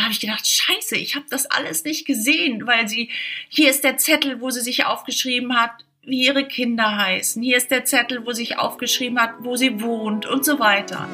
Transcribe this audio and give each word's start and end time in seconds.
Da 0.00 0.04
habe 0.04 0.14
ich 0.14 0.20
gedacht, 0.20 0.46
scheiße, 0.46 0.96
ich 0.96 1.14
habe 1.14 1.26
das 1.28 1.44
alles 1.44 1.84
nicht 1.84 2.06
gesehen, 2.06 2.66
weil 2.66 2.88
sie, 2.88 3.10
hier 3.50 3.68
ist 3.68 3.84
der 3.84 3.98
Zettel, 3.98 4.40
wo 4.40 4.48
sie 4.48 4.62
sich 4.62 4.86
aufgeschrieben 4.86 5.54
hat, 5.54 5.72
wie 6.06 6.24
ihre 6.24 6.48
Kinder 6.48 6.96
heißen. 6.96 7.42
Hier 7.42 7.58
ist 7.58 7.70
der 7.70 7.84
Zettel, 7.84 8.24
wo 8.24 8.32
sich 8.32 8.58
aufgeschrieben 8.58 9.20
hat, 9.20 9.32
wo 9.40 9.56
sie 9.56 9.82
wohnt 9.82 10.24
und 10.24 10.42
so 10.42 10.58
weiter. 10.58 11.06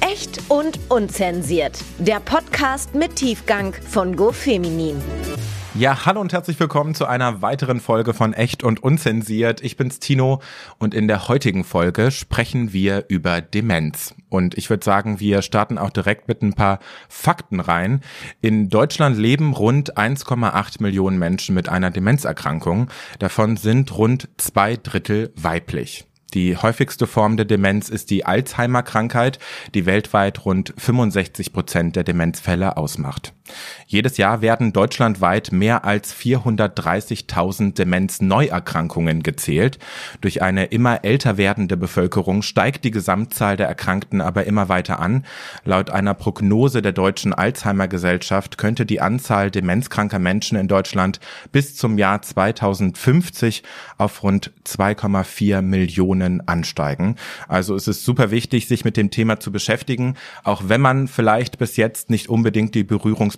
Echt 0.00 0.40
und 0.48 0.80
unzensiert. 0.88 1.78
Der 1.98 2.20
Podcast 2.20 2.94
mit 2.94 3.16
Tiefgang 3.16 3.74
von 3.74 4.16
GoFeminin. 4.16 5.02
Ja, 5.80 6.04
hallo 6.04 6.20
und 6.20 6.34
herzlich 6.34 6.60
willkommen 6.60 6.94
zu 6.94 7.06
einer 7.06 7.40
weiteren 7.40 7.80
Folge 7.80 8.12
von 8.12 8.34
Echt 8.34 8.62
und 8.62 8.82
Unzensiert. 8.82 9.62
Ich 9.62 9.78
bin's 9.78 9.98
Tino 9.98 10.42
und 10.78 10.92
in 10.92 11.08
der 11.08 11.26
heutigen 11.26 11.64
Folge 11.64 12.10
sprechen 12.10 12.74
wir 12.74 13.06
über 13.08 13.40
Demenz. 13.40 14.14
Und 14.28 14.58
ich 14.58 14.68
würde 14.68 14.84
sagen, 14.84 15.20
wir 15.20 15.40
starten 15.40 15.78
auch 15.78 15.88
direkt 15.88 16.28
mit 16.28 16.42
ein 16.42 16.52
paar 16.52 16.80
Fakten 17.08 17.60
rein. 17.60 18.02
In 18.42 18.68
Deutschland 18.68 19.16
leben 19.16 19.54
rund 19.54 19.96
1,8 19.96 20.82
Millionen 20.82 21.18
Menschen 21.18 21.54
mit 21.54 21.70
einer 21.70 21.90
Demenzerkrankung. 21.90 22.90
Davon 23.18 23.56
sind 23.56 23.96
rund 23.96 24.28
zwei 24.36 24.76
Drittel 24.76 25.32
weiblich. 25.34 26.06
Die 26.34 26.58
häufigste 26.58 27.06
Form 27.06 27.38
der 27.38 27.46
Demenz 27.46 27.88
ist 27.88 28.10
die 28.10 28.26
Alzheimer-Krankheit, 28.26 29.38
die 29.74 29.86
weltweit 29.86 30.44
rund 30.44 30.74
65 30.76 31.54
Prozent 31.54 31.96
der 31.96 32.04
Demenzfälle 32.04 32.76
ausmacht. 32.76 33.32
Jedes 33.86 34.16
Jahr 34.16 34.40
werden 34.42 34.72
deutschlandweit 34.72 35.52
mehr 35.52 35.84
als 35.84 36.14
430.000 36.14 37.74
Demenzneuerkrankungen 37.74 39.22
gezählt. 39.22 39.78
Durch 40.20 40.42
eine 40.42 40.66
immer 40.66 41.04
älter 41.04 41.36
werdende 41.36 41.76
Bevölkerung 41.76 42.42
steigt 42.42 42.84
die 42.84 42.90
Gesamtzahl 42.90 43.56
der 43.56 43.68
Erkrankten 43.68 44.20
aber 44.20 44.44
immer 44.46 44.68
weiter 44.68 45.00
an. 45.00 45.24
Laut 45.64 45.90
einer 45.90 46.14
Prognose 46.14 46.82
der 46.82 46.92
Deutschen 46.92 47.34
Alzheimer 47.34 47.88
Gesellschaft 47.88 48.58
könnte 48.58 48.86
die 48.86 49.00
Anzahl 49.00 49.50
demenzkranker 49.50 50.18
Menschen 50.18 50.56
in 50.56 50.68
Deutschland 50.68 51.20
bis 51.52 51.76
zum 51.76 51.98
Jahr 51.98 52.22
2050 52.22 53.62
auf 53.98 54.22
rund 54.22 54.52
2,4 54.66 55.62
Millionen 55.62 56.46
ansteigen. 56.46 57.16
Also 57.48 57.74
es 57.74 57.88
ist 57.88 58.04
super 58.04 58.30
wichtig, 58.30 58.68
sich 58.68 58.84
mit 58.84 58.96
dem 58.96 59.10
Thema 59.10 59.40
zu 59.40 59.52
beschäftigen, 59.52 60.16
auch 60.44 60.62
wenn 60.66 60.80
man 60.80 61.08
vielleicht 61.08 61.58
bis 61.58 61.76
jetzt 61.76 62.10
nicht 62.10 62.28
unbedingt 62.28 62.74
die 62.74 62.84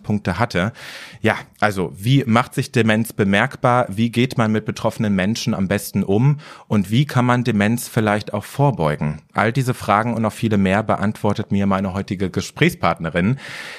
Berührungspunkte 0.02 0.38
hatte. 0.38 0.72
Ja, 1.20 1.36
also 1.60 1.92
wie 1.94 2.24
macht 2.26 2.54
sich 2.54 2.72
Demenz 2.72 3.12
bemerkbar? 3.12 3.86
Wie 3.88 4.10
geht 4.10 4.36
man 4.36 4.50
mit 4.52 4.64
betroffenen 4.64 5.14
Menschen 5.14 5.54
am 5.54 5.68
besten 5.68 6.02
um? 6.02 6.38
Und 6.68 6.90
wie 6.90 7.04
kann 7.06 7.24
man 7.24 7.44
Demenz 7.44 7.88
vielleicht 7.88 8.34
auch 8.34 8.44
vorbeugen? 8.44 9.22
All 9.32 9.52
diese 9.52 9.74
Fragen 9.74 10.14
und 10.14 10.22
noch 10.22 10.32
viele 10.32 10.58
mehr 10.58 10.82
beantwortet 10.82 11.52
mir 11.52 11.66
meine 11.66 11.94
heutige 11.94 12.30
Gesprächspartnerin. 12.30 13.36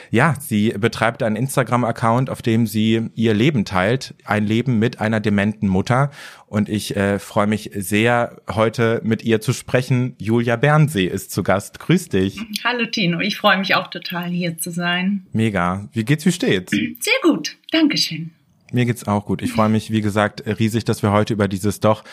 Ja, 0.10 0.36
sie 0.40 0.70
betreibt 0.70 1.22
einen 1.22 1.36
Instagram-Account, 1.36 2.30
auf 2.30 2.42
dem 2.42 2.66
sie 2.66 3.10
ihr 3.16 3.34
Leben 3.34 3.66
teilt, 3.66 4.16
ein 4.26 4.46
Leben 4.46 4.80
mit 4.80 5.00
einer 5.00 5.20
dementen 5.20 5.68
Mutter 5.68 6.10
und 6.54 6.70
ich 6.70 6.96
äh, 6.96 7.18
freue 7.18 7.48
mich 7.48 7.72
sehr, 7.74 8.38
heute 8.48 9.02
mit 9.04 9.24
ihr 9.24 9.42
zu 9.42 9.54
sprechen. 9.54 10.16
Julia 10.20 10.56
Bernsee 10.56 11.08
ist 11.08 11.32
zu 11.32 11.42
Gast. 11.42 11.80
Grüß 11.80 12.10
dich. 12.10 12.40
Hallo 12.64 12.86
Tino, 12.86 13.20
ich 13.22 13.38
freue 13.38 13.58
mich 13.58 13.74
auch 13.74 13.88
total 13.88 14.30
hier 14.30 14.56
zu 14.60 14.70
sein. 14.70 15.26
Mega. 15.34 15.90
Wie 15.94 16.06
geht's, 16.06 16.28
wie 16.28 16.32
steht's? 16.32 16.72
Sehr 16.72 17.14
gut, 17.24 17.58
Dankeschön. 17.72 18.30
Mir 18.72 18.86
geht's 18.86 19.08
auch 19.08 19.26
gut. 19.26 19.42
Ich 19.42 19.52
freue 19.52 19.70
mich, 19.70 19.90
wie 19.90 20.02
gesagt, 20.02 20.44
riesig, 20.46 20.86
dass 20.86 21.02
wir 21.02 21.12
heute 21.12 21.34
über 21.34 21.48
dieses 21.48 21.80
doch 21.80 22.04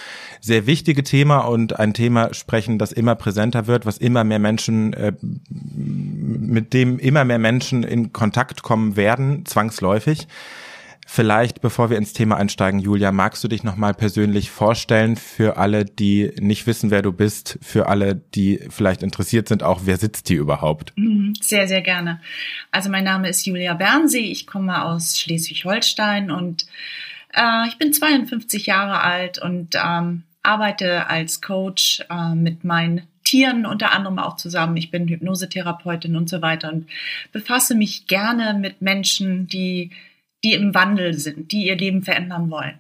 sehr 0.41 0.67
wichtige 0.67 1.03
Thema 1.03 1.41
und 1.41 1.79
ein 1.79 1.93
Thema 1.93 2.33
sprechen, 2.33 2.79
das 2.79 2.93
immer 2.93 3.17
präsenter 3.17 3.67
wird, 3.67 3.85
was 3.85 3.99
immer 3.99 4.25
mehr 4.25 4.39
Menschen, 4.39 4.95
äh, 4.95 5.13
mit 5.51 6.73
dem 6.73 6.99
immer 6.99 7.27
mehr 7.27 7.39
Menschen 7.39 7.83
in 7.83 8.15
Kontakt 8.15 8.63
kommen 8.63 8.97
werden, 8.97 9.45
zwangsläufig. 9.45 10.29
Vielleicht, 11.13 11.61
bevor 11.61 11.91
wir 11.91 11.99
ins 11.99 12.13
Thema 12.13 12.37
einsteigen, 12.37 12.79
Julia, 12.79 13.11
magst 13.11 13.43
du 13.43 13.49
dich 13.49 13.65
nochmal 13.65 13.95
persönlich 13.95 14.49
vorstellen 14.53 15.17
für 15.17 15.57
alle, 15.57 15.85
die 15.85 16.31
nicht 16.39 16.69
wissen, 16.69 16.93
wer 16.93 17.03
du 17.03 17.13
bist, 17.13 17.59
für 17.61 17.89
alle, 17.89 18.15
die 18.15 18.61
vielleicht 18.71 19.03
interessiert 19.03 19.49
sind, 19.49 19.65
auch 19.65 19.81
wer 19.87 19.97
sitzt 19.97 20.29
hier 20.29 20.39
überhaupt? 20.39 20.93
Mhm, 20.95 21.33
sehr, 21.41 21.67
sehr 21.67 21.81
gerne. 21.81 22.21
Also 22.71 22.91
mein 22.91 23.03
Name 23.03 23.29
ist 23.29 23.45
Julia 23.45 23.75
Bernsee, 23.75 24.21
ich 24.21 24.47
komme 24.47 24.85
aus 24.85 25.19
Schleswig-Holstein 25.19 26.31
und 26.31 26.67
äh, 27.35 27.67
ich 27.67 27.77
bin 27.77 27.93
52 27.93 28.67
Jahre 28.67 29.01
alt 29.01 29.43
und 29.43 29.75
ähm, 29.75 30.23
arbeite 30.45 31.09
als 31.09 31.41
Coach 31.41 32.05
äh, 32.09 32.37
mit 32.37 32.63
meinen 32.63 33.03
Tieren 33.25 33.67
unter 33.67 33.91
anderem 33.91 34.21
auch 34.21 34.37
zusammen. 34.37 34.77
Ich 34.77 34.93
bin 34.93 35.09
Hypnosetherapeutin 35.09 36.15
und 36.15 36.29
so 36.29 36.41
weiter 36.41 36.73
und 36.73 36.87
befasse 37.33 37.75
mich 37.75 38.07
gerne 38.07 38.57
mit 38.57 38.81
Menschen, 38.81 39.49
die 39.49 39.91
die 40.45 40.55
im 40.55 40.75
Wandel 40.75 41.15
sind, 41.15 41.53
die 41.53 41.67
ihr 41.67 41.77
Leben 41.77 42.03
verändern 42.03 42.51
wollen. 42.51 42.79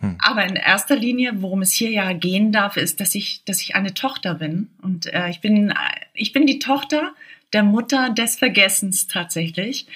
Hm. 0.00 0.16
Aber 0.18 0.44
in 0.44 0.56
erster 0.56 0.96
Linie, 0.96 1.42
worum 1.42 1.62
es 1.62 1.72
hier 1.72 1.90
ja 1.90 2.12
gehen 2.12 2.52
darf, 2.52 2.76
ist, 2.76 3.00
dass 3.00 3.14
ich, 3.14 3.44
dass 3.44 3.60
ich 3.60 3.74
eine 3.76 3.94
Tochter 3.94 4.34
bin. 4.34 4.70
Und 4.82 5.06
äh, 5.06 5.30
ich 5.30 5.40
bin, 5.40 5.72
ich 6.14 6.32
bin 6.32 6.46
die 6.46 6.58
Tochter 6.58 7.14
der 7.52 7.62
Mutter 7.62 8.10
des 8.10 8.36
Vergessens 8.36 9.06
tatsächlich. 9.06 9.86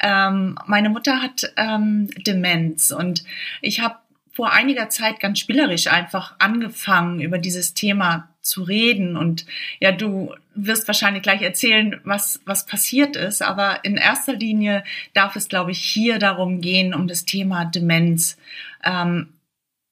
Ähm, 0.00 0.56
meine 0.66 0.90
Mutter 0.90 1.20
hat 1.20 1.52
ähm, 1.56 2.08
Demenz 2.26 2.90
und 2.92 3.24
ich 3.60 3.80
habe 3.80 3.96
vor 4.32 4.52
einiger 4.52 4.88
Zeit 4.88 5.20
ganz 5.20 5.38
spielerisch 5.38 5.88
einfach 5.88 6.36
angefangen, 6.38 7.20
über 7.20 7.38
dieses 7.38 7.74
Thema 7.74 8.28
zu 8.50 8.62
reden. 8.62 9.16
Und 9.16 9.46
ja, 9.78 9.92
du 9.92 10.34
wirst 10.54 10.86
wahrscheinlich 10.86 11.22
gleich 11.22 11.42
erzählen, 11.42 12.00
was, 12.04 12.40
was 12.44 12.66
passiert 12.66 13.16
ist. 13.16 13.42
Aber 13.42 13.84
in 13.84 13.96
erster 13.96 14.34
Linie 14.34 14.84
darf 15.14 15.36
es, 15.36 15.48
glaube 15.48 15.70
ich, 15.70 15.78
hier 15.78 16.18
darum 16.18 16.60
gehen, 16.60 16.92
um 16.92 17.08
das 17.08 17.24
Thema 17.24 17.64
Demenz. 17.64 18.36
Ähm, 18.84 19.28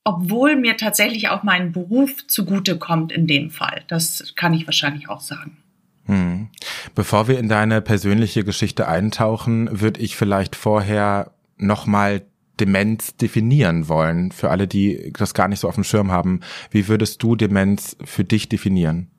obwohl 0.05 0.57
mir 0.57 0.77
tatsächlich 0.77 1.29
auch 1.29 1.43
mein 1.43 1.73
Beruf 1.73 2.27
zugutekommt 2.27 3.13
in 3.13 3.27
dem 3.27 3.51
Fall. 3.51 3.83
Das 3.89 4.33
kann 4.37 4.55
ich 4.55 4.67
wahrscheinlich 4.67 5.09
auch 5.09 5.21
sagen. 5.21 5.59
Hm. 6.07 6.49
Bevor 6.95 7.29
wir 7.29 7.39
in 7.39 7.49
deine 7.49 7.83
persönliche 7.83 8.43
Geschichte 8.43 8.89
eintauchen, 8.89 9.81
würde 9.81 10.01
ich 10.01 10.17
vielleicht 10.17 10.57
vorher 10.57 11.33
nochmal 11.59 12.23
Demenz 12.61 13.17
definieren 13.17 13.89
wollen, 13.89 14.33
für 14.33 14.51
alle, 14.51 14.67
die 14.67 15.13
das 15.17 15.35
gar 15.35 15.49
nicht 15.49 15.61
so 15.61 15.69
auf 15.69 15.75
dem 15.75 15.85
Schirm 15.85 16.13
haben. 16.13 16.41
Wie 16.71 16.89
würdest 16.89 17.23
du 17.23 17.37
Demenz 17.37 17.97
für 18.05 18.25
dich 18.25 18.49
definieren? 18.49 19.11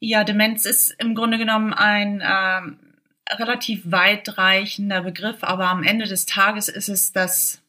Ja, 0.00 0.24
Demenz 0.24 0.66
ist 0.66 0.94
im 0.98 1.14
Grunde 1.14 1.38
genommen 1.38 1.72
ein 1.72 2.20
äh, 2.20 3.34
relativ 3.34 3.82
weitreichender 3.84 5.02
Begriff, 5.02 5.38
aber 5.42 5.68
am 5.68 5.84
Ende 5.84 6.06
des 6.06 6.26
Tages 6.26 6.68
ist 6.68 6.88
es 6.88 7.12
das, 7.12 7.62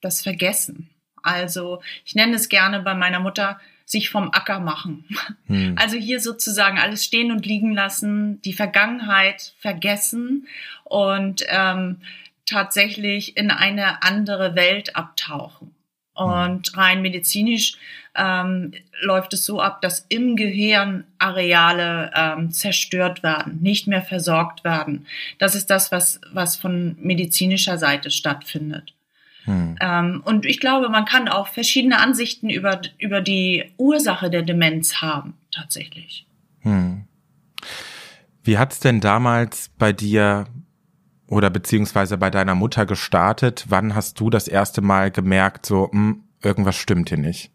das 0.00 0.22
Vergessen. 0.22 0.90
Also 1.22 1.82
ich 2.04 2.14
nenne 2.14 2.36
es 2.36 2.48
gerne 2.48 2.80
bei 2.80 2.94
meiner 2.94 3.20
Mutter 3.20 3.60
sich 3.84 4.08
vom 4.08 4.30
Acker 4.32 4.60
machen. 4.60 5.04
Hm. 5.46 5.74
Also 5.76 5.96
hier 5.96 6.20
sozusagen 6.20 6.78
alles 6.78 7.04
stehen 7.04 7.32
und 7.32 7.44
liegen 7.44 7.72
lassen, 7.72 8.40
die 8.42 8.52
Vergangenheit 8.52 9.54
vergessen 9.58 10.46
und 10.84 11.44
ähm, 11.48 11.96
tatsächlich 12.46 13.36
in 13.36 13.50
eine 13.50 14.02
andere 14.02 14.54
Welt 14.54 14.96
abtauchen. 14.96 15.74
Und 16.14 16.76
rein 16.76 17.00
medizinisch 17.00 17.78
ähm, 18.14 18.72
läuft 19.00 19.32
es 19.32 19.46
so 19.46 19.60
ab, 19.60 19.80
dass 19.80 20.04
im 20.10 20.36
Gehirn 20.36 21.04
Areale 21.18 22.10
ähm, 22.14 22.50
zerstört 22.50 23.22
werden, 23.22 23.60
nicht 23.62 23.86
mehr 23.86 24.02
versorgt 24.02 24.62
werden. 24.62 25.06
Das 25.38 25.54
ist 25.54 25.70
das, 25.70 25.90
was, 25.92 26.20
was 26.32 26.56
von 26.56 26.96
medizinischer 27.00 27.78
Seite 27.78 28.10
stattfindet. 28.10 28.92
Hm. 29.44 29.76
Ähm, 29.80 30.22
und 30.24 30.44
ich 30.44 30.60
glaube, 30.60 30.90
man 30.90 31.06
kann 31.06 31.28
auch 31.28 31.48
verschiedene 31.48 31.98
Ansichten 31.98 32.50
über, 32.50 32.82
über 32.98 33.22
die 33.22 33.72
Ursache 33.78 34.28
der 34.28 34.42
Demenz 34.42 34.96
haben, 34.96 35.38
tatsächlich. 35.50 36.26
Hm. 36.60 37.04
Wie 38.42 38.58
hat's 38.58 38.80
denn 38.80 39.00
damals 39.00 39.70
bei 39.78 39.92
dir 39.92 40.46
oder 41.30 41.48
beziehungsweise 41.48 42.18
bei 42.18 42.28
deiner 42.28 42.54
Mutter 42.54 42.84
gestartet? 42.84 43.64
Wann 43.68 43.94
hast 43.94 44.20
du 44.20 44.28
das 44.28 44.48
erste 44.48 44.82
Mal 44.82 45.10
gemerkt, 45.10 45.64
so, 45.64 45.88
mh, 45.92 45.92
hm, 45.92 46.24
irgendwas 46.42 46.76
stimmt 46.76 47.08
hier 47.08 47.18
nicht? 47.18 47.50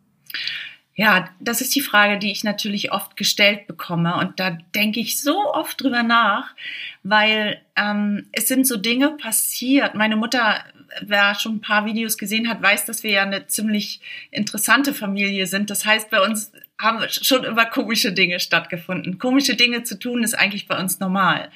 Ja, 0.97 1.29
das 1.41 1.59
ist 1.59 1.75
die 1.75 1.81
Frage, 1.81 2.17
die 2.17 2.31
ich 2.31 2.45
natürlich 2.45 2.93
oft 2.93 3.17
gestellt 3.17 3.67
bekomme. 3.67 4.15
Und 4.15 4.39
da 4.39 4.51
denke 4.73 5.01
ich 5.01 5.21
so 5.21 5.53
oft 5.53 5.81
drüber 5.83 6.03
nach, 6.03 6.55
weil 7.03 7.61
ähm, 7.75 8.27
es 8.31 8.47
sind 8.47 8.65
so 8.65 8.77
Dinge 8.77 9.11
passiert. 9.11 9.93
Meine 9.93 10.15
Mutter, 10.15 10.63
wer 11.01 11.35
schon 11.35 11.55
ein 11.55 11.61
paar 11.61 11.85
Videos 11.85 12.17
gesehen 12.17 12.47
hat, 12.47 12.63
weiß, 12.63 12.85
dass 12.85 13.03
wir 13.03 13.11
ja 13.11 13.23
eine 13.23 13.45
ziemlich 13.47 13.99
interessante 14.31 14.93
Familie 14.93 15.47
sind. 15.47 15.69
Das 15.69 15.85
heißt, 15.85 16.09
bei 16.09 16.21
uns 16.21 16.53
haben 16.79 17.03
schon 17.09 17.43
immer 17.43 17.65
komische 17.65 18.13
Dinge 18.13 18.39
stattgefunden. 18.39 19.19
Komische 19.19 19.55
Dinge 19.55 19.83
zu 19.83 19.99
tun 19.99 20.23
ist 20.23 20.33
eigentlich 20.33 20.65
bei 20.65 20.79
uns 20.79 21.01
normal. 21.01 21.49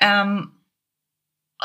Ähm, 0.00 0.50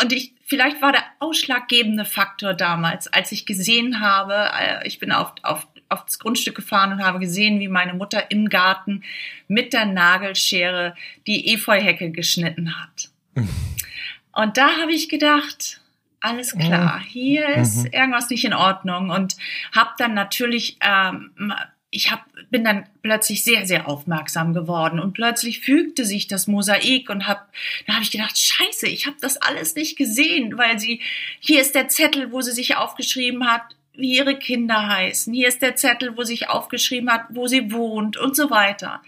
und 0.01 0.11
ich, 0.13 0.33
vielleicht 0.45 0.81
war 0.81 0.91
der 0.91 1.03
ausschlaggebende 1.19 2.05
Faktor 2.05 2.53
damals, 2.53 3.07
als 3.07 3.31
ich 3.31 3.45
gesehen 3.45 3.99
habe, 3.99 4.49
äh, 4.57 4.87
ich 4.87 4.99
bin 4.99 5.11
auf, 5.11 5.33
auf, 5.43 5.67
auf 5.89 6.05
das 6.05 6.19
Grundstück 6.19 6.55
gefahren 6.55 6.93
und 6.93 7.03
habe 7.03 7.19
gesehen, 7.19 7.59
wie 7.59 7.67
meine 7.67 7.93
Mutter 7.93 8.31
im 8.31 8.49
Garten 8.49 9.03
mit 9.47 9.73
der 9.73 9.85
Nagelschere 9.85 10.95
die 11.25 11.53
Efeuhecke 11.53 12.11
geschnitten 12.11 12.79
hat. 12.79 13.09
Und 14.33 14.55
da 14.55 14.77
habe 14.79 14.91
ich 14.91 15.09
gedacht, 15.09 15.81
alles 16.19 16.55
klar, 16.55 16.99
hier 16.99 17.49
ist 17.55 17.85
mhm. 17.85 17.91
irgendwas 17.91 18.29
nicht 18.29 18.45
in 18.45 18.53
Ordnung 18.53 19.09
und 19.09 19.35
habe 19.75 19.91
dann 19.97 20.13
natürlich 20.13 20.77
ähm, 20.81 21.31
ich 21.89 22.11
hab, 22.11 22.25
bin 22.49 22.63
dann 22.63 22.85
plötzlich 23.01 23.43
sehr, 23.43 23.65
sehr 23.65 23.87
aufmerksam 23.87 24.53
geworden 24.53 24.99
und 24.99 25.13
plötzlich 25.13 25.61
fügte 25.61 26.03
sich 26.05 26.27
das 26.27 26.47
Mosaik 26.47 27.09
und 27.09 27.27
hab, 27.27 27.49
da 27.85 27.93
habe 27.93 28.03
ich 28.03 28.11
gedacht, 28.11 28.37
scheiße, 28.37 28.87
ich 28.87 29.05
habe 29.05 29.17
das 29.21 29.37
alles 29.37 29.75
nicht 29.75 29.97
gesehen, 29.97 30.57
weil 30.57 30.79
sie, 30.79 31.01
hier 31.39 31.61
ist 31.61 31.75
der 31.75 31.87
Zettel, 31.87 32.31
wo 32.31 32.41
sie 32.41 32.51
sich 32.51 32.75
aufgeschrieben 32.75 33.49
hat, 33.49 33.63
wie 33.93 34.15
ihre 34.15 34.37
Kinder 34.37 34.87
heißen, 34.87 35.33
hier 35.33 35.47
ist 35.47 35.61
der 35.61 35.75
Zettel, 35.75 36.17
wo 36.17 36.23
sich 36.23 36.49
aufgeschrieben 36.49 37.11
hat, 37.11 37.25
wo 37.29 37.47
sie 37.47 37.71
wohnt 37.71 38.17
und 38.17 38.35
so 38.35 38.49
weiter. 38.49 39.01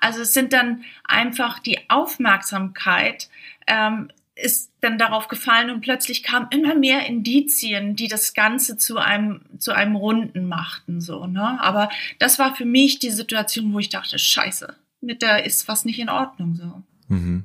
Also 0.00 0.22
es 0.22 0.32
sind 0.32 0.52
dann 0.52 0.84
einfach 1.04 1.58
die 1.58 1.78
Aufmerksamkeit, 1.90 3.28
ähm, 3.66 4.10
ist 4.42 4.72
dann 4.80 4.98
darauf 4.98 5.28
gefallen 5.28 5.70
und 5.70 5.80
plötzlich 5.80 6.22
kamen 6.22 6.48
immer 6.50 6.74
mehr 6.74 7.06
Indizien, 7.06 7.96
die 7.96 8.08
das 8.08 8.34
Ganze 8.34 8.76
zu 8.76 8.98
einem, 8.98 9.42
zu 9.58 9.72
einem 9.72 9.96
Runden 9.96 10.46
machten, 10.46 11.00
so, 11.00 11.26
ne? 11.26 11.58
Aber 11.60 11.88
das 12.18 12.38
war 12.38 12.54
für 12.54 12.64
mich 12.64 12.98
die 12.98 13.10
Situation, 13.10 13.72
wo 13.72 13.78
ich 13.78 13.88
dachte, 13.88 14.18
scheiße, 14.18 14.74
mit 15.00 15.22
der 15.22 15.44
ist 15.46 15.68
was 15.68 15.84
nicht 15.84 15.98
in 15.98 16.08
Ordnung, 16.08 16.54
so. 16.54 16.82
Mhm. 17.08 17.44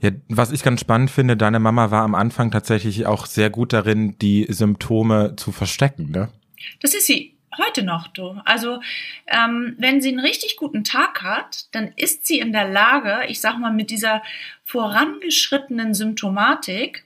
Ja, 0.00 0.10
was 0.28 0.52
ich 0.52 0.62
ganz 0.62 0.80
spannend 0.80 1.10
finde, 1.10 1.36
deine 1.36 1.58
Mama 1.58 1.90
war 1.90 2.04
am 2.04 2.14
Anfang 2.14 2.50
tatsächlich 2.50 3.06
auch 3.06 3.26
sehr 3.26 3.50
gut 3.50 3.72
darin, 3.72 4.16
die 4.18 4.46
Symptome 4.48 5.34
zu 5.36 5.52
verstecken, 5.52 6.10
ne? 6.10 6.28
Das 6.80 6.94
ist 6.94 7.06
sie 7.06 7.37
heute 7.58 7.82
noch, 7.82 8.08
du. 8.08 8.40
Also, 8.44 8.80
ähm, 9.26 9.74
wenn 9.78 10.00
sie 10.00 10.08
einen 10.08 10.20
richtig 10.20 10.56
guten 10.56 10.84
Tag 10.84 11.22
hat, 11.22 11.66
dann 11.74 11.92
ist 11.96 12.26
sie 12.26 12.38
in 12.38 12.52
der 12.52 12.68
Lage, 12.68 13.26
ich 13.28 13.40
sag 13.40 13.58
mal, 13.58 13.72
mit 13.72 13.90
dieser 13.90 14.22
vorangeschrittenen 14.64 15.94
Symptomatik, 15.94 17.04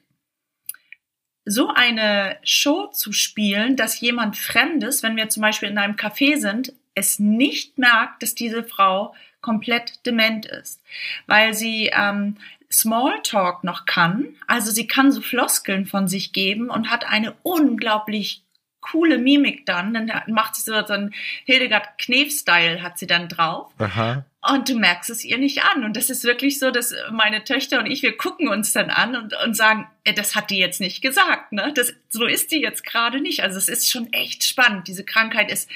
so 1.45 1.69
eine 1.69 2.39
Show 2.45 2.87
zu 2.89 3.13
spielen, 3.13 3.77
dass 3.77 4.01
jemand 4.01 4.37
Fremdes, 4.37 5.03
wenn 5.03 5.17
wir 5.17 5.29
zum 5.29 5.43
Beispiel 5.43 5.71
in 5.71 5.79
einem 5.79 5.97
Café 5.97 6.39
sind, 6.39 6.73
es 6.95 7.19
nicht 7.19 7.79
merkt, 7.79 8.23
dass 8.23 8.35
diese 8.35 8.63
Frau 8.63 9.15
komplett 9.41 10.07
dement 10.07 10.47
ist, 10.47 10.81
weil 11.27 11.55
sie 11.55 11.91
ähm, 11.93 12.37
Smalltalk 12.71 13.65
noch 13.65 13.87
kann. 13.87 14.37
Also 14.47 14.71
sie 14.71 14.87
kann 14.87 15.13
so 15.13 15.21
Floskeln 15.21 15.87
von 15.87 16.09
sich 16.09 16.33
geben 16.33 16.71
und 16.71 16.91
hat 16.91 17.07
eine 17.07 17.35
unglaublich 17.43 18.43
coole 18.83 19.17
Mimik 19.17 19.65
dann. 19.65 19.95
Dann 19.95 20.13
macht 20.29 20.57
sie 20.57 20.63
so, 20.63 20.73
so 20.87 20.93
ein 20.93 21.15
Hildegard 21.47 21.97
Knef-Style 21.99 22.83
hat 22.83 22.99
sie 22.99 23.07
dann 23.07 23.29
drauf. 23.29 23.73
Aha. 23.79 24.27
Und 24.51 24.69
du 24.69 24.75
merkst 24.75 25.09
es 25.09 25.25
ihr 25.25 25.39
nicht 25.39 25.65
an. 25.65 25.85
Und 25.85 25.97
das 25.97 26.11
ist 26.11 26.25
wirklich 26.25 26.59
so, 26.59 26.71
dass 26.71 26.93
meine 27.11 27.45
Töchter 27.45 27.79
und 27.79 27.87
ich, 27.87 28.03
wir 28.03 28.17
gucken 28.17 28.49
uns 28.49 28.73
dann 28.73 28.91
an 28.91 29.17
und, 29.17 29.35
und 29.45 29.57
sagen, 29.57 29.89
äh, 30.05 30.13
das 30.13 30.35
hat 30.35 30.51
die 30.51 30.59
jetzt 30.59 30.81
nicht 30.81 31.01
gesagt. 31.01 31.53
Ne? 31.53 31.73
Das, 31.75 31.95
so 32.11 32.27
ist 32.27 32.51
die 32.51 32.61
jetzt 32.61 32.85
gerade 32.85 33.21
nicht. 33.21 33.43
Also 33.43 33.57
es 33.57 33.69
ist 33.69 33.91
schon 33.91 34.13
echt 34.13 34.45
spannend. 34.45 34.89
Diese 34.89 35.05
Krankheit 35.05 35.51
ist 35.51 35.71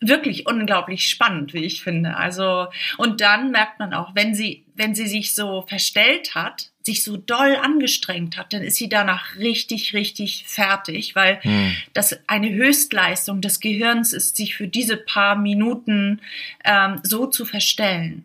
wirklich 0.00 0.46
unglaublich 0.46 1.08
spannend, 1.08 1.54
wie 1.54 1.64
ich 1.64 1.82
finde. 1.84 2.16
Also, 2.16 2.66
und 2.96 3.20
dann 3.20 3.52
merkt 3.52 3.78
man 3.78 3.94
auch, 3.94 4.14
wenn 4.14 4.34
sie, 4.34 4.64
wenn 4.74 4.94
sie 4.94 5.06
sich 5.06 5.34
so 5.34 5.62
verstellt 5.68 6.34
hat, 6.34 6.69
sich 6.82 7.04
so 7.04 7.16
doll 7.16 7.56
angestrengt 7.56 8.36
hat, 8.36 8.52
dann 8.52 8.62
ist 8.62 8.76
sie 8.76 8.88
danach 8.88 9.36
richtig, 9.36 9.92
richtig 9.92 10.44
fertig, 10.46 11.14
weil 11.14 11.40
hm. 11.42 11.74
das 11.92 12.18
eine 12.26 12.52
Höchstleistung 12.52 13.40
des 13.40 13.60
Gehirns 13.60 14.12
ist, 14.12 14.36
sich 14.36 14.56
für 14.56 14.66
diese 14.66 14.96
paar 14.96 15.36
Minuten 15.36 16.20
ähm, 16.64 17.00
so 17.02 17.26
zu 17.26 17.44
verstellen. 17.44 18.24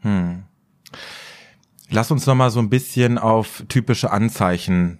Hm. 0.00 0.42
Lass 1.90 2.10
uns 2.10 2.26
noch 2.26 2.34
mal 2.34 2.50
so 2.50 2.58
ein 2.58 2.70
bisschen 2.70 3.18
auf 3.18 3.64
typische 3.68 4.10
Anzeichen 4.10 4.98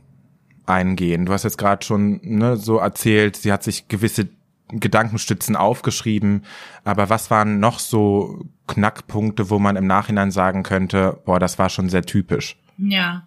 eingehen. 0.66 1.26
Du 1.26 1.32
hast 1.32 1.42
jetzt 1.42 1.58
gerade 1.58 1.84
schon 1.84 2.20
ne, 2.22 2.56
so 2.56 2.78
erzählt, 2.78 3.36
sie 3.36 3.52
hat 3.52 3.64
sich 3.64 3.88
gewisse 3.88 4.28
Gedankenstützen 4.68 5.56
aufgeschrieben, 5.56 6.44
aber 6.84 7.10
was 7.10 7.30
waren 7.30 7.60
noch 7.60 7.78
so 7.78 8.46
Knackpunkte, 8.68 9.50
wo 9.50 9.58
man 9.58 9.76
im 9.76 9.86
Nachhinein 9.86 10.30
sagen 10.30 10.62
könnte, 10.62 11.20
boah, 11.24 11.38
das 11.38 11.58
war 11.58 11.68
schon 11.68 11.88
sehr 11.88 12.02
typisch? 12.02 12.56
Ja. 12.78 13.26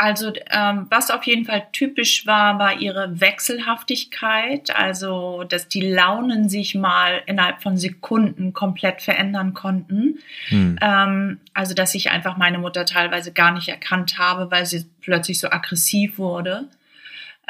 Also 0.00 0.32
ähm, 0.50 0.86
was 0.88 1.10
auf 1.10 1.24
jeden 1.24 1.44
Fall 1.44 1.66
typisch 1.72 2.26
war, 2.26 2.58
war 2.58 2.80
ihre 2.80 3.20
Wechselhaftigkeit, 3.20 4.74
also 4.74 5.44
dass 5.44 5.68
die 5.68 5.82
Launen 5.82 6.48
sich 6.48 6.74
mal 6.74 7.22
innerhalb 7.26 7.60
von 7.62 7.76
Sekunden 7.76 8.54
komplett 8.54 9.02
verändern 9.02 9.52
konnten. 9.52 10.18
Hm. 10.48 10.78
Ähm, 10.80 11.40
also 11.52 11.74
dass 11.74 11.94
ich 11.94 12.10
einfach 12.10 12.38
meine 12.38 12.56
Mutter 12.56 12.86
teilweise 12.86 13.30
gar 13.34 13.52
nicht 13.52 13.68
erkannt 13.68 14.18
habe, 14.18 14.50
weil 14.50 14.64
sie 14.64 14.86
plötzlich 15.02 15.38
so 15.38 15.50
aggressiv 15.50 16.16
wurde. 16.16 16.68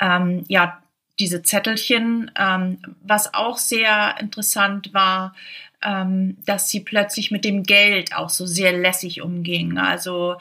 Ähm, 0.01 0.45
ja, 0.49 0.83
diese 1.21 1.43
Zettelchen, 1.43 2.33
ähm, 2.37 2.79
was 3.03 3.33
auch 3.33 3.59
sehr 3.59 4.17
interessant 4.19 4.93
war, 4.93 5.35
ähm, 5.83 6.37
dass 6.47 6.69
sie 6.69 6.81
plötzlich 6.81 7.31
mit 7.31 7.45
dem 7.45 7.63
Geld 7.63 8.15
auch 8.15 8.31
so 8.31 8.47
sehr 8.47 8.73
lässig 8.73 9.23
umging. 9.23 9.79
Also 9.79 10.37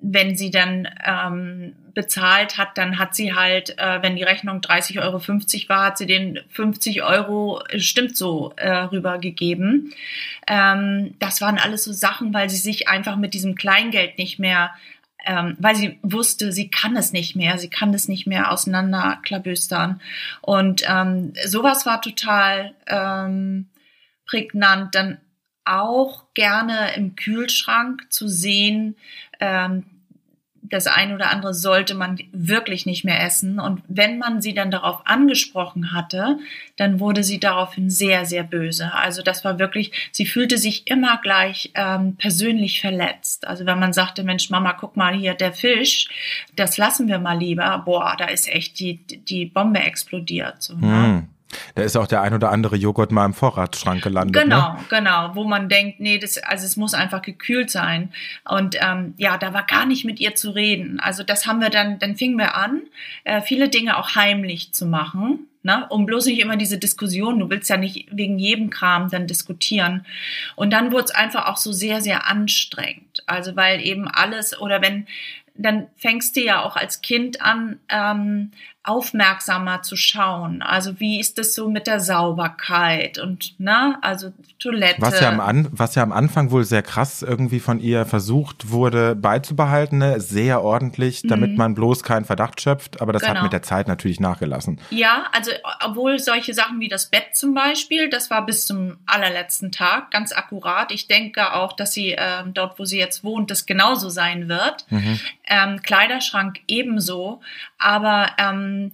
wenn 0.00 0.36
sie 0.36 0.50
dann 0.50 0.88
ähm, 1.04 1.74
bezahlt 1.94 2.58
hat, 2.58 2.76
dann 2.76 2.98
hat 2.98 3.14
sie 3.14 3.34
halt, 3.34 3.78
äh, 3.78 4.02
wenn 4.02 4.16
die 4.16 4.22
Rechnung 4.22 4.60
30,50 4.60 5.02
Euro 5.02 5.68
war, 5.68 5.86
hat 5.86 5.98
sie 5.98 6.06
den 6.06 6.40
50 6.50 7.02
Euro, 7.02 7.62
äh, 7.68 7.80
stimmt 7.80 8.16
so, 8.16 8.52
äh, 8.56 8.70
rübergegeben. 8.70 9.94
Ähm, 10.46 11.14
das 11.18 11.40
waren 11.40 11.58
alles 11.58 11.84
so 11.84 11.92
Sachen, 11.92 12.34
weil 12.34 12.50
sie 12.50 12.56
sich 12.56 12.88
einfach 12.88 13.16
mit 13.16 13.34
diesem 13.34 13.54
Kleingeld 13.54 14.18
nicht 14.18 14.38
mehr 14.38 14.72
ähm, 15.28 15.56
weil 15.58 15.74
sie 15.74 15.98
wusste, 16.02 16.52
sie 16.52 16.68
kann 16.68 16.96
es 16.96 17.12
nicht 17.12 17.34
mehr, 17.34 17.58
sie 17.58 17.68
kann 17.68 17.92
es 17.92 18.06
nicht 18.06 18.28
mehr 18.28 18.52
auseinanderklabüstern. 18.52 20.00
Und 20.40 20.84
ähm, 20.88 21.32
sowas 21.44 21.84
war 21.84 22.00
total 22.00 22.74
ähm, 22.86 23.66
prägnant. 24.26 24.94
Dann 24.94 25.18
auch 25.64 26.32
gerne 26.34 26.94
im 26.94 27.16
Kühlschrank 27.16 28.06
zu 28.10 28.28
sehen, 28.28 28.96
ähm, 29.40 29.84
das 30.70 30.86
eine 30.86 31.14
oder 31.14 31.30
andere 31.30 31.54
sollte 31.54 31.94
man 31.94 32.18
wirklich 32.32 32.86
nicht 32.86 33.04
mehr 33.04 33.22
essen. 33.22 33.60
Und 33.60 33.82
wenn 33.88 34.18
man 34.18 34.40
sie 34.40 34.54
dann 34.54 34.70
darauf 34.70 35.06
angesprochen 35.06 35.92
hatte, 35.92 36.38
dann 36.76 37.00
wurde 37.00 37.24
sie 37.24 37.38
daraufhin 37.38 37.90
sehr, 37.90 38.26
sehr 38.26 38.42
böse. 38.42 38.92
Also 38.92 39.22
das 39.22 39.44
war 39.44 39.58
wirklich, 39.58 39.92
sie 40.12 40.26
fühlte 40.26 40.58
sich 40.58 40.88
immer 40.88 41.18
gleich 41.22 41.72
ähm, 41.74 42.16
persönlich 42.16 42.80
verletzt. 42.80 43.46
Also 43.46 43.66
wenn 43.66 43.78
man 43.78 43.92
sagte, 43.92 44.24
Mensch, 44.24 44.50
Mama, 44.50 44.72
guck 44.72 44.96
mal 44.96 45.14
hier, 45.14 45.34
der 45.34 45.52
Fisch, 45.52 46.08
das 46.54 46.78
lassen 46.78 47.08
wir 47.08 47.18
mal 47.18 47.38
lieber. 47.38 47.82
Boah, 47.84 48.16
da 48.18 48.26
ist 48.26 48.48
echt 48.48 48.78
die, 48.78 49.04
die 49.06 49.46
Bombe 49.46 49.80
explodiert. 49.80 50.62
So, 50.62 50.74
ne? 50.74 51.06
Hm. 51.06 51.28
Da 51.74 51.82
ist 51.82 51.96
auch 51.96 52.06
der 52.06 52.22
ein 52.22 52.34
oder 52.34 52.50
andere 52.50 52.76
Joghurt 52.76 53.12
mal 53.12 53.24
im 53.24 53.34
Vorratsschrank 53.34 54.02
gelandet. 54.02 54.36
Ne? 54.36 54.42
Genau, 54.42 54.72
ne? 54.72 54.78
genau, 54.88 55.30
wo 55.34 55.44
man 55.44 55.68
denkt, 55.68 56.00
nee, 56.00 56.18
das, 56.18 56.38
also 56.38 56.64
es 56.64 56.76
muss 56.76 56.94
einfach 56.94 57.22
gekühlt 57.22 57.70
sein. 57.70 58.12
Und 58.48 58.76
ähm, 58.80 59.14
ja, 59.16 59.38
da 59.38 59.52
war 59.52 59.64
gar 59.64 59.86
nicht 59.86 60.04
mit 60.04 60.20
ihr 60.20 60.34
zu 60.34 60.50
reden. 60.50 61.00
Also 61.00 61.22
das 61.22 61.46
haben 61.46 61.60
wir 61.60 61.70
dann, 61.70 61.98
dann 61.98 62.16
fingen 62.16 62.38
wir 62.38 62.56
an, 62.56 62.82
äh, 63.24 63.40
viele 63.40 63.68
Dinge 63.68 63.96
auch 63.96 64.14
heimlich 64.14 64.72
zu 64.72 64.86
machen. 64.86 65.48
Ne, 65.62 65.84
um 65.88 66.06
bloß 66.06 66.26
nicht 66.26 66.38
immer 66.38 66.56
diese 66.56 66.78
Diskussion, 66.78 67.40
du 67.40 67.50
willst 67.50 67.68
ja 67.68 67.76
nicht 67.76 68.06
wegen 68.12 68.38
jedem 68.38 68.70
Kram 68.70 69.10
dann 69.10 69.26
diskutieren. 69.26 70.06
Und 70.54 70.72
dann 70.72 70.92
wurde 70.92 71.06
es 71.06 71.10
einfach 71.10 71.46
auch 71.46 71.56
so 71.56 71.72
sehr, 71.72 72.00
sehr 72.00 72.28
anstrengend. 72.28 73.24
Also 73.26 73.56
weil 73.56 73.84
eben 73.84 74.06
alles, 74.06 74.56
oder 74.60 74.80
wenn, 74.80 75.08
dann 75.56 75.88
fängst 75.96 76.36
du 76.36 76.40
ja 76.40 76.62
auch 76.62 76.76
als 76.76 77.00
Kind 77.00 77.40
an, 77.40 77.80
ähm, 77.88 78.52
aufmerksamer 78.86 79.82
zu 79.82 79.96
schauen. 79.96 80.62
Also 80.62 81.00
wie 81.00 81.20
ist 81.20 81.38
es 81.38 81.54
so 81.54 81.68
mit 81.68 81.86
der 81.86 82.00
Sauberkeit 82.00 83.18
und 83.18 83.58
ne, 83.58 83.98
also 84.02 84.32
Toilette. 84.58 85.02
Was 85.02 85.20
ja 85.20 85.28
am, 85.28 85.40
An 85.40 85.68
was 85.70 85.94
ja 85.94 86.02
am 86.02 86.12
Anfang 86.12 86.50
wohl 86.50 86.64
sehr 86.64 86.82
krass 86.82 87.22
irgendwie 87.22 87.60
von 87.60 87.78
ihr 87.78 88.06
versucht 88.06 88.70
wurde 88.70 89.14
beizubehalten, 89.14 89.98
ne? 89.98 90.20
sehr 90.20 90.62
ordentlich, 90.62 91.22
damit 91.22 91.50
mhm. 91.50 91.56
man 91.56 91.74
bloß 91.74 92.02
keinen 92.02 92.24
Verdacht 92.24 92.60
schöpft, 92.60 93.00
aber 93.00 93.12
das 93.12 93.22
genau. 93.22 93.34
hat 93.34 93.42
mit 93.42 93.52
der 93.52 93.62
Zeit 93.62 93.86
natürlich 93.86 94.18
nachgelassen. 94.18 94.80
Ja, 94.90 95.26
also 95.32 95.50
obwohl 95.84 96.18
solche 96.18 96.54
Sachen 96.54 96.80
wie 96.80 96.88
das 96.88 97.06
Bett 97.06 97.34
zum 97.34 97.54
Beispiel, 97.54 98.08
das 98.08 98.30
war 98.30 98.46
bis 98.46 98.66
zum 98.66 98.96
allerletzten 99.04 99.72
Tag 99.72 100.10
ganz 100.10 100.32
akkurat. 100.32 100.90
Ich 100.90 101.06
denke 101.06 101.54
auch, 101.54 101.74
dass 101.74 101.92
sie 101.92 102.12
äh, 102.12 102.44
dort, 102.46 102.78
wo 102.78 102.84
sie 102.84 102.98
jetzt 102.98 103.24
wohnt, 103.24 103.50
das 103.50 103.66
genauso 103.66 104.08
sein 104.08 104.48
wird. 104.48 104.86
Mhm. 104.90 105.20
Ähm, 105.48 105.82
Kleiderschrank 105.82 106.60
ebenso, 106.66 107.40
aber 107.78 108.30
ähm, 108.38 108.92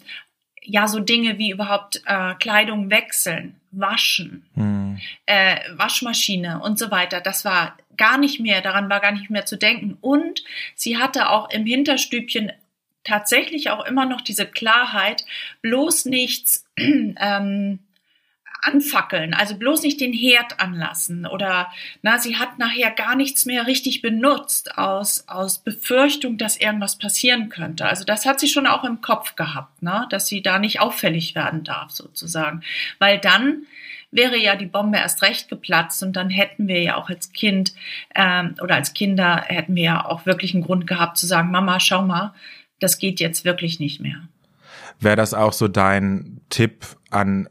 ja 0.63 0.87
so 0.87 1.01
Dinge 1.01 1.39
wie 1.39 1.51
überhaupt 1.51 2.03
äh, 2.07 2.35
Kleidung 2.35 2.91
wechseln, 2.91 3.61
waschen, 3.71 4.47
hm. 4.55 5.01
äh, 5.27 5.59
Waschmaschine 5.73 6.61
und 6.63 6.79
so 6.79 6.91
weiter. 6.91 7.21
Das 7.21 7.45
war 7.45 7.77
gar 7.97 8.19
nicht 8.19 8.41
mehr, 8.41 8.61
daran 8.61 8.89
war 8.89 9.01
gar 9.01 9.13
nicht 9.13 9.31
mehr 9.31 9.47
zu 9.47 9.57
denken. 9.57 9.97
Und 10.01 10.43
sie 10.75 10.99
hatte 10.99 11.31
auch 11.31 11.51
im 11.51 11.67
Hinterstübchen 11.67 12.53
tatsächlich 13.05 13.71
auch 13.71 13.85
immer 13.85 14.07
noch 14.07 14.21
diese 14.21 14.47
Klarheit, 14.47 15.25
bloß 15.61 16.07
nichts 16.07 16.65
ähm, 16.77 17.81
anfackeln, 18.63 19.35
also 19.35 19.57
bloß 19.57 19.83
nicht 19.83 20.01
den 20.01 20.13
Herd 20.13 20.61
anlassen 20.61 21.27
oder 21.27 21.69
na, 22.01 22.19
sie 22.19 22.37
hat 22.37 22.59
nachher 22.59 22.91
gar 22.91 23.17
nichts 23.17 23.45
mehr 23.45 23.67
richtig 23.67 24.03
benutzt 24.03 24.79
aus, 24.79 25.25
aus 25.29 25.59
Befürchtung, 25.59 26.39
dass 26.39 26.57
irgendwas 26.57 26.97
passieren 26.97 27.49
könnte. 27.49 27.87
Also 27.87 28.05
das 28.05 28.25
hat 28.25 28.41
sie 28.41 28.49
schon 28.49 28.69
auch 28.69 28.85
im 28.85 29.01
Kopf 29.01 29.35
gehabt, 29.35 29.83
ne, 29.83 30.07
dass 30.11 30.29
sie 30.29 30.43
da 30.43 30.59
nicht 30.59 30.81
auffällig 30.81 31.35
werden 31.35 31.65
darf 31.65 31.91
sozusagen, 31.91 32.63
weil 32.99 33.19
dann 33.19 33.67
wäre 34.13 34.39
ja 34.39 34.55
die 34.55 34.67
Bombe 34.67 34.99
erst 34.99 35.23
recht 35.23 35.49
geplatzt 35.49 36.03
und 36.03 36.15
dann 36.15 36.31
hätten 36.31 36.69
wir 36.69 36.81
ja 36.81 36.97
auch 36.97 37.09
als 37.09 37.33
Kind 37.33 37.75
ähm, 38.15 38.55
oder 38.63 38.77
als 38.77 38.95
Kinder 38.95 39.45
hätten 39.47 39.75
wir 39.75 39.83
ja 39.83 40.05
auch 40.05 40.25
wirklich 40.25 40.55
einen 40.55 40.63
Grund 40.63 40.87
gehabt 40.87 41.17
zu 41.17 41.27
sagen, 41.27 41.51
Mama, 41.51 41.81
schau 41.81 42.03
mal, 42.03 42.33
das 42.79 42.99
geht 42.99 43.19
jetzt 43.19 43.45
wirklich 43.45 43.81
nicht 43.81 44.01
mehr. 44.01 44.29
Wäre 45.01 45.17
das 45.17 45.35
auch 45.35 45.53
so 45.53 45.67
dein 45.67 46.41
Tipp 46.49 46.87
an 47.11 47.49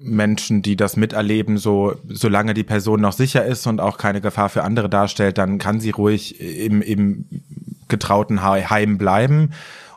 Menschen, 0.00 0.62
die 0.62 0.76
das 0.76 0.96
miterleben, 0.96 1.58
so 1.58 1.96
solange 2.08 2.54
die 2.54 2.64
Person 2.64 3.00
noch 3.00 3.12
sicher 3.12 3.44
ist 3.44 3.66
und 3.66 3.80
auch 3.80 3.98
keine 3.98 4.20
Gefahr 4.20 4.48
für 4.48 4.62
andere 4.62 4.88
darstellt, 4.88 5.38
dann 5.38 5.58
kann 5.58 5.80
sie 5.80 5.90
ruhig 5.90 6.40
im, 6.40 6.82
im 6.82 7.26
getrauten 7.88 8.42
Heim 8.42 8.98
bleiben 8.98 9.52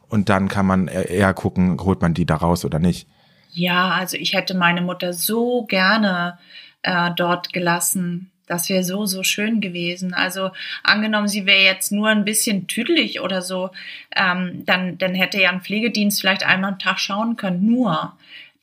und 0.09 0.29
dann 0.29 0.47
kann 0.47 0.65
man 0.65 0.87
eher 0.87 1.33
gucken, 1.33 1.79
holt 1.81 2.01
man 2.01 2.13
die 2.13 2.25
da 2.25 2.35
raus 2.35 2.65
oder 2.65 2.79
nicht. 2.79 3.07
Ja, 3.53 3.89
also 3.89 4.17
ich 4.17 4.33
hätte 4.33 4.55
meine 4.55 4.81
Mutter 4.81 5.13
so 5.13 5.63
gerne 5.63 6.37
äh, 6.83 7.11
dort 7.15 7.53
gelassen. 7.53 8.31
Das 8.47 8.69
wäre 8.69 8.83
so, 8.83 9.05
so 9.05 9.23
schön 9.23 9.61
gewesen. 9.61 10.13
Also 10.13 10.51
angenommen, 10.83 11.27
sie 11.27 11.45
wäre 11.45 11.63
jetzt 11.63 11.91
nur 11.91 12.09
ein 12.09 12.25
bisschen 12.25 12.67
tüdelig 12.67 13.21
oder 13.21 13.41
so, 13.41 13.69
ähm, 14.15 14.63
dann, 14.65 14.97
dann 14.97 15.15
hätte 15.15 15.39
ja 15.39 15.49
ein 15.49 15.61
Pflegedienst 15.61 16.19
vielleicht 16.19 16.45
einmal 16.45 16.73
am 16.73 16.79
Tag 16.79 16.99
schauen 16.99 17.37
können. 17.37 17.65
Nur, 17.65 18.13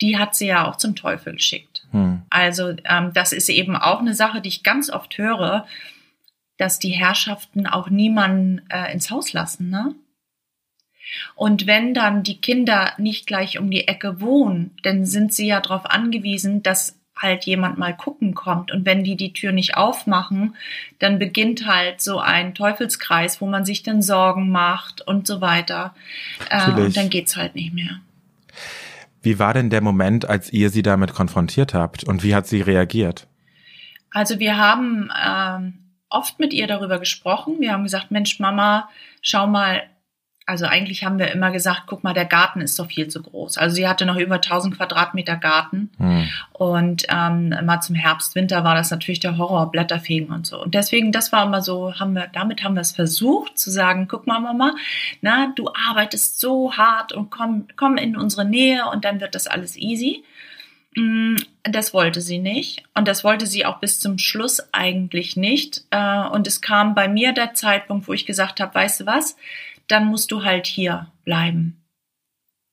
die 0.01 0.19
hat 0.19 0.35
sie 0.35 0.47
ja 0.47 0.69
auch 0.69 0.77
zum 0.77 0.95
Teufel 0.95 1.35
geschickt. 1.35 1.87
Hm. 1.91 2.23
Also 2.31 2.75
ähm, 2.85 3.13
das 3.15 3.33
ist 3.33 3.49
eben 3.49 3.77
auch 3.77 4.01
eine 4.01 4.15
Sache, 4.15 4.41
die 4.41 4.49
ich 4.49 4.63
ganz 4.63 4.91
oft 4.91 5.19
höre, 5.19 5.67
dass 6.57 6.79
die 6.79 6.91
Herrschaften 6.91 7.67
auch 7.67 7.89
niemanden 7.89 8.63
äh, 8.69 8.93
ins 8.93 9.11
Haus 9.11 9.33
lassen. 9.33 9.71
Ne? 9.71 9.95
Und 11.35 11.67
wenn 11.67 11.95
dann 11.95 12.23
die 12.23 12.41
Kinder 12.41 12.93
nicht 12.99 13.27
gleich 13.27 13.59
um 13.59 13.71
die 13.71 13.89
Ecke 13.89 14.21
wohnen, 14.21 14.77
dann 14.83 15.07
sind 15.07 15.33
sie 15.33 15.47
ja 15.47 15.61
darauf 15.61 15.87
angewiesen, 15.87 16.63
dass 16.63 16.97
halt 17.17 17.45
jemand 17.47 17.79
mal 17.79 17.97
gucken 17.97 18.35
kommt. 18.35 18.71
Und 18.71 18.87
wenn 18.87 19.03
die 19.03 19.17
die 19.17 19.33
Tür 19.33 19.53
nicht 19.53 19.77
aufmachen, 19.77 20.55
dann 20.99 21.19
beginnt 21.19 21.67
halt 21.67 22.01
so 22.01 22.21
ein 22.21 22.55
Teufelskreis, 22.55 23.41
wo 23.41 23.47
man 23.47 23.65
sich 23.65 23.83
dann 23.83 24.03
Sorgen 24.03 24.51
macht 24.51 25.01
und 25.01 25.27
so 25.27 25.41
weiter. 25.41 25.95
Äh, 26.51 26.71
und 26.73 26.97
dann 26.97 27.11
geht's 27.11 27.37
halt 27.37 27.55
nicht 27.55 27.75
mehr. 27.75 28.01
Wie 29.23 29.39
war 29.39 29.55
denn 29.55 29.71
der 29.71 29.81
Moment, 29.81 30.29
als 30.29 30.53
ihr 30.53 30.71
sie 30.71 30.83
damit 30.83 31.13
konfrontiert 31.13 31.75
habt 31.75 32.05
und 32.05 32.23
wie 32.23 32.35
hat 32.35 32.47
sie 32.47 32.61
reagiert? 32.61 33.27
Also 34.11 34.39
wir 34.39 34.57
haben 34.57 35.11
ähm, 35.27 35.75
oft 36.09 36.39
mit 36.39 36.53
ihr 36.53 36.67
darüber 36.67 36.99
gesprochen. 36.99 37.57
Wir 37.61 37.73
haben 37.73 37.83
gesagt, 37.83 38.11
Mensch, 38.11 38.39
Mama, 38.41 38.89
schau 39.21 39.47
mal, 39.47 39.83
also 40.49 40.65
eigentlich 40.65 41.05
haben 41.05 41.19
wir 41.19 41.31
immer 41.31 41.51
gesagt, 41.51 41.83
guck 41.87 42.03
mal, 42.03 42.15
der 42.15 42.25
Garten 42.25 42.63
ist 42.63 42.79
doch 42.79 42.87
viel 42.87 43.09
zu 43.09 43.23
groß. 43.23 43.59
Also 43.59 43.77
sie 43.77 43.87
hatte 43.87 44.07
noch 44.07 44.17
über 44.17 44.37
1000 44.37 44.79
Quadratmeter 44.79 45.37
Garten 45.37 45.91
hm. 45.99 46.27
und 46.55 47.05
ähm, 47.11 47.51
mal 47.65 47.83
zum 47.83 47.95
Herbst, 47.95 48.35
Winter 48.35 48.65
war 48.65 48.75
das 48.75 48.91
natürlich 48.91 49.21
der 49.21 49.37
Horror, 49.37 49.71
Blätterfegen 49.71 50.35
und 50.35 50.47
so. 50.47 50.63
Und 50.63 50.75
deswegen, 50.75 51.13
das 51.13 51.33
war 51.33 51.45
immer 51.45 51.61
so, 51.61 51.95
haben 52.01 52.15
wir, 52.15 52.29
damit 52.33 52.65
haben 52.65 52.75
wir 52.75 52.81
es 52.81 52.93
versucht 52.93 53.59
zu 53.59 53.71
sagen, 53.71 54.09
guck 54.09 54.27
mal, 54.27 54.41
Mama, 54.41 54.75
na, 55.21 55.53
du 55.55 55.69
arbeitest 55.89 56.41
so 56.41 56.73
hart 56.75 57.13
und 57.13 57.29
komm, 57.29 57.67
komm 57.77 57.99
in 57.99 58.17
unsere 58.17 58.47
Nähe 58.47 58.87
und 58.91 59.05
dann 59.05 59.21
wird 59.21 59.35
das 59.35 59.49
alles 59.49 59.77
easy. 59.77 60.25
Mm, 60.97 61.37
das 61.63 61.93
wollte 61.93 62.23
sie 62.23 62.39
nicht 62.39 62.85
und 62.95 63.07
das 63.07 63.23
wollte 63.23 63.47
sie 63.47 63.67
auch 63.67 63.81
bis 63.81 64.01
zum 64.01 64.17
Schluss 64.17 64.63
eigentlich 64.73 65.37
nicht. 65.37 65.85
Äh, 65.91 66.27
und 66.29 66.47
es 66.47 66.63
kam 66.63 66.95
bei 66.95 67.07
mir 67.07 67.33
der 67.33 67.53
Zeitpunkt, 67.53 68.09
wo 68.09 68.15
ich 68.15 68.25
gesagt 68.25 68.61
habe, 68.61 68.75
weißt 68.75 69.01
du 69.01 69.07
was, 69.07 69.37
dann 69.89 70.07
musst 70.07 70.31
du 70.31 70.45
halt 70.45 70.67
hier 70.67 71.11
bleiben. 71.25 71.79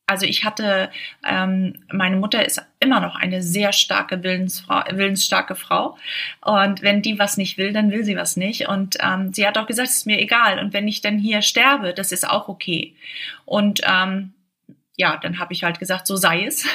Also 0.08 0.28
ich 0.28 0.46
hatte, 0.46 0.92
ähm, 1.28 1.84
meine 1.92 2.18
Mutter 2.18 2.46
ist 2.46 2.62
immer 2.80 3.00
noch 3.00 3.16
eine 3.16 3.42
sehr 3.42 3.74
starke 3.74 4.22
Willensfrau, 4.22 4.84
willensstarke 4.92 5.56
Frau. 5.56 5.98
Und 6.42 6.84
wenn 6.84 7.02
die 7.02 7.18
was 7.18 7.38
nicht 7.38 7.58
will, 7.58 7.74
dann 7.74 7.90
will 7.90 8.04
sie 8.04 8.16
was 8.16 8.38
nicht. 8.38 8.68
Und 8.68 8.98
ähm, 9.02 9.34
sie 9.34 9.48
hat 9.48 9.58
auch 9.58 9.66
gesagt, 9.66 9.90
es 9.90 9.96
ist 9.98 10.06
mir 10.06 10.20
egal. 10.20 10.60
Und 10.60 10.74
wenn 10.74 10.88
ich 10.88 11.02
dann 11.02 11.18
hier 11.18 11.42
sterbe, 11.42 11.94
das 11.94 12.12
ist 12.12 12.30
auch 12.30 12.50
okay. 12.50 12.94
Und 13.46 13.82
ähm, 13.84 14.34
ja, 14.96 15.18
dann 15.18 15.40
habe 15.40 15.54
ich 15.54 15.64
halt 15.64 15.80
gesagt, 15.80 16.06
so 16.06 16.16
sei 16.16 16.46
es. 16.46 16.68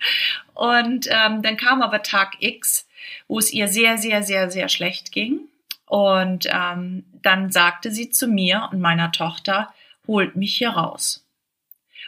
und 0.54 1.08
ähm, 1.10 1.42
dann 1.42 1.58
kam 1.58 1.82
aber 1.82 2.02
Tag 2.02 2.36
X, 2.40 2.88
wo 3.28 3.38
es 3.38 3.52
ihr 3.52 3.68
sehr, 3.68 3.98
sehr, 3.98 4.22
sehr, 4.22 4.50
sehr 4.50 4.70
schlecht 4.70 5.12
ging. 5.12 5.40
Und 5.84 6.46
ähm, 6.50 7.04
dann 7.22 7.50
sagte 7.50 7.90
sie 7.90 8.08
zu 8.08 8.28
mir 8.28 8.68
und 8.72 8.80
meiner 8.80 9.12
Tochter, 9.12 9.72
holt 10.08 10.34
mich 10.34 10.56
hier 10.56 10.70
raus. 10.70 11.24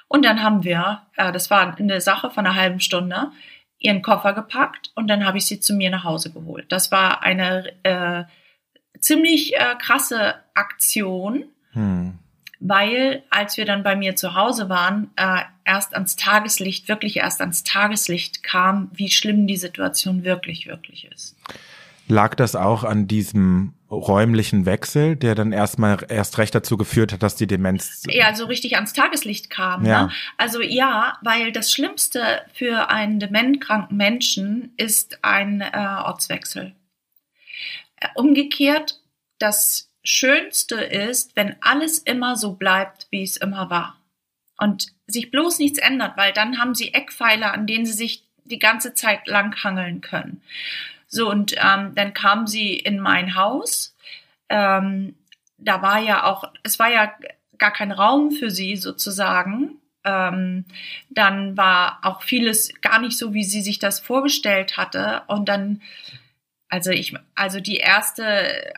Und 0.09 0.25
dann 0.25 0.43
haben 0.43 0.65
wir, 0.65 1.03
äh, 1.17 1.31
das 1.31 1.51
war 1.51 1.77
eine 1.79 2.01
Sache 2.01 2.31
von 2.31 2.45
einer 2.45 2.57
halben 2.57 2.81
Stunde, 2.81 3.31
ihren 3.79 4.03
Koffer 4.03 4.33
gepackt 4.33 4.91
und 4.95 5.07
dann 5.09 5.25
habe 5.25 5.39
ich 5.39 5.47
sie 5.47 5.61
zu 5.61 5.75
mir 5.75 5.91
nach 5.91 6.05
Hause 6.05 6.33
geholt. 6.33 6.67
Das 6.71 6.91
war 6.91 7.23
eine 7.23 7.73
äh, 7.85 8.25
ziemlich 8.99 9.55
äh, 9.55 9.75
krasse 9.79 10.35
Aktion, 10.55 11.45
hm. 11.73 12.19
weil 12.59 13.23
als 13.31 13.57
wir 13.57 13.65
dann 13.65 13.83
bei 13.83 13.97
mir 13.97 14.17
zu 14.17 14.35
Hause 14.35 14.69
waren, 14.69 15.11
äh, 15.17 15.43
erst 15.65 15.95
ans 15.95 16.17
Tageslicht, 16.17 16.89
wirklich 16.89 17.19
erst 17.19 17.41
ans 17.41 17.65
Tageslicht 17.65 18.43
kam, 18.43 18.91
wie 18.93 19.11
schlimm 19.11 19.47
die 19.47 19.57
Situation 19.57 20.25
wirklich, 20.25 20.67
wirklich 20.67 21.11
ist. 21.11 21.37
Lag 22.07 22.35
das 22.35 22.57
auch 22.57 22.85
an 22.85 23.07
diesem 23.07 23.75
räumlichen 23.91 24.67
Wechsel, 24.67 25.17
der 25.17 25.35
dann 25.35 25.53
erstmal 25.53 26.05
erst 26.09 26.39
recht 26.39 26.55
dazu 26.55 26.77
geführt 26.77 27.13
hat, 27.13 27.23
dass 27.23 27.37
die 27.37 27.47
Demenz 27.47 28.05
ja 28.09 28.35
so 28.35 28.47
richtig 28.47 28.77
ans 28.77 28.93
Tageslicht 28.93 29.51
kam. 29.51 29.85
Ja. 29.85 30.07
Ne? 30.07 30.13
Also 30.37 30.63
ja, 30.63 31.19
weil 31.23 31.53
das 31.53 31.73
Schlimmste 31.73 32.43
für 32.55 32.91
einen 32.91 33.19
dementkranken 33.19 33.97
Menschen 33.97 34.73
ist 34.77 35.19
ein 35.23 35.61
äh, 35.61 35.77
Ortswechsel. 36.05 36.75
Äh, 37.97 38.09
umgekehrt, 38.15 39.01
das 39.39 39.91
Schönste 40.03 40.77
ist, 40.77 41.37
wenn 41.37 41.57
alles 41.61 41.99
immer 41.99 42.37
so 42.37 42.53
bleibt, 42.53 43.09
wie 43.11 43.23
es 43.23 43.37
immer 43.37 43.71
war 43.71 44.01
und 44.61 44.89
sich 45.07 45.31
bloß 45.31 45.59
nichts 45.59 45.79
ändert, 45.79 46.17
weil 46.17 46.33
dann 46.33 46.59
haben 46.59 46.75
sie 46.75 46.95
Eckpfeiler, 46.95 47.53
an 47.53 47.67
denen 47.67 47.87
sie 47.87 47.93
sich 47.93 48.25
die 48.45 48.59
ganze 48.59 48.95
Zeit 48.95 49.27
lang 49.27 49.63
hangeln 49.63 50.01
können. 50.01 50.43
So, 51.11 51.29
und 51.29 51.55
ähm, 51.59 51.93
dann 51.97 52.15
kam 52.15 52.47
sie 52.47 52.75
in 52.75 53.01
mein 53.01 53.35
Haus. 53.35 53.97
Ähm, 54.49 55.17
da 55.59 55.83
war 55.83 55.99
ja 55.99 56.25
auch, 56.25 56.45
es 56.63 56.79
war 56.79 56.89
ja 56.89 57.13
gar 57.59 57.73
kein 57.73 57.91
Raum 57.91 58.31
für 58.31 58.51
sie 58.51 58.77
sozusagen. 58.77 59.81
Ähm, 60.05 60.65
dann 61.11 61.57
war 61.57 61.99
auch 62.03 62.23
vieles 62.23 62.73
gar 62.81 63.01
nicht 63.01 63.19
so, 63.19 63.35
wie 63.35 63.45
sie 63.45 63.61
sich 63.61 63.81
das 63.81 63.99
vorgestellt 63.99 64.77
hatte. 64.77 65.23
Und 65.27 65.49
dann, 65.49 65.83
also 66.69 66.91
ich, 66.91 67.13
also 67.35 67.59
die 67.59 67.77
erste 67.77 68.73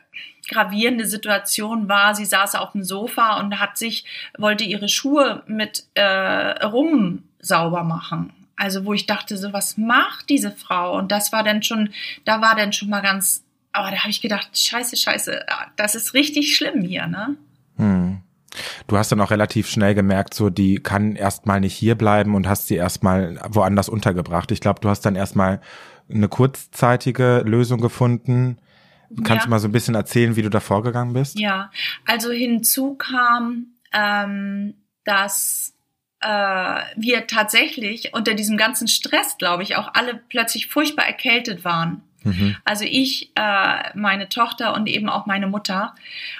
gravierende 0.48 1.06
Situation 1.06 1.88
war, 1.88 2.14
sie 2.14 2.24
saß 2.24 2.54
auf 2.54 2.72
dem 2.72 2.82
Sofa 2.82 3.38
und 3.40 3.60
hat 3.60 3.76
sich, 3.76 4.06
wollte 4.38 4.64
ihre 4.64 4.88
Schuhe 4.88 5.42
mit 5.46 5.84
äh, 5.94 6.64
rum 6.64 7.24
sauber 7.40 7.84
machen. 7.84 8.41
Also 8.56 8.84
wo 8.84 8.92
ich 8.92 9.06
dachte, 9.06 9.36
so 9.36 9.52
was 9.52 9.76
macht 9.76 10.28
diese 10.28 10.50
Frau? 10.50 10.96
Und 10.96 11.10
das 11.10 11.32
war 11.32 11.42
dann 11.42 11.62
schon, 11.62 11.90
da 12.24 12.40
war 12.40 12.54
dann 12.54 12.72
schon 12.72 12.90
mal 12.90 13.00
ganz, 13.00 13.44
aber 13.72 13.90
da 13.90 13.98
habe 13.98 14.10
ich 14.10 14.20
gedacht, 14.20 14.56
scheiße, 14.56 14.96
scheiße, 14.96 15.44
das 15.76 15.94
ist 15.94 16.14
richtig 16.14 16.54
schlimm 16.54 16.82
hier, 16.82 17.06
ne? 17.06 17.36
Hm. 17.76 18.20
Du 18.86 18.98
hast 18.98 19.10
dann 19.10 19.20
auch 19.20 19.30
relativ 19.30 19.68
schnell 19.68 19.94
gemerkt, 19.94 20.34
so 20.34 20.50
die 20.50 20.76
kann 20.76 21.16
erstmal 21.16 21.60
nicht 21.60 21.74
hier 21.74 21.94
bleiben 21.94 22.34
und 22.34 22.46
hast 22.46 22.66
sie 22.66 22.76
erstmal 22.76 23.40
woanders 23.48 23.88
untergebracht. 23.88 24.50
Ich 24.50 24.60
glaube, 24.60 24.80
du 24.80 24.88
hast 24.90 25.02
dann 25.02 25.16
erstmal 25.16 25.60
eine 26.10 26.28
kurzzeitige 26.28 27.42
Lösung 27.46 27.80
gefunden. 27.80 28.58
Kannst 29.24 29.30
ja. 29.30 29.44
du 29.44 29.50
mal 29.50 29.58
so 29.58 29.68
ein 29.68 29.72
bisschen 29.72 29.94
erzählen, 29.94 30.36
wie 30.36 30.42
du 30.42 30.50
da 30.50 30.60
vorgegangen 30.60 31.14
bist? 31.14 31.38
Ja, 31.38 31.70
also 32.06 32.30
hinzu 32.30 32.94
kam, 32.94 33.74
ähm, 33.92 34.74
dass 35.04 35.71
äh, 36.22 36.82
wir 36.96 37.26
tatsächlich 37.26 38.14
unter 38.14 38.34
diesem 38.34 38.56
ganzen 38.56 38.88
Stress, 38.88 39.36
glaube 39.38 39.62
ich, 39.62 39.76
auch 39.76 39.94
alle 39.94 40.20
plötzlich 40.28 40.68
furchtbar 40.68 41.06
erkältet 41.06 41.64
waren. 41.64 42.02
Mhm. 42.24 42.56
Also 42.64 42.84
ich, 42.84 43.30
äh, 43.34 43.90
meine 43.94 44.28
Tochter 44.28 44.74
und 44.74 44.88
eben 44.88 45.08
auch 45.08 45.26
meine 45.26 45.46
Mutter. 45.46 45.94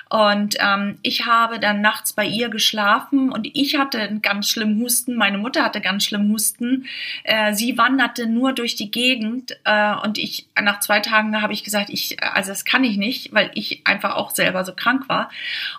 Und 0.09 0.57
ähm, 0.61 0.99
ich 1.03 1.27
habe 1.27 1.59
dann 1.59 1.81
nachts 1.81 2.13
bei 2.13 2.27
ihr 2.27 2.51
geschlafen 2.51 3.33
und 3.33 3.49
ich 3.55 3.79
hatte 3.79 3.99
einen 3.99 4.21
ganz 4.21 4.49
schlimmen 4.51 4.79
Husten. 4.81 5.17
Meine 5.17 5.39
Mutter 5.39 5.65
hatte 5.65 5.81
ganz 5.81 6.05
schlimmen 6.05 6.31
Husten. 6.31 6.87
Äh, 7.25 7.55
sie 7.55 7.79
wanderte 7.79 8.27
nur 8.27 8.53
durch 8.53 8.75
die 8.75 8.91
Gegend 8.91 9.57
äh, 9.65 9.95
und 9.95 10.19
ich 10.19 10.49
nach 10.61 10.81
zwei 10.81 11.01
Tagen 11.01 11.41
habe 11.41 11.55
ich 11.55 11.65
gesagt, 11.65 11.89
ich 11.89 12.23
also 12.23 12.51
das 12.51 12.65
kann 12.65 12.85
ich 12.85 12.99
nicht, 12.99 13.33
weil 13.33 13.51
ich 13.55 13.87
einfach 13.87 14.17
auch 14.17 14.31
selber 14.31 14.65
so 14.65 14.75
krank 14.75 15.09
war 15.09 15.31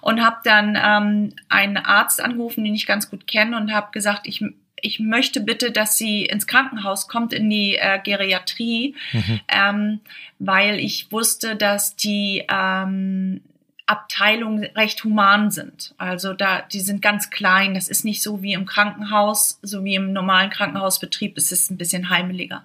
und 0.02 0.24
habe 0.24 0.38
dann 0.44 0.78
ähm, 0.84 1.34
einen 1.50 1.78
Arzt 1.78 2.20
angerufen, 2.20 2.64
den 2.64 2.74
ich 2.74 2.88
ganz 2.88 3.12
gut 3.12 3.28
kenne 3.28 3.56
und 3.58 3.72
habe 3.72 3.92
gesagt, 3.92 4.28
ich 4.28 4.44
ich 4.84 5.00
möchte 5.00 5.40
bitte, 5.40 5.72
dass 5.72 5.98
sie 5.98 6.26
ins 6.26 6.46
Krankenhaus 6.46 7.08
kommt, 7.08 7.34
in 7.34 7.50
die 7.50 7.76
äh, 7.76 8.00
Geriatrie, 8.04 8.96
mhm. 9.12 9.40
ähm, 9.48 10.00
weil 10.40 10.78
ich 10.80 11.12
wusste, 11.12 11.56
dass 11.56 11.96
die 11.96 12.44
ähm, 12.52 13.42
Abteilungen 13.86 14.66
recht 14.76 15.04
human 15.04 15.52
sind. 15.52 15.94
Also 15.98 16.34
da, 16.34 16.62
die 16.62 16.82
sind 16.82 17.02
ganz 17.02 17.30
klein. 17.30 17.74
Das 17.74 17.88
ist 17.88 18.06
nicht 18.06 18.22
so 18.22 18.42
wie 18.42 18.54
im 18.54 18.66
Krankenhaus, 18.66 19.60
so 19.62 19.84
wie 19.84 19.96
im 19.96 20.14
normalen 20.14 20.50
Krankenhausbetrieb. 20.50 21.38
Es 21.38 21.52
ist 21.52 21.72
ein 21.72 21.78
bisschen 21.78 22.10
heimeliger. 22.10 22.64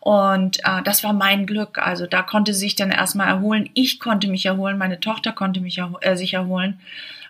Und 0.00 0.58
äh, 0.64 0.82
das 0.84 1.02
war 1.02 1.12
mein 1.12 1.46
Glück. 1.46 1.78
Also 1.78 2.06
da 2.06 2.22
konnte 2.22 2.52
sie 2.52 2.60
sich 2.60 2.76
dann 2.76 2.90
erstmal 2.90 3.28
erholen. 3.28 3.70
Ich 3.74 4.00
konnte 4.00 4.28
mich 4.28 4.46
erholen. 4.46 4.78
Meine 4.78 5.00
Tochter 5.00 5.32
konnte 5.32 5.60
mich 5.60 5.78
erho 5.78 5.98
äh, 6.00 6.16
sich 6.16 6.34
erholen. 6.34 6.80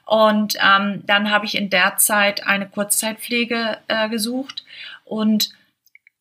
Und 0.09 0.57
ähm, 0.65 1.03
dann 1.05 1.31
habe 1.31 1.45
ich 1.45 1.55
in 1.55 1.69
der 1.69 1.99
Zeit 1.99 2.47
eine 2.47 2.67
Kurzzeitpflege 2.67 3.77
äh, 3.89 4.09
gesucht. 4.09 4.65
Und 5.05 5.51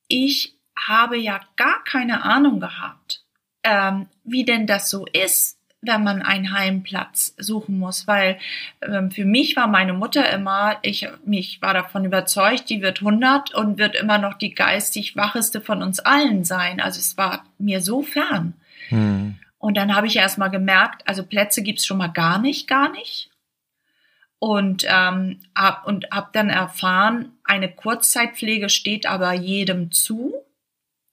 ich 0.10 0.56
habe 0.78 1.18
ja 1.18 1.40
gar 1.56 1.86
keine 1.86 2.26
Ahnung 2.26 2.60
gehabt, 2.60 3.24
ähm, 3.64 4.08
wie 4.26 4.44
denn 4.44 4.68
das 4.68 4.90
so 4.90 5.06
ist 5.06 5.58
wenn 5.82 6.04
man 6.04 6.22
einen 6.22 6.52
Heimplatz 6.52 7.34
suchen 7.38 7.80
muss, 7.80 8.08
weil 8.08 8.40
ähm, 8.82 9.12
für 9.12 9.26
mich 9.26 9.56
war 9.56 9.68
meine 9.68 9.94
Mutter 9.94 10.30
immer, 10.32 10.78
ich 10.82 11.08
mich 11.24 11.62
war 11.62 11.74
davon 11.74 12.04
überzeugt, 12.04 12.70
die 12.70 12.82
wird 12.82 13.00
100 13.00 13.54
und 13.54 13.78
wird 13.78 13.96
immer 13.96 14.18
noch 14.18 14.34
die 14.34 14.54
geistig 14.54 15.16
wacheste 15.16 15.62
von 15.62 15.82
uns 15.84 16.00
allen 16.00 16.44
sein. 16.44 16.82
Also 16.82 17.00
es 17.00 17.16
war 17.16 17.46
mir 17.60 17.80
so 17.80 18.02
fern. 18.02 18.54
Hm. 18.90 19.36
Und 19.60 19.78
dann 19.78 19.96
habe 19.96 20.08
ich 20.08 20.18
erst 20.18 20.38
mal 20.38 20.50
gemerkt, 20.50 21.08
also 21.08 21.24
Plätze 21.24 21.62
gibt's 21.62 21.86
schon 21.86 22.00
mal 22.00 22.08
gar 22.08 22.40
nicht, 22.40 22.68
gar 22.68 22.92
nicht. 22.92 23.30
Und 24.40 24.86
ähm, 24.88 25.40
hab, 25.56 25.88
und 25.88 26.12
habe 26.12 26.30
dann 26.32 26.50
erfahren, 26.50 27.32
eine 27.44 27.72
Kurzzeitpflege 27.72 28.70
steht 28.70 29.08
aber 29.08 29.34
jedem 29.34 29.92
zu. 29.92 30.36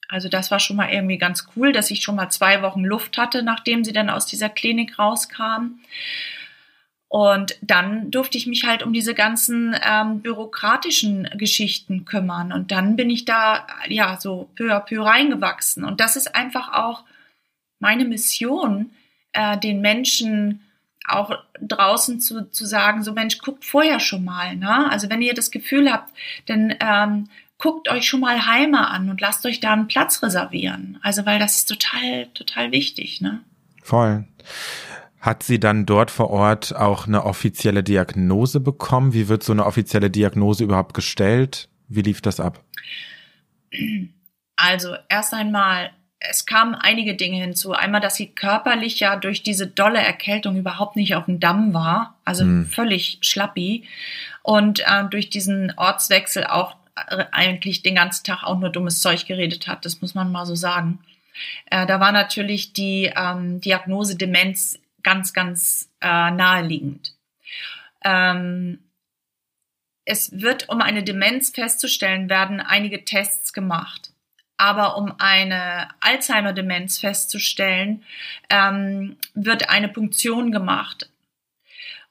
Also 0.09 0.29
das 0.29 0.51
war 0.51 0.61
schon 0.61 0.77
mal 0.77 0.91
irgendwie 0.91 1.17
ganz 1.17 1.47
cool, 1.57 1.73
dass 1.73 1.91
ich 1.91 2.03
schon 2.03 2.17
mal 2.17 2.29
zwei 2.29 2.61
Wochen 2.61 2.85
Luft 2.85 3.17
hatte, 3.17 3.43
nachdem 3.43 3.83
sie 3.83 3.93
dann 3.93 4.11
aus 4.11 4.27
dieser 4.27 4.51
Klinik 4.51 4.99
rauskam. 4.99 5.81
Und 7.09 7.57
dann 7.63 8.11
durfte 8.11 8.37
ich 8.37 8.49
mich 8.49 8.65
halt 8.65 8.83
um 8.83 8.93
diese 8.93 9.15
ganzen 9.15 9.77
ähm, 9.89 10.21
bürokratischen 10.21 11.31
Geschichten 11.37 12.05
kümmern. 12.05 12.53
Und 12.53 12.73
dann 12.73 12.97
bin 12.97 13.09
ich 13.09 13.25
da 13.25 13.69
ja 13.87 14.19
so 14.21 14.51
peu 14.57 14.75
à 14.75 14.81
peu 14.81 15.01
reingewachsen. 15.01 15.85
Und 15.85 16.01
das 16.01 16.17
ist 16.17 16.35
einfach 16.35 16.73
auch 16.73 17.05
meine 17.79 18.05
Mission, 18.05 18.91
äh, 19.33 19.57
den 19.59 19.81
Menschen 19.81 20.64
auch 21.07 21.33
draußen 21.61 22.21
zu, 22.21 22.51
zu 22.51 22.67
sagen, 22.67 23.03
so 23.03 23.13
Mensch, 23.13 23.39
guckt 23.39 23.65
vorher 23.65 24.01
schon 24.01 24.25
mal. 24.25 24.57
Ne? 24.57 24.91
Also 24.91 25.11
wenn 25.11 25.23
ihr 25.23 25.35
das 25.35 25.51
Gefühl 25.51 25.93
habt, 25.93 26.13
dann 26.47 26.75
ähm, 26.81 27.29
guckt 27.59 27.91
euch 27.91 28.07
schon 28.07 28.21
mal 28.21 28.47
Heime 28.47 28.89
an 28.89 29.09
und 29.11 29.21
lasst 29.21 29.47
euch 29.47 29.61
da 29.61 29.73
einen 29.73 29.89
Platz 29.89 30.23
reservieren. 30.23 30.99
Also, 31.03 31.25
weil 31.27 31.39
das 31.39 31.57
ist 31.57 31.69
total, 31.69 32.27
total 32.35 32.73
wichtig, 32.73 33.21
ne? 33.21 33.41
Voll. 33.83 34.25
Hat 35.21 35.43
sie 35.43 35.59
dann 35.59 35.87
dort 35.87 36.11
vor 36.11 36.31
Ort 36.31 36.77
auch 36.77 37.07
eine 37.07 37.25
offizielle 37.25 37.83
Diagnose 37.83 38.61
bekommen? 38.61 39.15
Wie 39.15 39.29
wird 39.29 39.43
so 39.43 39.53
eine 39.53 39.65
offizielle 39.65 40.11
Diagnose 40.11 40.65
überhaupt 40.65 40.93
gestellt? 40.93 41.71
Wie 41.89 42.03
lief 42.03 42.21
das 42.21 42.41
ab? 42.41 42.63
Also, 44.57 44.95
erst 45.09 45.33
einmal, 45.33 45.91
es 46.19 46.47
kamen 46.47 46.75
einige 46.75 47.15
Dinge 47.15 47.41
hinzu. 47.41 47.73
Einmal, 47.73 48.01
dass 48.01 48.17
sie 48.17 48.29
körperlich 48.29 49.01
ja 49.01 49.17
durch 49.17 49.43
diese 49.43 49.67
dolle 49.67 50.01
Erkältung 50.01 50.57
überhaupt 50.57 50.97
nicht 50.97 51.15
auf 51.15 51.27
dem 51.27 51.41
Damm 51.41 51.75
war, 51.75 52.19
also 52.25 52.45
hm. 52.45 52.67
völlig 52.67 53.19
schlappi. 53.21 53.85
Und 54.43 54.81
äh, 54.81 55.05
durch 55.11 55.31
diesen 55.31 55.73
Ortswechsel 55.77 56.45
auch 56.45 56.77
eigentlich 57.33 57.83
den 57.83 57.97
ganzen 57.97 58.25
Tag 58.25 58.45
auch 58.45 58.59
nur 58.59 58.71
dummes 58.71 59.01
Zeug 59.01 59.27
geredet 59.27 59.67
hat, 59.67 59.85
das 59.85 60.01
muss 60.01 60.15
man 60.15 60.31
mal 60.31 60.47
so 60.47 60.55
sagen. 60.55 61.01
Äh, 61.71 61.87
da 61.87 62.01
war 62.01 62.13
natürlich 62.13 62.73
die 62.73 63.13
ähm, 63.17 63.61
Diagnose 63.61 64.17
Demenz 64.17 64.79
ganz, 65.03 65.33
ganz 65.33 65.91
äh, 66.01 66.31
naheliegend. 66.31 67.15
Ähm, 68.05 68.79
es 70.05 70.41
wird, 70.41 70.69
um 70.69 70.83
eine 70.83 71.03
Demenz 71.03 71.51
festzustellen, 71.51 72.29
werden 72.29 72.61
einige 72.61 73.05
Tests 73.05 73.53
gemacht. 73.53 74.04
Aber 74.57 74.97
um 74.97 75.15
eine 75.19 75.89
Alzheimer-Demenz 76.01 76.99
festzustellen, 76.99 78.05
ähm, 78.51 79.17
wird 79.35 79.71
eine 79.71 79.89
Punktion 79.89 80.53
gemacht. 80.53 81.11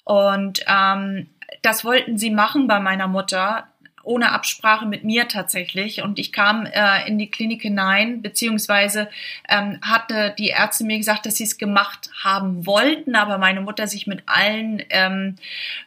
Und 0.04 0.64
ähm, 0.68 1.30
das 1.62 1.86
wollten 1.86 2.18
sie 2.18 2.32
machen 2.32 2.68
bei 2.68 2.80
meiner 2.80 3.08
Mutter 3.08 3.68
ohne 4.04 4.32
Absprache 4.32 4.86
mit 4.86 5.04
mir 5.04 5.28
tatsächlich. 5.28 6.02
Und 6.02 6.20
ich 6.20 6.32
kam 6.34 6.66
äh, 6.66 7.08
in 7.08 7.18
die 7.18 7.32
Klinik 7.32 7.62
hinein, 7.62 8.22
beziehungsweise 8.22 9.10
ähm, 9.50 9.80
hatte 9.82 10.36
die 10.38 10.50
Ärzte 10.50 10.84
mir 10.84 10.98
gesagt, 10.98 11.26
dass 11.26 11.38
sie 11.38 11.46
es 11.46 11.58
gemacht 11.58 12.10
haben 12.22 12.66
wollten, 12.66 13.16
aber 13.16 13.38
meine 13.38 13.62
Mutter 13.62 13.88
sich 13.88 14.06
mit 14.06 14.24
allen 14.26 14.84
ähm, 14.90 15.38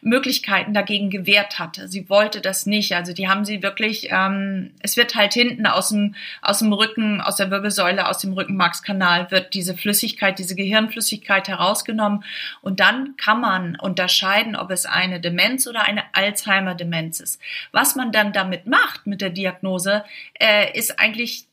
Möglichkeiten 0.01 0.73
dagegen 0.73 1.09
gewehrt 1.11 1.59
hatte. 1.59 1.87
Sie 1.87 2.09
wollte 2.09 2.41
das 2.41 2.65
nicht. 2.65 2.95
Also 2.95 3.13
die 3.13 3.29
haben 3.29 3.45
sie 3.45 3.61
wirklich, 3.61 4.09
ähm, 4.11 4.71
es 4.81 4.97
wird 4.97 5.15
halt 5.15 5.33
hinten 5.33 5.67
aus 5.67 5.89
dem, 5.89 6.15
aus 6.41 6.59
dem 6.59 6.73
Rücken, 6.73 7.21
aus 7.21 7.35
der 7.35 7.51
Wirbelsäule, 7.51 8.07
aus 8.07 8.17
dem 8.17 8.33
Rückenmarkskanal 8.33 9.29
wird 9.29 9.53
diese 9.53 9.77
Flüssigkeit, 9.77 10.39
diese 10.39 10.55
Gehirnflüssigkeit 10.55 11.47
herausgenommen. 11.47 12.23
Und 12.61 12.79
dann 12.79 13.15
kann 13.17 13.41
man 13.41 13.75
unterscheiden, 13.75 14.55
ob 14.55 14.71
es 14.71 14.85
eine 14.87 15.19
Demenz 15.19 15.67
oder 15.67 15.83
eine 15.83 16.03
Alzheimer-Demenz 16.13 17.19
ist. 17.19 17.39
Was 17.71 17.95
man 17.95 18.06
man 18.07 18.11
dann 18.11 18.33
damit 18.33 18.65
macht 18.67 19.05
mit 19.07 19.21
der 19.21 19.29
Diagnose, 19.29 20.03
äh, 20.39 20.77
ist 20.77 20.99
eigentlich 20.99 21.47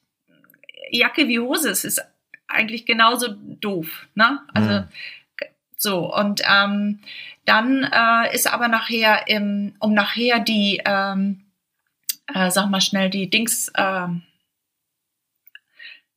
Jacke 0.90 1.28
wie 1.28 1.40
Hose. 1.40 1.70
Es 1.70 1.84
ist 1.84 2.02
eigentlich 2.46 2.86
genauso 2.86 3.34
doof. 3.60 4.06
Ne? 4.14 4.40
Also 4.52 4.70
mhm. 4.70 4.88
so 5.76 6.14
und 6.14 6.42
ähm, 6.48 7.00
dann 7.44 7.84
äh, 7.84 8.34
ist 8.34 8.52
aber 8.52 8.68
nachher 8.68 9.28
im, 9.28 9.74
um 9.80 9.92
nachher 9.92 10.40
die 10.40 10.80
ähm, 10.84 11.44
äh, 12.32 12.50
sag 12.50 12.70
mal 12.70 12.80
schnell 12.80 13.10
die 13.10 13.28
Dings 13.28 13.68
äh, 13.74 14.06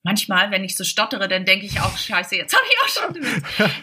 manchmal, 0.03 0.51
wenn 0.51 0.63
ich 0.63 0.77
so 0.77 0.83
stottere, 0.83 1.27
dann 1.27 1.45
denke 1.45 1.65
ich 1.65 1.81
auch, 1.81 1.97
scheiße, 1.97 2.36
jetzt 2.36 2.55
habe 2.55 2.63
ich 2.69 2.77
auch 2.83 2.89
schon 2.89 3.15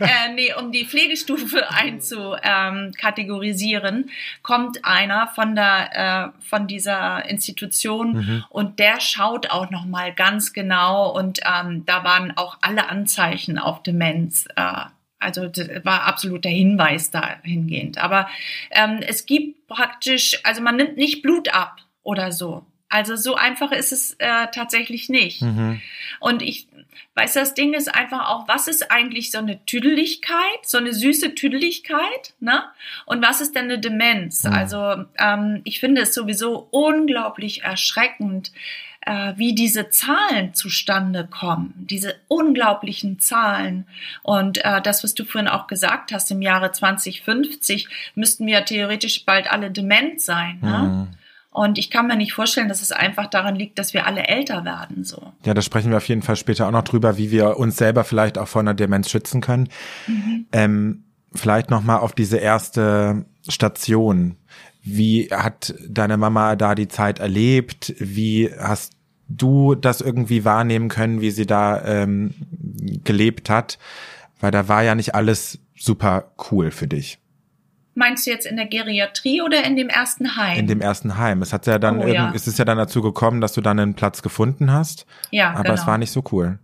äh, 0.06 0.28
nee, 0.34 0.54
um 0.54 0.70
die 0.72 0.86
Pflegestufe 0.86 1.68
einzukategorisieren, 1.70 3.96
ähm, 3.96 4.10
kommt 4.42 4.84
einer 4.84 5.28
von 5.28 5.54
der 5.54 5.94
äh, 5.94 6.28
von 6.44 6.66
dieser 6.66 7.24
Institution 7.28 8.14
mhm. 8.14 8.44
und 8.48 8.78
der 8.78 9.00
schaut 9.00 9.50
auch 9.50 9.70
noch 9.70 9.84
mal 9.84 10.14
ganz 10.14 10.52
genau 10.52 11.10
und 11.10 11.40
ähm, 11.44 11.84
da 11.86 12.04
waren 12.04 12.36
auch 12.36 12.58
alle 12.60 12.88
Anzeichen 12.88 13.58
auf 13.58 13.82
Demenz. 13.82 14.46
Äh, 14.56 14.84
also 15.18 15.48
das 15.48 15.68
war 15.84 16.02
absolut 16.02 16.44
der 16.44 16.52
Hinweis 16.52 17.10
dahingehend. 17.10 17.96
Aber 17.98 18.28
ähm, 18.70 19.00
es 19.00 19.24
gibt 19.24 19.66
praktisch, 19.68 20.38
also 20.44 20.60
man 20.60 20.76
nimmt 20.76 20.98
nicht 20.98 21.22
Blut 21.22 21.48
ab 21.48 21.78
oder 22.02 22.30
so. 22.30 22.66
Also 22.94 23.16
so 23.16 23.34
einfach 23.34 23.72
ist 23.72 23.90
es 23.90 24.14
äh, 24.20 24.46
tatsächlich 24.54 25.08
nicht. 25.08 25.42
Mhm. 25.42 25.80
Und 26.20 26.42
ich 26.42 26.68
weiß, 27.16 27.32
das 27.32 27.54
Ding 27.54 27.74
ist 27.74 27.92
einfach 27.92 28.28
auch, 28.28 28.46
was 28.46 28.68
ist 28.68 28.92
eigentlich 28.92 29.32
so 29.32 29.38
eine 29.38 29.64
Tüdeligkeit, 29.66 30.60
so 30.62 30.78
eine 30.78 30.94
süße 30.94 31.34
Tüdeligkeit, 31.34 32.34
ne? 32.38 32.62
Und 33.04 33.20
was 33.20 33.40
ist 33.40 33.56
denn 33.56 33.64
eine 33.64 33.80
Demenz? 33.80 34.44
Mhm. 34.44 34.52
Also 34.52 35.04
ähm, 35.18 35.60
ich 35.64 35.80
finde 35.80 36.02
es 36.02 36.14
sowieso 36.14 36.68
unglaublich 36.70 37.64
erschreckend, 37.64 38.52
äh, 39.00 39.32
wie 39.34 39.56
diese 39.56 39.90
Zahlen 39.90 40.54
zustande 40.54 41.26
kommen, 41.26 41.74
diese 41.90 42.14
unglaublichen 42.28 43.18
Zahlen. 43.18 43.88
Und 44.22 44.64
äh, 44.64 44.80
das, 44.80 45.02
was 45.02 45.14
du 45.14 45.24
vorhin 45.24 45.48
auch 45.48 45.66
gesagt 45.66 46.12
hast, 46.12 46.30
im 46.30 46.42
Jahre 46.42 46.70
2050 46.70 47.88
müssten 48.14 48.46
wir 48.46 48.64
theoretisch 48.64 49.24
bald 49.24 49.50
alle 49.50 49.72
dement 49.72 50.20
sein. 50.20 50.60
Ne? 50.62 50.78
Mhm. 50.78 51.23
Und 51.54 51.78
ich 51.78 51.88
kann 51.88 52.08
mir 52.08 52.16
nicht 52.16 52.32
vorstellen, 52.32 52.68
dass 52.68 52.82
es 52.82 52.90
einfach 52.90 53.28
daran 53.28 53.54
liegt, 53.54 53.78
dass 53.78 53.94
wir 53.94 54.08
alle 54.08 54.26
älter 54.26 54.64
werden, 54.64 55.04
so. 55.04 55.32
Ja, 55.44 55.54
da 55.54 55.62
sprechen 55.62 55.90
wir 55.90 55.98
auf 55.98 56.08
jeden 56.08 56.22
Fall 56.22 56.34
später 56.34 56.66
auch 56.66 56.72
noch 56.72 56.82
drüber, 56.82 57.16
wie 57.16 57.30
wir 57.30 57.58
uns 57.58 57.76
selber 57.76 58.02
vielleicht 58.02 58.38
auch 58.38 58.48
vor 58.48 58.60
einer 58.60 58.74
Demenz 58.74 59.08
schützen 59.08 59.40
können. 59.40 59.68
Mhm. 60.08 60.46
Ähm, 60.50 61.04
vielleicht 61.32 61.70
nochmal 61.70 62.00
auf 62.00 62.12
diese 62.12 62.38
erste 62.38 63.24
Station. 63.48 64.34
Wie 64.82 65.28
hat 65.30 65.76
deine 65.88 66.16
Mama 66.16 66.56
da 66.56 66.74
die 66.74 66.88
Zeit 66.88 67.20
erlebt? 67.20 67.94
Wie 68.00 68.50
hast 68.58 68.94
du 69.28 69.76
das 69.76 70.00
irgendwie 70.00 70.44
wahrnehmen 70.44 70.88
können, 70.88 71.20
wie 71.20 71.30
sie 71.30 71.46
da 71.46 71.84
ähm, 71.84 72.34
gelebt 73.04 73.48
hat? 73.48 73.78
Weil 74.40 74.50
da 74.50 74.66
war 74.66 74.82
ja 74.82 74.96
nicht 74.96 75.14
alles 75.14 75.60
super 75.76 76.32
cool 76.50 76.72
für 76.72 76.88
dich. 76.88 77.20
Meinst 77.94 78.26
du 78.26 78.30
jetzt 78.30 78.46
in 78.46 78.56
der 78.56 78.66
Geriatrie 78.66 79.42
oder 79.42 79.64
in 79.64 79.76
dem 79.76 79.88
ersten 79.88 80.36
Heim? 80.36 80.58
In 80.58 80.66
dem 80.66 80.80
ersten 80.80 81.16
Heim. 81.16 81.42
Es 81.42 81.52
hat 81.52 81.66
ja 81.66 81.78
dann, 81.78 82.00
oh, 82.00 82.06
ja. 82.06 82.32
es 82.34 82.46
ist 82.46 82.58
ja 82.58 82.64
dann 82.64 82.78
dazu 82.78 83.02
gekommen, 83.02 83.40
dass 83.40 83.52
du 83.52 83.60
dann 83.60 83.78
einen 83.78 83.94
Platz 83.94 84.22
gefunden 84.22 84.72
hast. 84.72 85.06
Ja, 85.30 85.50
aber 85.50 85.62
genau. 85.62 85.74
es 85.74 85.86
war 85.86 85.98
nicht 85.98 86.10
so 86.10 86.24
cool. 86.32 86.58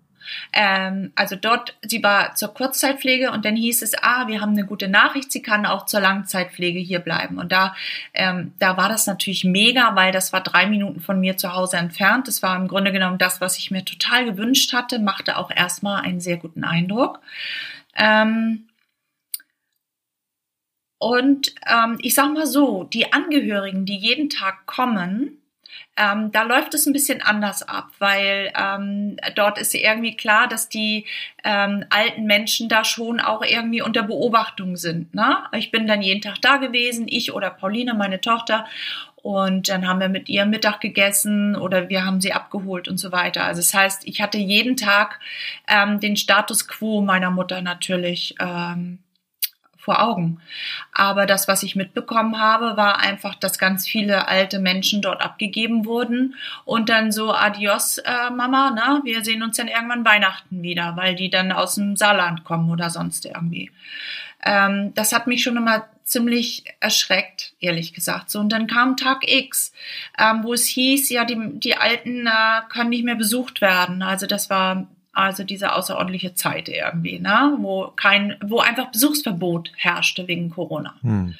Ähm, 0.52 1.12
also 1.14 1.36
dort, 1.36 1.76
sie 1.82 2.02
war 2.02 2.34
zur 2.34 2.54
Kurzzeitpflege 2.54 3.30
und 3.30 3.44
dann 3.44 3.56
hieß 3.56 3.82
es, 3.82 3.94
ah, 4.00 4.26
wir 4.28 4.40
haben 4.40 4.52
eine 4.52 4.64
gute 4.64 4.88
Nachricht, 4.88 5.32
sie 5.32 5.42
kann 5.42 5.66
auch 5.66 5.86
zur 5.86 6.00
Langzeitpflege 6.00 6.78
hier 6.78 7.00
bleiben. 7.00 7.38
Und 7.38 7.52
da, 7.52 7.74
ähm, 8.14 8.52
da 8.58 8.76
war 8.76 8.88
das 8.88 9.06
natürlich 9.06 9.44
mega, 9.44 9.94
weil 9.96 10.12
das 10.12 10.32
war 10.32 10.42
drei 10.42 10.66
Minuten 10.66 11.00
von 11.00 11.20
mir 11.20 11.36
zu 11.36 11.54
Hause 11.54 11.76
entfernt. 11.76 12.28
Das 12.28 12.42
war 12.42 12.56
im 12.56 12.68
Grunde 12.68 12.92
genommen 12.92 13.18
das, 13.18 13.40
was 13.40 13.58
ich 13.58 13.70
mir 13.70 13.84
total 13.84 14.24
gewünscht 14.24 14.72
hatte, 14.72 14.98
machte 14.98 15.36
auch 15.36 15.50
erstmal 15.50 16.02
einen 16.02 16.20
sehr 16.20 16.36
guten 16.36 16.64
Eindruck. 16.64 17.20
Ähm, 17.96 18.66
und 21.00 21.54
ähm, 21.66 21.98
ich 22.02 22.14
sag 22.14 22.30
mal 22.34 22.46
so, 22.46 22.84
die 22.84 23.10
Angehörigen, 23.10 23.86
die 23.86 23.96
jeden 23.96 24.28
Tag 24.28 24.66
kommen, 24.66 25.38
ähm, 25.96 26.30
da 26.30 26.42
läuft 26.42 26.74
es 26.74 26.84
ein 26.84 26.92
bisschen 26.92 27.22
anders 27.22 27.62
ab, 27.62 27.88
weil 27.98 28.52
ähm, 28.54 29.16
dort 29.34 29.58
ist 29.58 29.74
irgendwie 29.74 30.14
klar, 30.14 30.46
dass 30.46 30.68
die 30.68 31.06
ähm, 31.42 31.86
alten 31.88 32.24
Menschen 32.24 32.68
da 32.68 32.84
schon 32.84 33.18
auch 33.18 33.42
irgendwie 33.42 33.80
unter 33.80 34.02
Beobachtung 34.02 34.76
sind. 34.76 35.14
Ne? 35.14 35.38
Ich 35.52 35.70
bin 35.70 35.86
dann 35.86 36.02
jeden 36.02 36.20
Tag 36.20 36.42
da 36.42 36.58
gewesen, 36.58 37.06
ich 37.08 37.32
oder 37.32 37.48
Pauline, 37.48 37.94
meine 37.94 38.20
Tochter. 38.20 38.66
Und 39.16 39.70
dann 39.70 39.88
haben 39.88 40.00
wir 40.00 40.10
mit 40.10 40.28
ihr 40.28 40.44
Mittag 40.44 40.80
gegessen 40.80 41.56
oder 41.56 41.88
wir 41.88 42.04
haben 42.04 42.20
sie 42.20 42.34
abgeholt 42.34 42.88
und 42.88 42.98
so 42.98 43.10
weiter. 43.10 43.44
Also 43.44 43.60
das 43.60 43.72
heißt, 43.72 44.06
ich 44.06 44.20
hatte 44.20 44.36
jeden 44.36 44.76
Tag 44.76 45.18
ähm, 45.66 45.98
den 45.98 46.16
Status 46.18 46.68
quo 46.68 47.00
meiner 47.00 47.30
Mutter 47.30 47.62
natürlich 47.62 48.34
ähm, 48.38 48.98
vor 49.80 50.02
Augen. 50.02 50.40
Aber 50.92 51.26
das, 51.26 51.48
was 51.48 51.62
ich 51.62 51.76
mitbekommen 51.76 52.38
habe, 52.38 52.76
war 52.76 53.00
einfach, 53.00 53.34
dass 53.34 53.58
ganz 53.58 53.88
viele 53.88 54.28
alte 54.28 54.58
Menschen 54.58 55.02
dort 55.02 55.22
abgegeben 55.22 55.84
wurden 55.84 56.34
und 56.64 56.88
dann 56.88 57.12
so, 57.12 57.32
adios, 57.32 57.98
äh, 57.98 58.30
Mama, 58.30 58.70
ne? 58.70 59.00
wir 59.04 59.24
sehen 59.24 59.42
uns 59.42 59.56
dann 59.56 59.68
irgendwann 59.68 60.04
Weihnachten 60.04 60.62
wieder, 60.62 60.96
weil 60.96 61.14
die 61.14 61.30
dann 61.30 61.52
aus 61.52 61.76
dem 61.76 61.96
Saarland 61.96 62.44
kommen 62.44 62.70
oder 62.70 62.90
sonst 62.90 63.24
irgendwie. 63.24 63.70
Ähm, 64.44 64.92
das 64.94 65.12
hat 65.12 65.26
mich 65.26 65.42
schon 65.42 65.56
immer 65.56 65.86
ziemlich 66.04 66.64
erschreckt, 66.80 67.52
ehrlich 67.60 67.92
gesagt. 67.92 68.30
So, 68.30 68.40
und 68.40 68.50
dann 68.50 68.66
kam 68.66 68.96
Tag 68.96 69.30
X, 69.30 69.72
ähm, 70.18 70.42
wo 70.42 70.52
es 70.52 70.66
hieß, 70.66 71.08
ja, 71.10 71.24
die, 71.24 71.38
die 71.54 71.76
Alten 71.76 72.26
äh, 72.26 72.62
können 72.68 72.90
nicht 72.90 73.04
mehr 73.04 73.14
besucht 73.14 73.60
werden. 73.60 74.02
Also 74.02 74.26
das 74.26 74.50
war 74.50 74.88
also 75.24 75.44
diese 75.44 75.74
außerordentliche 75.74 76.34
Zeit 76.34 76.68
irgendwie, 76.68 77.18
ne? 77.18 77.56
wo 77.58 77.88
kein, 77.96 78.36
wo 78.42 78.60
einfach 78.60 78.90
Besuchsverbot 78.90 79.72
herrschte 79.76 80.28
wegen 80.28 80.50
Corona. 80.50 80.94
Hm. 81.02 81.36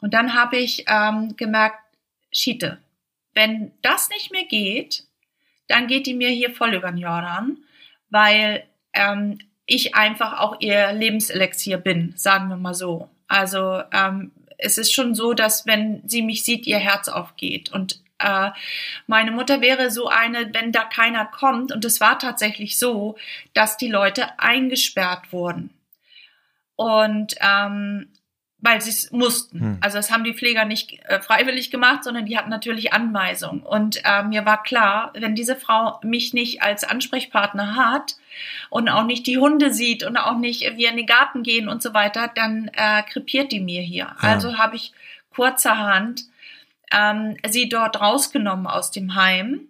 Und 0.00 0.14
dann 0.14 0.34
habe 0.34 0.56
ich 0.56 0.84
ähm, 0.88 1.36
gemerkt, 1.36 1.78
Schiete, 2.30 2.78
wenn 3.32 3.72
das 3.82 4.08
nicht 4.10 4.32
mehr 4.32 4.44
geht, 4.44 5.04
dann 5.68 5.86
geht 5.86 6.06
die 6.06 6.14
mir 6.14 6.30
hier 6.30 6.50
voll 6.50 6.74
über 6.74 6.90
den 6.90 6.98
Jordan, 6.98 7.58
weil 8.10 8.64
ähm, 8.92 9.38
ich 9.66 9.94
einfach 9.94 10.40
auch 10.40 10.60
ihr 10.60 10.92
Lebenselixier 10.92 11.78
bin, 11.78 12.12
sagen 12.16 12.48
wir 12.48 12.56
mal 12.56 12.74
so. 12.74 13.08
Also 13.28 13.82
ähm, 13.92 14.32
es 14.58 14.78
ist 14.78 14.92
schon 14.92 15.14
so, 15.14 15.32
dass 15.32 15.66
wenn 15.66 16.02
sie 16.06 16.22
mich 16.22 16.44
sieht, 16.44 16.66
ihr 16.66 16.78
Herz 16.78 17.08
aufgeht. 17.08 17.72
Und 17.72 18.00
äh, 18.24 18.50
meine 19.06 19.30
Mutter 19.30 19.60
wäre 19.60 19.90
so 19.90 20.08
eine, 20.08 20.52
wenn 20.54 20.72
da 20.72 20.84
keiner 20.84 21.26
kommt. 21.26 21.72
Und 21.72 21.84
es 21.84 22.00
war 22.00 22.18
tatsächlich 22.18 22.78
so, 22.78 23.16
dass 23.52 23.76
die 23.76 23.90
Leute 23.90 24.38
eingesperrt 24.38 25.32
wurden. 25.32 25.70
Und 26.76 27.34
ähm, 27.40 28.08
weil 28.64 28.80
sie 28.80 28.90
es 28.90 29.12
mussten. 29.12 29.60
Hm. 29.60 29.78
Also 29.82 29.98
das 29.98 30.10
haben 30.10 30.24
die 30.24 30.32
Pfleger 30.32 30.64
nicht 30.64 30.98
äh, 31.04 31.20
freiwillig 31.20 31.70
gemacht, 31.70 32.02
sondern 32.02 32.24
die 32.24 32.38
hatten 32.38 32.48
natürlich 32.48 32.94
Anweisungen. 32.94 33.60
Und 33.60 34.00
äh, 34.04 34.22
mir 34.22 34.46
war 34.46 34.62
klar, 34.62 35.12
wenn 35.14 35.34
diese 35.34 35.54
Frau 35.54 36.00
mich 36.02 36.32
nicht 36.32 36.62
als 36.62 36.82
Ansprechpartner 36.82 37.76
hat 37.76 38.16
und 38.70 38.88
auch 38.88 39.04
nicht 39.04 39.26
die 39.26 39.36
Hunde 39.36 39.72
sieht 39.72 40.02
und 40.02 40.16
auch 40.16 40.38
nicht 40.38 40.62
wir 40.76 40.88
in 40.88 40.96
den 40.96 41.06
Garten 41.06 41.42
gehen 41.42 41.68
und 41.68 41.82
so 41.82 41.92
weiter, 41.92 42.30
dann 42.34 42.70
äh, 42.72 43.02
krepiert 43.02 43.52
die 43.52 43.60
mir 43.60 43.82
hier. 43.82 44.16
Ja. 44.22 44.28
Also 44.28 44.56
habe 44.56 44.76
ich 44.76 44.94
kurzerhand 45.28 46.22
ähm, 46.94 47.36
sie 47.46 47.68
dort 47.68 48.00
rausgenommen 48.00 48.66
aus 48.66 48.90
dem 48.90 49.14
Heim, 49.14 49.68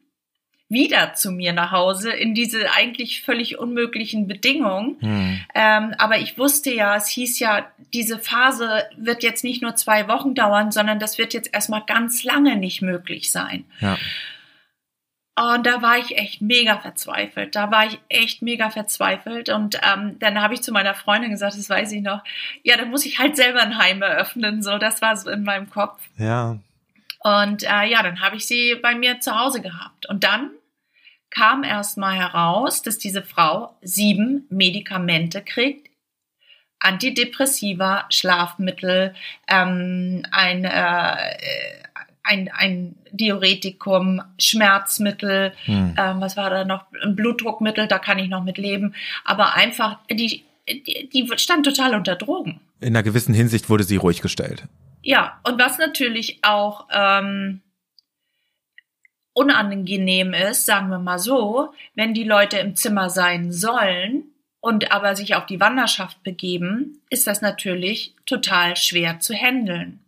wieder 0.69 1.15
zu 1.15 1.31
mir 1.31 1.53
nach 1.53 1.73
Hause 1.73 2.11
in 2.11 2.35
diese 2.35 2.73
eigentlich 2.73 3.23
völlig 3.23 3.59
unmöglichen 3.59 4.27
Bedingungen. 4.27 4.97
Hm. 5.01 5.41
Ähm, 5.55 5.95
aber 5.99 6.19
ich 6.19 6.39
wusste 6.39 6.73
ja, 6.73 6.97
es 6.97 7.09
hieß 7.09 7.39
ja, 7.39 7.67
diese 7.93 8.19
Phase 8.19 8.85
wird 8.97 9.23
jetzt 9.23 9.45
nicht 9.45 9.63
nur 9.63 9.77
zwei 9.77 10.09
Wochen 10.09 10.35
dauern, 10.35 10.73
sondern 10.73 10.99
das 10.99 11.19
wird 11.19 11.35
jetzt 11.35 11.53
erstmal 11.53 11.83
ganz 11.87 12.25
lange 12.25 12.57
nicht 12.57 12.83
möglich 12.83 13.31
sein. 13.31 13.65
Ja. 13.81 13.97
Und 15.37 15.67
da 15.67 15.83
war 15.83 15.99
ich 15.99 16.17
echt 16.17 16.43
mega 16.43 16.79
verzweifelt. 16.79 17.57
Da 17.57 17.71
war 17.71 17.87
ich 17.87 17.99
echt 18.09 18.41
mega 18.41 18.71
verzweifelt. 18.71 19.49
Und 19.49 19.81
ähm, 19.83 20.17
dann 20.21 20.41
habe 20.41 20.55
ich 20.55 20.63
zu 20.63 20.71
meiner 20.71 20.95
Freundin 20.95 21.31
gesagt, 21.33 21.59
das 21.59 21.69
weiß 21.69 21.91
ich 21.91 22.03
noch, 22.03 22.23
ja, 22.63 22.77
dann 22.77 22.91
muss 22.91 23.05
ich 23.05 23.19
halt 23.19 23.35
selber 23.37 23.61
ein 23.61 23.77
Heim 23.79 24.01
eröffnen. 24.01 24.63
So, 24.63 24.79
das 24.79 25.03
war 25.03 25.17
so 25.17 25.31
in 25.31 25.43
meinem 25.43 25.71
Kopf. 25.71 26.01
Ja. 26.19 26.59
Und 27.25 27.63
äh, 27.63 27.87
ja, 27.87 28.03
dann 28.03 28.21
habe 28.21 28.37
ich 28.37 28.47
sie 28.47 28.77
bei 28.77 28.95
mir 28.95 29.19
zu 29.19 29.35
Hause 29.35 29.63
gehabt. 29.63 30.07
Und 30.07 30.25
dann 30.25 30.51
kam 31.31 31.65
erst 31.65 31.97
mal 31.97 32.15
heraus, 32.15 32.83
dass 32.83 32.99
diese 32.99 33.23
Frau 33.23 33.77
sieben 33.81 34.47
Medikamente 34.51 35.43
kriegt. 35.43 35.89
Antidepressiva, 36.79 38.05
Schlafmittel, 38.11 39.15
ähm, 39.49 40.27
ein, 40.33 40.67
äh, 40.67 41.17
ein, 42.23 42.51
ein 42.53 42.95
Diuretikum, 43.11 44.23
Schmerzmittel, 44.39 45.55
hm. 45.65 45.95
ähm, 45.99 46.21
was 46.21 46.37
war 46.37 46.51
da 46.51 46.67
noch? 46.67 46.85
Ein 47.03 47.17
Blutdruckmittel, 47.17 47.89
da 47.89 47.99
kann 47.99 48.19
ich 48.19 48.29
noch 48.29 48.45
mit 48.45 48.59
leben. 48.59 48.95
Aber 49.25 49.55
einfach, 49.55 49.99
die, 50.11 50.45
die, 50.69 51.09
die 51.09 51.39
stand 51.39 51.65
total 51.67 51.95
unter 51.95 52.17
Drogen. 52.17 52.61
In 52.81 52.89
einer 52.89 53.03
gewissen 53.03 53.35
Hinsicht 53.35 53.69
wurde 53.69 53.85
sie 53.85 53.97
ruhig 53.97 54.21
gestellt. 54.21 54.65
Ja, 55.03 55.41
und 55.45 55.59
was 55.59 55.79
natürlich 55.79 56.39
auch 56.43 56.89
ähm, 56.91 57.61
unangenehm 59.35 60.33
ist, 60.33 60.65
sagen 60.65 60.89
wir 60.89 60.99
mal 60.99 61.19
so, 61.19 61.73
wenn 61.95 62.15
die 62.15 62.25
Leute 62.25 62.59
im 62.59 62.77
Zimmer 62.77 63.11
sein 63.11 63.53
sollen 63.53 64.25
und 64.61 64.93
aber 64.93 65.15
sich 65.17 65.35
auf 65.35 65.47
die 65.47 65.61
Wanderschaft 65.61 66.23
begeben, 66.23 67.03
ist 67.11 67.27
das 67.27 67.43
natürlich 67.43 68.15
total 68.25 68.77
schwer 68.77 69.21
zu 69.21 69.35
handeln. 69.35 70.04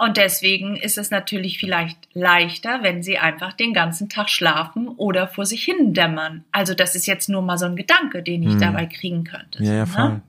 Und 0.00 0.16
deswegen 0.16 0.76
ist 0.76 0.96
es 0.96 1.10
natürlich 1.10 1.58
vielleicht 1.58 1.98
leichter, 2.14 2.82
wenn 2.82 3.02
sie 3.02 3.18
einfach 3.18 3.52
den 3.52 3.74
ganzen 3.74 4.08
Tag 4.08 4.30
schlafen 4.30 4.88
oder 4.88 5.28
vor 5.28 5.44
sich 5.44 5.62
hin 5.62 5.92
dämmern. 5.92 6.42
Also 6.52 6.72
das 6.72 6.94
ist 6.94 7.04
jetzt 7.04 7.28
nur 7.28 7.42
mal 7.42 7.58
so 7.58 7.66
ein 7.66 7.76
Gedanke, 7.76 8.22
den 8.22 8.42
ich 8.42 8.52
hm. 8.52 8.60
dabei 8.60 8.86
kriegen 8.86 9.24
könnte. 9.24 9.62
Ja, 9.62 9.74
ja, 9.74 9.84
voll. 9.84 10.08
Ne? 10.08 10.22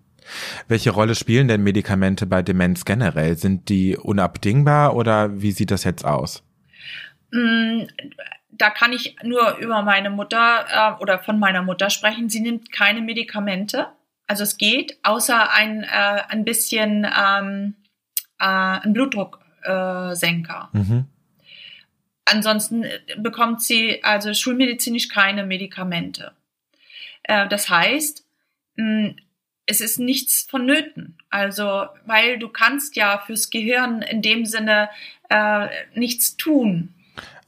Welche 0.67 0.89
Rolle 0.89 1.15
spielen 1.15 1.47
denn 1.47 1.63
Medikamente 1.63 2.25
bei 2.25 2.41
Demenz 2.41 2.83
generell? 2.83 3.37
Sind 3.37 3.69
die 3.69 3.95
unabdingbar 3.95 4.93
oder 4.93 5.41
wie 5.41 5.53
sieht 5.53 5.71
das 5.71 5.85
jetzt 5.85 6.03
aus? 6.03 6.43
Mm, 7.31 7.83
da 8.49 8.71
kann 8.71 8.91
ich 8.91 9.15
nur 9.23 9.55
über 9.59 9.83
meine 9.83 10.09
Mutter 10.09 10.65
äh, 10.69 11.01
oder 11.01 11.19
von 11.19 11.39
meiner 11.39 11.61
Mutter 11.61 11.89
sprechen. 11.89 12.27
Sie 12.27 12.41
nimmt 12.41 12.73
keine 12.73 12.99
Medikamente. 12.99 13.87
Also 14.27 14.43
es 14.43 14.57
geht, 14.57 14.97
außer 15.03 15.49
ein, 15.53 15.83
äh, 15.83 16.23
ein 16.27 16.43
bisschen 16.43 17.07
ähm, 17.17 17.75
äh, 18.37 18.45
ein 18.45 18.93
Blutdrucksenker. 19.61 20.69
Mhm. 20.73 21.05
Ansonsten 22.25 22.85
bekommt 23.17 23.61
sie 23.61 24.03
also 24.03 24.33
schulmedizinisch 24.33 25.09
keine 25.09 25.45
Medikamente. 25.45 26.31
Äh, 27.23 27.47
das 27.47 27.69
heißt, 27.69 28.25
mh, 28.75 29.15
es 29.65 29.81
ist 29.81 29.99
nichts 29.99 30.43
vonnöten. 30.49 31.17
Also, 31.29 31.87
weil 32.05 32.39
du 32.39 32.49
kannst 32.49 32.95
ja 32.95 33.17
fürs 33.25 33.49
Gehirn 33.49 34.01
in 34.01 34.21
dem 34.21 34.45
Sinne 34.45 34.89
äh, 35.29 35.67
nichts 35.95 36.37
tun. 36.37 36.93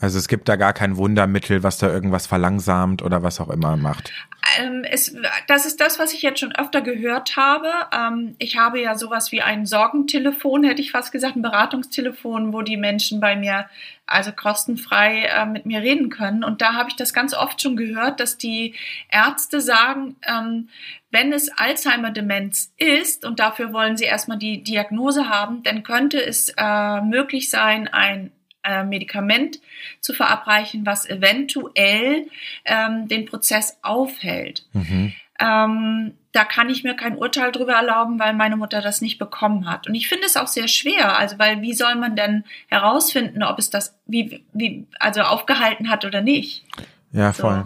Also 0.03 0.19
es 0.19 0.27
gibt 0.27 0.49
da 0.49 0.57
gar 0.57 0.73
kein 0.73 0.97
Wundermittel, 0.97 1.63
was 1.63 1.77
da 1.77 1.87
irgendwas 1.87 2.27
verlangsamt 2.27 3.01
oder 3.01 3.23
was 3.23 3.39
auch 3.39 3.49
immer 3.49 3.77
macht. 3.77 4.11
Ähm, 4.59 4.83
es, 4.83 5.15
das 5.47 5.65
ist 5.65 5.79
das, 5.79 5.97
was 5.97 6.13
ich 6.13 6.21
jetzt 6.21 6.41
schon 6.41 6.53
öfter 6.53 6.81
gehört 6.81 7.37
habe. 7.37 7.69
Ähm, 7.95 8.35
ich 8.37 8.57
habe 8.57 8.81
ja 8.81 8.97
sowas 8.97 9.31
wie 9.31 9.41
ein 9.41 9.65
Sorgentelefon, 9.65 10.65
hätte 10.65 10.81
ich 10.81 10.91
fast 10.91 11.13
gesagt, 11.13 11.37
ein 11.37 11.41
Beratungstelefon, 11.41 12.51
wo 12.51 12.63
die 12.63 12.75
Menschen 12.75 13.21
bei 13.21 13.37
mir 13.37 13.69
also 14.05 14.33
kostenfrei 14.33 15.23
äh, 15.23 15.45
mit 15.45 15.65
mir 15.65 15.79
reden 15.79 16.09
können. 16.09 16.43
Und 16.43 16.61
da 16.61 16.73
habe 16.73 16.89
ich 16.89 16.97
das 16.97 17.13
ganz 17.13 17.33
oft 17.33 17.61
schon 17.61 17.77
gehört, 17.77 18.19
dass 18.19 18.37
die 18.37 18.75
Ärzte 19.09 19.61
sagen, 19.61 20.17
ähm, 20.27 20.67
wenn 21.11 21.31
es 21.31 21.49
Alzheimer-Demenz 21.49 22.73
ist 22.75 23.23
und 23.23 23.39
dafür 23.39 23.71
wollen 23.71 23.95
sie 23.95 24.03
erstmal 24.03 24.37
die 24.37 24.63
Diagnose 24.63 25.29
haben, 25.29 25.63
dann 25.63 25.83
könnte 25.83 26.21
es 26.21 26.53
äh, 26.57 26.99
möglich 26.99 27.49
sein, 27.49 27.87
ein 27.87 28.31
äh, 28.63 28.83
Medikament 28.83 29.59
zu 29.99 30.13
verabreichen, 30.13 30.85
was 30.85 31.09
eventuell 31.09 32.27
ähm, 32.65 33.07
den 33.07 33.25
Prozess 33.25 33.77
aufhält. 33.81 34.65
Mhm. 34.73 35.13
Ähm, 35.39 36.13
da 36.31 36.45
kann 36.45 36.69
ich 36.69 36.83
mir 36.83 36.95
kein 36.95 37.17
Urteil 37.17 37.51
drüber 37.51 37.73
erlauben, 37.73 38.19
weil 38.19 38.33
meine 38.33 38.55
Mutter 38.55 38.81
das 38.81 39.01
nicht 39.01 39.19
bekommen 39.19 39.69
hat. 39.69 39.87
Und 39.87 39.95
ich 39.95 40.07
finde 40.07 40.25
es 40.25 40.37
auch 40.37 40.47
sehr 40.47 40.67
schwer, 40.67 41.17
also 41.17 41.37
weil 41.39 41.61
wie 41.61 41.73
soll 41.73 41.95
man 41.95 42.15
denn 42.15 42.43
herausfinden, 42.67 43.43
ob 43.43 43.59
es 43.59 43.69
das 43.69 43.95
wie, 44.05 44.43
wie 44.53 44.87
also 44.99 45.21
aufgehalten 45.21 45.89
hat 45.89 46.05
oder 46.05 46.21
nicht? 46.21 46.65
Ja, 47.11 47.33
voll. 47.33 47.65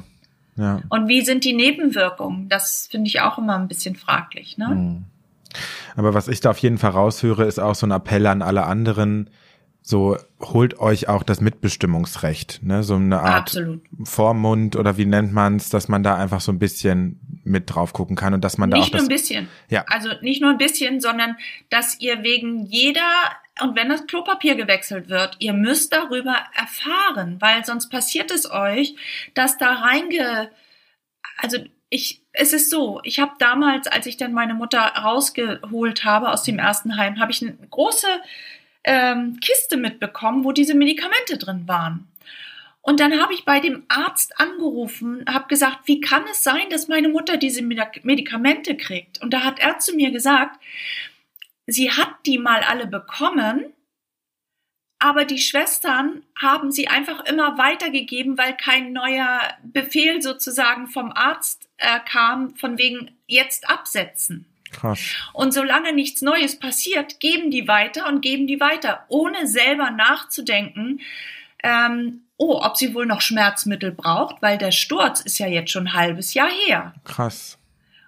So. 0.56 0.64
Ja. 0.64 0.82
Und 0.90 1.08
wie 1.08 1.22
sind 1.22 1.44
die 1.44 1.54
Nebenwirkungen? 1.54 2.50
Das 2.50 2.88
finde 2.90 3.08
ich 3.08 3.22
auch 3.22 3.38
immer 3.38 3.58
ein 3.58 3.68
bisschen 3.68 3.96
fraglich. 3.96 4.58
Ne? 4.58 4.68
Mhm. 4.70 5.04
Aber 5.96 6.14
was 6.14 6.28
ich 6.28 6.42
da 6.42 6.52
auf 6.52 6.58
jeden 6.60 6.78
Fall 6.78 6.92
raushöre, 6.92 7.46
ist 7.46 7.60
auch 7.60 7.76
so 7.76 7.86
ein 7.86 7.92
Appell 7.92 8.26
an 8.28 8.42
alle 8.42 8.64
anderen, 8.64 9.30
so 9.90 10.18
holt 10.42 10.80
euch 10.80 11.08
auch 11.08 11.24
das 11.24 11.40
Mitbestimmungsrecht, 11.40 12.60
ne? 12.62 12.84
So 12.84 12.96
eine 12.96 13.22
Art 13.22 13.44
Absolut. 13.44 13.82
Vormund 14.04 14.76
oder 14.76 14.98
wie 14.98 15.06
nennt 15.06 15.32
man's, 15.32 15.70
dass 15.70 15.88
man 15.88 16.04
da 16.04 16.18
einfach 16.18 16.42
so 16.42 16.52
ein 16.52 16.60
bisschen 16.60 17.22
mit 17.46 17.74
drauf 17.74 17.94
gucken 17.94 18.18
kann 18.18 18.34
und 18.34 18.44
dass 18.44 18.58
man 18.58 18.70
da 18.70 18.76
Nicht 18.76 18.90
auch 18.90 18.98
nur 19.00 19.04
ein 19.04 19.08
bisschen. 19.08 19.48
Ja. 19.70 19.86
Also 19.88 20.10
nicht 20.22 20.42
nur 20.42 20.52
ein 20.52 20.58
bisschen, 20.58 21.00
sondern 21.00 21.38
dass 21.70 22.02
ihr 22.02 22.22
wegen 22.22 22.66
jeder, 22.66 23.00
und 23.62 23.78
wenn 23.78 23.88
das 23.88 24.06
Klopapier 24.08 24.56
gewechselt 24.56 25.08
wird, 25.08 25.38
ihr 25.40 25.54
müsst 25.54 25.94
darüber 25.94 26.36
erfahren, 26.54 27.38
weil 27.40 27.64
sonst 27.64 27.88
passiert 27.88 28.30
es 28.30 28.52
euch, 28.52 28.94
dass 29.36 29.58
da 29.58 29.72
reinge, 29.72 30.52
also 31.38 31.60
ich, 31.90 32.26
es 32.34 32.52
ist 32.52 32.70
so, 32.70 33.00
ich 33.04 33.22
habe 33.22 33.32
damals, 33.40 33.88
als 33.88 34.06
ich 34.06 34.18
dann 34.18 34.34
meine 34.34 34.54
Mutter 34.54 34.80
rausgeholt 34.82 36.04
habe 36.04 36.30
aus 36.30 36.44
dem 36.44 36.60
ersten 36.60 36.98
Heim, 36.98 37.22
habe 37.22 37.32
ich 37.32 37.42
eine 37.42 37.56
große 37.70 38.08
ähm, 38.88 39.40
Kiste 39.42 39.78
mitbekommen, 39.78 40.44
wo 40.44 40.52
diese 40.54 40.74
Medikamente 40.74 41.38
drin 41.38 41.68
waren. 41.68 42.08
Und 42.82 43.02
dann 43.02 43.22
habe 43.22 43.34
ich 43.34 43.44
bei 43.44 43.60
dem 43.60 43.84
Arzt 43.90 44.40
angerufen, 44.40 45.26
habe 45.28 45.50
gesagt, 45.50 45.80
wie 45.86 46.00
kann 46.00 46.24
es 46.32 46.42
sein, 46.42 46.70
dass 46.70 46.88
meine 46.88 47.10
Mutter 47.10 47.36
diese 47.36 47.62
Medik- 47.62 48.06
Medikamente 48.06 48.78
kriegt? 48.78 49.22
Und 49.22 49.34
da 49.34 49.44
hat 49.44 49.60
er 49.60 49.78
zu 49.80 49.94
mir 49.94 50.12
gesagt, 50.12 50.58
sie 51.66 51.92
hat 51.92 52.16
die 52.26 52.38
mal 52.38 52.62
alle 52.62 52.88
bekommen, 52.88 53.74
aber 55.00 55.26
die 55.26 55.38
Schwestern 55.38 56.24
haben 56.40 56.72
sie 56.72 56.88
einfach 56.88 57.26
immer 57.26 57.58
weitergegeben, 57.58 58.38
weil 58.38 58.56
kein 58.56 58.94
neuer 58.94 59.42
Befehl 59.64 60.22
sozusagen 60.22 60.88
vom 60.88 61.12
Arzt 61.12 61.68
äh, 61.78 62.00
kam, 62.10 62.56
von 62.56 62.78
wegen 62.78 63.12
jetzt 63.28 63.70
absetzen. 63.70 64.46
Krass. 64.72 65.00
Und 65.34 65.54
solange 65.54 65.94
nichts 65.94 66.22
Neues 66.22 66.58
passiert, 66.60 67.20
geben 67.20 67.52
die 67.52 67.68
weiter 67.68 68.08
und 68.08 68.22
geben 68.22 68.48
die 68.48 68.60
weiter, 68.60 69.06
ohne 69.08 69.48
selber 69.48 69.92
nachzudenken, 69.92 71.02
ähm, 71.64 72.22
oh, 72.38 72.60
ob 72.64 72.78
sie 72.78 72.94
wohl 72.94 73.06
noch 73.06 73.22
Schmerzmittel 73.22 73.92
braucht, 73.92 74.42
weil 74.42 74.58
der 74.58 74.72
Sturz 74.72 75.22
ist 75.22 75.40
ja 75.40 75.48
jetzt 75.48 75.72
schon 75.72 75.88
ein 75.88 75.94
halbes 75.94 76.34
Jahr 76.34 76.50
her. 76.68 76.94
Krass. 77.04 77.58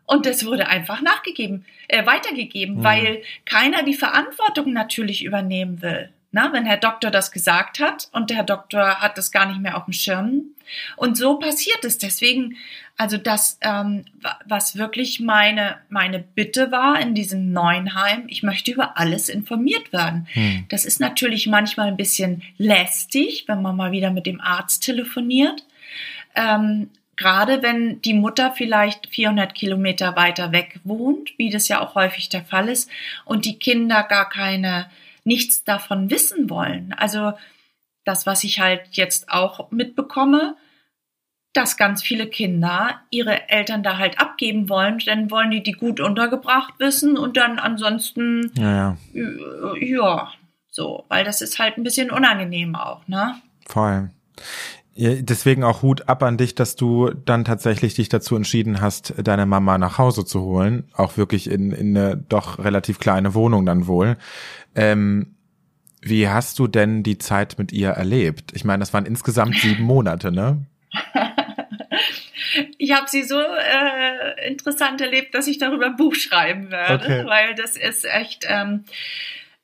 Und 0.06 0.26
das 0.26 0.46
wurde 0.46 0.68
einfach 0.68 1.02
nachgegeben, 1.02 1.66
äh, 1.88 2.06
weitergegeben, 2.06 2.78
Mhm. 2.78 2.84
weil 2.84 3.22
keiner 3.46 3.84
die 3.84 3.94
Verantwortung 3.94 4.74
natürlich 4.74 5.24
übernehmen 5.24 5.82
will. 5.82 6.10
Na, 6.32 6.54
wenn 6.54 6.66
Herr 6.66 6.78
Doktor 6.78 7.10
das 7.10 7.32
gesagt 7.32 7.80
hat 7.80 8.08
und 8.12 8.30
der 8.30 8.38
Herr 8.38 8.44
Doktor 8.44 9.02
hat 9.02 9.18
das 9.18 9.32
gar 9.32 9.48
nicht 9.48 9.62
mehr 9.62 9.76
auf 9.78 9.86
dem 9.86 9.94
Schirm. 9.94 10.49
Und 10.98 11.18
so 11.18 11.38
passiert 11.40 11.84
es. 11.84 11.98
Deswegen, 11.98 12.56
also 12.98 13.18
das, 13.18 13.58
ähm, 13.62 14.06
wa- 14.22 14.38
was 14.46 14.76
wirklich 14.78 15.20
meine, 15.20 15.78
meine 15.90 16.20
Bitte 16.20 16.72
war 16.72 17.00
in 17.00 17.16
diesem 17.16 17.52
neuen 17.52 17.96
Heim, 17.96 18.24
ich 18.28 18.44
möchte 18.44 18.72
über 18.72 18.98
alles 18.98 19.30
informiert 19.30 19.94
werden. 19.94 20.28
Hm. 20.34 20.66
Das 20.70 20.86
ist 20.86 21.00
natürlich 21.00 21.48
manchmal 21.48 21.88
ein 21.88 21.98
bisschen 21.98 22.42
lästig, 22.58 23.46
wenn 23.48 23.62
man 23.62 23.76
mal 23.76 23.92
wieder 23.92 24.12
mit 24.12 24.26
dem 24.26 24.42
Arzt 24.42 24.84
telefoniert. 24.84 25.64
Ähm, 26.36 26.90
Gerade 27.16 27.62
wenn 27.62 28.02
die 28.02 28.14
Mutter 28.14 28.54
vielleicht 28.56 29.08
400 29.08 29.54
Kilometer 29.54 30.16
weiter 30.16 30.54
weg 30.54 30.80
wohnt, 30.86 31.32
wie 31.38 31.50
das 31.50 31.68
ja 31.68 31.82
auch 31.82 31.94
häufig 31.94 32.30
der 32.30 32.46
Fall 32.46 32.70
ist, 32.70 32.90
und 33.26 33.44
die 33.44 33.60
Kinder 33.60 34.04
gar 34.04 34.30
keine, 34.30 34.90
nichts 35.26 35.66
davon 35.66 36.10
wissen 36.10 36.50
wollen. 36.50 36.94
Also 36.98 37.34
das, 38.06 38.26
was 38.26 38.44
ich 38.44 38.60
halt 38.60 38.82
jetzt 38.92 39.30
auch 39.30 39.72
mitbekomme, 39.72 40.56
dass 41.54 41.78
ganz 41.78 42.04
viele 42.04 42.28
Kinder 42.28 43.02
ihre 43.10 43.50
Eltern 43.50 43.84
da 43.84 43.98
halt 43.98 44.20
abgeben 44.20 44.70
wollen, 44.70 45.00
dann 45.06 45.32
wollen 45.32 45.52
die 45.52 45.64
die 45.64 45.72
gut 45.72 46.00
untergebracht 46.00 46.76
wissen 46.80 47.18
und 47.18 47.38
dann 47.38 47.58
ansonsten 47.60 48.52
Ja, 48.56 48.76
ja, 48.76 48.98
äh, 49.14 49.86
ja, 49.86 50.32
so, 50.70 51.06
weil 51.10 51.24
das 51.26 51.42
ist 51.42 51.58
halt 51.58 51.78
ein 51.78 51.84
bisschen 51.84 52.12
unangenehm 52.12 52.76
auch, 52.76 53.08
ne? 53.08 53.42
voll. 53.70 54.10
Deswegen 54.96 55.64
auch 55.64 55.82
Hut 55.82 56.10
ab 56.10 56.24
an 56.24 56.36
dich, 56.36 56.56
dass 56.56 56.76
du 56.76 57.12
dann 57.12 57.46
tatsächlich 57.46 57.94
dich 57.94 58.10
dazu 58.10 58.36
entschieden 58.36 58.82
hast, 58.82 59.14
deine 59.24 59.46
Mama 59.46 59.78
nach 59.78 59.98
Hause 59.98 60.26
zu 60.26 60.42
holen. 60.42 60.90
Auch 60.94 61.16
wirklich 61.16 61.50
in, 61.50 61.72
in 61.72 61.98
eine 61.98 62.18
doch 62.18 62.60
relativ 62.60 63.00
kleine 63.00 63.34
Wohnung 63.34 63.66
dann 63.66 63.88
wohl. 63.88 64.18
Ähm, 64.76 65.38
wie 66.02 66.28
hast 66.28 66.58
du 66.60 66.68
denn 66.68 67.04
die 67.04 67.18
Zeit 67.18 67.58
mit 67.58 67.72
ihr 67.72 67.90
erlebt? 67.90 68.52
Ich 68.54 68.64
meine, 68.64 68.80
das 68.80 68.94
waren 68.94 69.06
insgesamt 69.06 69.56
sieben 69.56 69.84
Monate, 69.84 70.32
ne? 70.32 70.66
Ich 72.80 72.94
habe 72.94 73.08
sie 73.08 73.24
so 73.24 73.40
äh, 73.40 74.48
interessant 74.48 75.02
erlebt, 75.02 75.36
dass 75.36 75.46
ich 75.48 75.60
darüber 75.60 75.88
ein 75.88 75.96
Buch 75.98 76.16
schreiben 76.16 76.72
werde, 76.72 77.06
Okay. 77.06 77.26
weil 77.26 77.54
das 77.56 77.76
ist 77.78 78.06
echt, 78.06 78.46
ähm, 78.50 78.86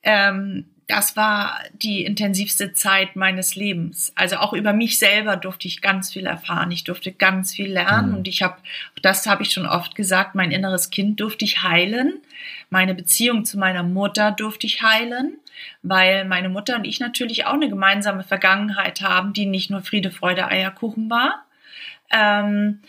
ähm, 0.03 0.65
das 0.87 1.15
war 1.15 1.59
die 1.73 2.05
intensivste 2.05 2.73
Zeit 2.73 3.15
meines 3.15 3.55
Lebens. 3.55 4.11
Also 4.15 4.37
auch 4.37 4.53
über 4.53 4.71
mich 4.73 4.99
selber 4.99 5.35
durfte 5.35 5.67
ich 5.67 5.81
ganz 5.81 6.13
viel 6.13 6.25
erfahren. 6.27 6.71
Ich 6.71 6.83
durfte 6.83 7.11
ganz 7.11 7.53
viel 7.53 7.71
lernen 7.71 8.09
Mhm. 8.11 8.15
und 8.17 8.27
ich 8.27 8.43
habe, 8.43 8.57
das 9.01 9.25
habe 9.25 9.41
ich 9.43 9.51
schon 9.51 9.65
oft 9.65 9.95
gesagt, 9.95 10.35
mein 10.35 10.51
inneres 10.51 10.91
Kind 10.91 11.19
durfte 11.19 11.43
ich 11.45 11.63
heilen. 11.63 12.21
Meine 12.69 12.93
Beziehung 12.93 13.45
zu 13.45 13.57
meiner 13.57 13.83
Mutter 13.83 14.31
durfte 14.31 14.67
ich 14.67 14.83
heilen, 14.83 15.37
weil 15.81 16.25
meine 16.25 16.49
Mutter 16.49 16.75
und 16.75 16.85
ich 16.85 16.99
natürlich 16.99 17.45
auch 17.45 17.53
eine 17.53 17.69
gemeinsame 17.69 18.23
Vergangenheit 18.23 19.01
haben, 19.01 19.33
die 19.33 19.45
nicht 19.47 19.69
nur 19.71 19.81
Friede, 19.81 20.11
Freude, 20.11 20.47
Eierkuchen 20.47 21.09
war. 21.09 21.45
Ähm, 22.11 22.81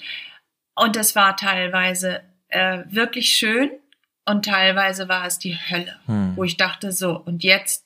und 0.75 0.97
es 0.97 1.17
war 1.17 1.37
teilweise 1.37 2.21
äh, 2.49 2.83
wirklich 2.89 3.31
schön 3.31 3.71
und 4.27 4.45
teilweise 4.45 5.09
war 5.09 5.25
es 5.27 5.39
die 5.39 5.57
Hölle, 5.57 5.97
Hm. 6.07 6.37
wo 6.37 6.45
ich 6.45 6.57
dachte, 6.59 6.93
so, 6.93 7.17
und 7.17 7.43
jetzt 7.45 7.86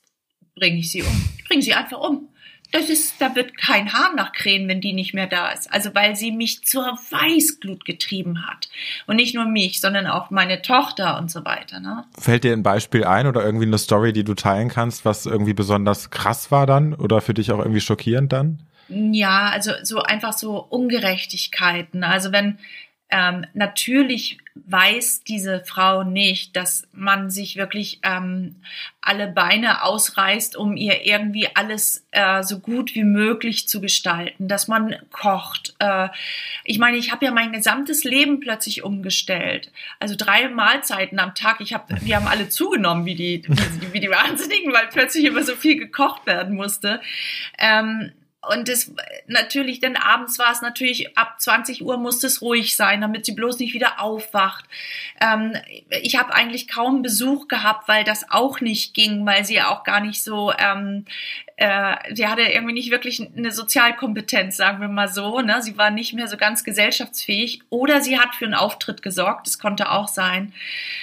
bringe 0.54 0.78
ich 0.78 0.90
sie 0.90 1.02
um. 1.02 1.28
Ich 1.38 1.44
bringe 1.44 1.62
sie 1.62 1.74
einfach 1.74 1.98
um. 1.98 2.28
Das 2.72 2.88
ist, 2.88 3.20
da 3.20 3.34
wird 3.34 3.56
kein 3.56 3.92
Hahn 3.92 4.14
nachkrähen, 4.14 4.68
wenn 4.68 4.80
die 4.80 4.92
nicht 4.92 5.12
mehr 5.12 5.26
da 5.26 5.50
ist. 5.50 5.72
Also 5.72 5.92
weil 5.94 6.14
sie 6.14 6.30
mich 6.30 6.62
zur 6.64 6.84
Weißglut 6.84 7.84
getrieben 7.84 8.46
hat. 8.46 8.68
Und 9.08 9.16
nicht 9.16 9.34
nur 9.34 9.44
mich, 9.44 9.80
sondern 9.80 10.06
auch 10.06 10.30
meine 10.30 10.62
Tochter 10.62 11.18
und 11.18 11.30
so 11.32 11.44
weiter. 11.44 11.80
Ne? 11.80 12.04
Fällt 12.16 12.44
dir 12.44 12.52
ein 12.52 12.62
Beispiel 12.62 13.04
ein 13.04 13.26
oder 13.26 13.44
irgendwie 13.44 13.66
eine 13.66 13.78
Story, 13.78 14.12
die 14.12 14.22
du 14.22 14.34
teilen 14.34 14.68
kannst, 14.68 15.04
was 15.04 15.26
irgendwie 15.26 15.54
besonders 15.54 16.10
krass 16.10 16.52
war 16.52 16.66
dann 16.66 16.94
oder 16.94 17.20
für 17.20 17.34
dich 17.34 17.50
auch 17.50 17.58
irgendwie 17.58 17.80
schockierend 17.80 18.32
dann? 18.32 18.60
Ja, 18.88 19.50
also 19.50 19.72
so 19.82 20.02
einfach 20.02 20.32
so 20.32 20.58
Ungerechtigkeiten. 20.58 22.04
Also 22.04 22.30
wenn 22.32 22.58
ähm, 23.10 23.46
natürlich 23.54 24.38
weiß 24.54 25.24
diese 25.24 25.64
Frau 25.64 26.02
nicht, 26.02 26.56
dass 26.56 26.86
man 26.92 27.30
sich 27.30 27.56
wirklich 27.56 28.00
ähm, 28.02 28.56
alle 29.00 29.28
Beine 29.28 29.82
ausreißt, 29.82 30.56
um 30.56 30.76
ihr 30.76 31.06
irgendwie 31.06 31.48
alles 31.54 32.06
äh, 32.10 32.42
so 32.42 32.60
gut 32.60 32.94
wie 32.94 33.04
möglich 33.04 33.68
zu 33.68 33.80
gestalten, 33.80 34.48
dass 34.48 34.68
man 34.68 34.96
kocht. 35.10 35.74
Äh, 35.78 36.08
ich 36.64 36.78
meine, 36.78 36.98
ich 36.98 37.10
habe 37.10 37.24
ja 37.24 37.32
mein 37.32 37.52
gesamtes 37.52 38.04
Leben 38.04 38.40
plötzlich 38.40 38.82
umgestellt. 38.82 39.72
Also 39.98 40.14
drei 40.16 40.48
Mahlzeiten 40.48 41.18
am 41.18 41.34
Tag. 41.34 41.60
Ich 41.60 41.72
habe, 41.72 41.96
wir 42.00 42.16
haben 42.16 42.26
alle 42.26 42.48
zugenommen, 42.48 43.06
wie 43.06 43.14
die, 43.14 43.42
wie 43.92 44.00
die 44.00 44.10
Wahnsinnigen, 44.10 44.72
weil 44.72 44.88
plötzlich 44.88 45.24
immer 45.24 45.42
so 45.42 45.56
viel 45.56 45.78
gekocht 45.78 46.26
werden 46.26 46.54
musste. 46.54 47.00
Ähm, 47.58 48.12
und 48.48 48.68
das 48.68 48.90
natürlich, 49.26 49.80
denn 49.80 49.96
abends 49.96 50.38
war 50.38 50.50
es 50.50 50.62
natürlich, 50.62 51.16
ab 51.18 51.38
20 51.38 51.82
Uhr 51.82 51.98
musste 51.98 52.26
es 52.26 52.40
ruhig 52.40 52.74
sein, 52.74 53.02
damit 53.02 53.26
sie 53.26 53.32
bloß 53.32 53.58
nicht 53.58 53.74
wieder 53.74 54.00
aufwacht. 54.00 54.64
Ähm, 55.20 55.56
ich 56.02 56.18
habe 56.18 56.32
eigentlich 56.32 56.66
kaum 56.66 57.02
Besuch 57.02 57.48
gehabt, 57.48 57.86
weil 57.86 58.02
das 58.02 58.30
auch 58.30 58.62
nicht 58.62 58.94
ging, 58.94 59.26
weil 59.26 59.44
sie 59.44 59.60
auch 59.60 59.84
gar 59.84 60.00
nicht 60.00 60.22
so, 60.22 60.54
ähm, 60.58 61.04
äh, 61.56 61.96
sie 62.14 62.28
hatte 62.28 62.40
irgendwie 62.42 62.72
nicht 62.72 62.90
wirklich 62.90 63.20
eine 63.20 63.50
Sozialkompetenz, 63.50 64.56
sagen 64.56 64.80
wir 64.80 64.88
mal 64.88 65.08
so. 65.08 65.40
Ne? 65.40 65.60
Sie 65.60 65.76
war 65.76 65.90
nicht 65.90 66.14
mehr 66.14 66.26
so 66.26 66.38
ganz 66.38 66.64
gesellschaftsfähig 66.64 67.60
oder 67.68 68.00
sie 68.00 68.18
hat 68.18 68.34
für 68.34 68.46
einen 68.46 68.54
Auftritt 68.54 69.02
gesorgt, 69.02 69.48
das 69.48 69.58
konnte 69.58 69.90
auch 69.90 70.08
sein. 70.08 70.54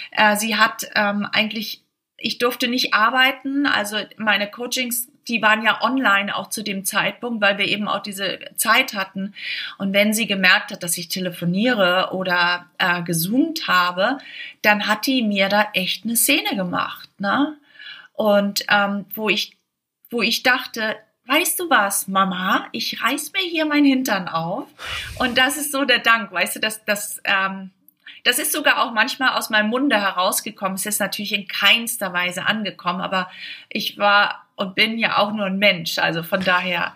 Äh, 0.10 0.38
sie 0.38 0.56
hat 0.56 0.90
ähm, 0.96 1.28
eigentlich 1.32 1.84
ich 2.18 2.40
durfte 2.40 2.68
nicht 2.68 2.96
arbeiten, 2.96 3.68
also 3.68 3.98
meine 4.18 4.50
Coachings, 4.50 5.08
die 5.28 5.42
waren 5.42 5.64
ja 5.64 5.82
online 5.82 6.36
auch 6.36 6.50
zu 6.50 6.64
dem 6.64 6.86
Zeitpunkt, 6.86 7.42
weil 7.42 7.58
wir 7.58 7.68
eben 7.68 7.88
auch 7.88 8.02
diese 8.02 8.40
Zeit 8.56 8.94
hatten. 8.94 9.34
Und 9.78 9.94
wenn 9.94 10.14
sie 10.14 10.28
gemerkt 10.28 10.72
hat, 10.72 10.84
dass 10.84 10.98
ich 10.98 11.10
telefoniere 11.10 12.10
oder 12.14 12.66
äh, 12.78 13.02
gezoomt 13.04 13.68
habe, 13.68 14.18
dann 14.62 14.88
hat 14.88 15.06
die 15.06 15.22
mir 15.24 15.50
da 15.50 15.68
echt 15.74 16.04
eine 16.04 16.16
Szene 16.16 16.56
gemacht, 16.56 17.10
ne? 17.20 17.58
Und 18.14 18.66
ähm, 18.70 19.06
wo 19.14 19.30
ich, 19.30 19.58
wo 20.10 20.24
ich 20.24 20.42
dachte, 20.42 20.96
weißt 21.26 21.60
du 21.60 21.70
was, 21.70 22.08
Mama, 22.08 22.68
ich 22.72 23.04
reiß 23.04 23.32
mir 23.34 23.44
hier 23.44 23.66
meinen 23.66 23.86
Hintern 23.86 24.28
auf. 24.28 24.68
Und 25.20 25.38
das 25.38 25.58
ist 25.58 25.72
so 25.72 25.86
der 25.86 26.00
Dank, 26.00 26.32
weißt 26.32 26.56
du, 26.56 26.60
dass 26.60 26.84
das 26.86 27.22
ähm, 27.26 27.72
das 28.28 28.40
ist 28.40 28.52
sogar 28.52 28.84
auch 28.84 28.92
manchmal 28.92 29.38
aus 29.38 29.50
meinem 29.50 29.70
Munde 29.70 30.02
herausgekommen. 30.02 30.76
Es 30.76 30.86
ist 30.86 31.00
natürlich 31.00 31.32
in 31.32 31.48
keinster 31.48 32.12
Weise 32.12 32.46
angekommen, 32.46 33.00
aber 33.00 33.30
ich 33.70 33.98
war 33.98 34.47
und 34.58 34.76
bin 34.76 34.98
ja 34.98 35.18
auch 35.18 35.32
nur 35.32 35.46
ein 35.46 35.58
Mensch. 35.58 35.98
Also 35.98 36.24
von 36.24 36.44
daher, 36.44 36.94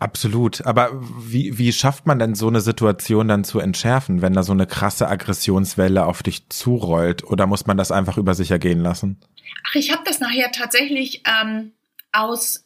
Absolut. 0.00 0.66
Aber 0.66 0.90
wie, 0.92 1.58
wie 1.58 1.72
schafft 1.72 2.06
man 2.06 2.18
denn 2.18 2.34
so 2.34 2.48
eine 2.48 2.60
Situation 2.60 3.28
dann 3.28 3.44
zu 3.44 3.60
entschärfen, 3.60 4.20
wenn 4.20 4.32
da 4.32 4.42
so 4.42 4.52
eine 4.52 4.66
krasse 4.66 5.06
Aggressionswelle 5.06 6.04
auf 6.06 6.22
dich 6.24 6.48
zurollt? 6.48 7.22
Oder 7.22 7.46
muss 7.46 7.66
man 7.66 7.76
das 7.76 7.92
einfach 7.92 8.16
über 8.16 8.34
sich 8.34 8.50
ergehen 8.50 8.80
lassen? 8.80 9.20
Ach, 9.68 9.74
ich 9.76 9.92
habe 9.92 10.02
das 10.04 10.18
nachher 10.18 10.50
tatsächlich 10.50 11.22
ähm, 11.24 11.72
aus 12.10 12.64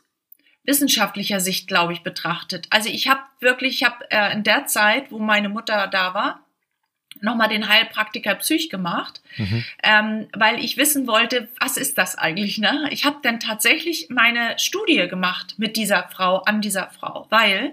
wissenschaftlicher 0.65 1.41
Sicht, 1.41 1.69
glaube 1.69 1.93
ich, 1.93 2.03
betrachtet. 2.03 2.67
Also 2.71 2.89
ich 2.89 3.09
habe 3.09 3.21
wirklich, 3.41 3.83
ich 3.83 3.85
habe 3.85 4.11
äh, 4.11 4.33
in 4.33 4.43
der 4.43 4.67
Zeit, 4.67 5.13
wo 5.13 5.19
meine 5.19 5.51
Mutter 5.51 5.89
da 5.89 6.15
war, 6.15 6.41
nochmal 7.21 7.49
den 7.49 7.69
Heilpraktiker 7.69 8.35
Psych 8.37 8.71
gemacht, 8.71 9.21
mhm. 9.37 9.65
ähm, 9.83 10.29
weil 10.33 10.63
ich 10.65 10.77
wissen 10.77 11.07
wollte, 11.07 11.49
was 11.61 11.77
ist 11.77 11.99
das 11.99 12.17
eigentlich? 12.17 12.59
Ne? 12.59 12.89
Ich 12.91 13.05
habe 13.05 13.19
dann 13.23 13.41
tatsächlich 13.41 14.09
meine 14.11 14.59
Studie 14.59 15.07
gemacht 15.09 15.55
mit 15.59 15.77
dieser 15.77 16.09
Frau, 16.09 16.39
an 16.43 16.61
dieser 16.61 16.91
Frau, 16.91 17.27
weil 17.31 17.73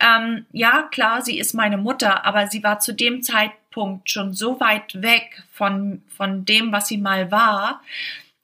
ähm, 0.00 0.46
ja 0.52 0.82
klar, 0.82 1.22
sie 1.22 1.38
ist 1.38 1.54
meine 1.54 1.76
Mutter, 1.76 2.24
aber 2.24 2.46
sie 2.48 2.62
war 2.62 2.78
zu 2.78 2.94
dem 2.94 3.22
Zeitpunkt 3.22 4.10
schon 4.10 4.32
so 4.32 4.60
weit 4.60 5.02
weg 5.02 5.42
von, 5.52 6.02
von 6.16 6.44
dem, 6.44 6.72
was 6.72 6.88
sie 6.88 6.98
mal 6.98 7.30
war, 7.30 7.82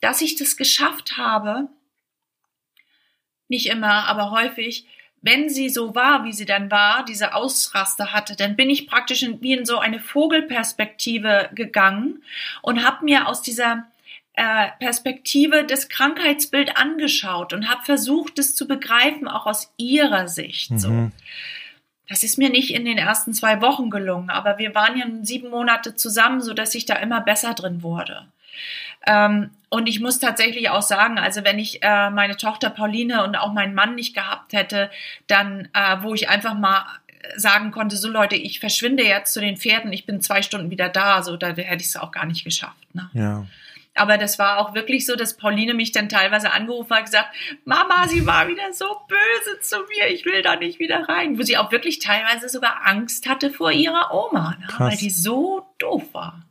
dass 0.01 0.21
ich 0.21 0.37
das 0.37 0.57
geschafft 0.57 1.17
habe, 1.17 1.69
nicht 3.49 3.67
immer, 3.67 4.07
aber 4.07 4.31
häufig, 4.31 4.87
wenn 5.25 5.49
sie 5.49 5.71
so 5.71 5.95
war, 5.95 6.25
wie 6.25 6.35
sie 6.35 6.45
dann 6.45 6.71
war, 6.71 7.03
diese 7.07 7.35
Ausraster 7.35 8.13
hatte, 8.13 8.37
dann 8.37 8.57
bin 8.57 8.69
ich 8.69 8.87
praktisch 8.87 9.23
in, 9.23 9.41
wie 9.41 9.55
in 9.55 9.65
so 9.65 9.79
eine 9.79 9.99
Vogelperspektive 9.99 11.49
gegangen 11.55 12.23
und 12.61 12.85
habe 12.85 13.07
mir 13.07 13.27
aus 13.27 13.41
dieser 13.41 13.87
äh, 14.35 14.69
Perspektive 14.79 15.65
das 15.65 15.89
Krankheitsbild 15.89 16.77
angeschaut 16.77 17.55
und 17.55 17.71
habe 17.71 17.83
versucht, 17.85 18.39
es 18.39 18.55
zu 18.55 18.69
begreifen, 18.69 19.27
auch 19.27 19.47
aus 19.47 19.73
ihrer 19.79 20.29
Sicht. 20.29 20.73
Mhm. 20.73 20.79
So. 20.79 21.11
Das 22.07 22.23
ist 22.23 22.37
mir 22.37 22.51
nicht 22.51 22.75
in 22.75 22.85
den 22.85 22.99
ersten 22.99 23.33
zwei 23.33 23.63
Wochen 23.63 23.89
gelungen, 23.89 24.29
aber 24.29 24.59
wir 24.59 24.75
waren 24.75 24.99
ja 24.99 25.07
sieben 25.23 25.49
Monate 25.49 25.95
zusammen, 25.95 26.43
so 26.43 26.53
dass 26.53 26.75
ich 26.75 26.85
da 26.85 26.97
immer 26.97 27.23
besser 27.23 27.55
drin 27.55 27.83
wurde. 27.83 28.27
Ähm, 29.07 29.51
und 29.69 29.89
ich 29.89 30.01
muss 30.01 30.19
tatsächlich 30.19 30.71
auch 30.71 30.83
sagen, 30.83 31.19
also 31.19 31.45
wenn 31.45 31.59
ich 31.59 31.83
äh, 31.83 32.11
meine 32.11 32.37
Tochter 32.37 32.71
Pauline 32.71 33.25
und 33.25 33.37
auch 33.37 33.53
meinen 33.53 33.75
Mann 33.75 33.95
nicht 33.97 34.15
gehabt 34.15 34.53
hätte, 34.53 34.91
dann, 35.27 35.69
äh, 35.75 35.97
wo 36.03 36.15
ich 36.15 36.29
einfach 36.29 36.55
mal 36.55 36.87
sagen 37.37 37.71
konnte, 37.71 37.97
so 37.97 38.09
Leute, 38.09 38.37
ich 38.37 38.61
verschwinde 38.61 39.05
jetzt 39.05 39.33
zu 39.33 39.41
den 39.41 39.57
Pferden, 39.57 39.93
ich 39.93 40.07
bin 40.07 40.21
zwei 40.21 40.43
Stunden 40.43 40.71
wieder 40.71 40.89
da, 40.89 41.23
so 41.23 41.37
da 41.37 41.49
hätte 41.49 41.83
ich 41.83 41.89
es 41.89 41.97
auch 41.97 42.13
gar 42.13 42.27
nicht 42.27 42.45
geschafft. 42.45 42.95
Ne? 42.95 43.11
Ja. 43.15 43.47
Aber 43.97 44.19
das 44.19 44.39
war 44.39 44.59
auch 44.59 44.75
wirklich 44.75 45.07
so, 45.07 45.15
dass 45.15 45.37
Pauline 45.37 45.73
mich 45.73 45.93
dann 45.93 46.09
teilweise 46.09 46.53
angerufen 46.53 46.91
hat 46.91 47.01
und 47.01 47.05
gesagt, 47.07 47.35
Mama, 47.65 48.09
sie 48.09 48.27
war 48.27 48.49
wieder 48.49 48.73
so 48.73 48.87
böse 49.09 49.61
zu 49.61 49.77
mir, 49.89 50.13
ich 50.13 50.25
will 50.25 50.43
da 50.43 50.57
nicht 50.57 50.81
wieder 50.81 51.09
rein. 51.09 51.39
Wo 51.39 51.43
sie 51.43 51.57
auch 51.57 51.71
wirklich 51.71 52.01
teilweise 52.01 52.49
sogar 52.49 52.87
Angst 52.87 53.29
hatte 53.29 53.51
vor 53.51 53.71
ihrer 53.71 54.13
Oma, 54.13 54.57
ne? 54.59 54.67
weil 54.79 54.97
die 54.97 55.11
so 55.11 55.67
doof 55.79 56.03
war. 56.13 56.43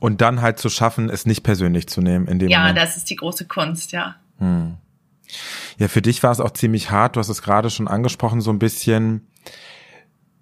Und 0.00 0.20
dann 0.20 0.42
halt 0.42 0.58
zu 0.58 0.68
schaffen, 0.68 1.10
es 1.10 1.26
nicht 1.26 1.42
persönlich 1.42 1.88
zu 1.88 2.00
nehmen 2.00 2.28
in 2.28 2.38
dem 2.38 2.48
Ja, 2.48 2.60
Moment. 2.60 2.78
das 2.78 2.96
ist 2.96 3.10
die 3.10 3.16
große 3.16 3.46
Kunst, 3.46 3.92
ja. 3.92 4.16
Hm. 4.38 4.76
Ja, 5.78 5.88
für 5.88 6.02
dich 6.02 6.22
war 6.22 6.32
es 6.32 6.40
auch 6.40 6.52
ziemlich 6.52 6.90
hart. 6.90 7.16
Du 7.16 7.20
hast 7.20 7.28
es 7.28 7.42
gerade 7.42 7.70
schon 7.70 7.88
angesprochen, 7.88 8.40
so 8.40 8.50
ein 8.50 8.58
bisschen 8.58 9.26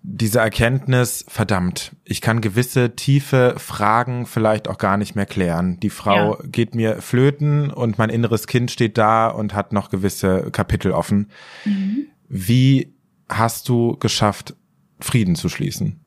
diese 0.09 0.38
Erkenntnis, 0.38 1.25
verdammt, 1.27 1.97
ich 2.05 2.21
kann 2.21 2.40
gewisse 2.40 2.95
tiefe 2.95 3.55
Fragen 3.57 4.25
vielleicht 4.27 4.69
auch 4.69 4.79
gar 4.79 4.97
nicht 4.97 5.16
mehr 5.16 5.27
klären. 5.27 5.81
Die 5.81 5.90
Frau 5.90 6.38
ja. 6.38 6.47
geht 6.47 6.77
mir 6.77 7.03
flöten 7.03 7.73
und 7.73 7.99
mein 7.99 8.11
inneres 8.11 8.47
Kind 8.47 8.71
steht 8.71 8.99
da 8.99 9.27
und 9.27 9.53
hat 9.53 9.73
noch 9.73 9.90
gewisse 9.90 10.53
Kapitel 10.53 10.92
offen. 10.92 11.33
Mhm. 11.64 12.07
Wie 12.29 12.95
hast 13.29 13.69
du 13.69 13.97
geschafft, 13.97 14.55
Frieden 15.01 15.35
zu 15.35 15.49
schließen? 15.49 15.99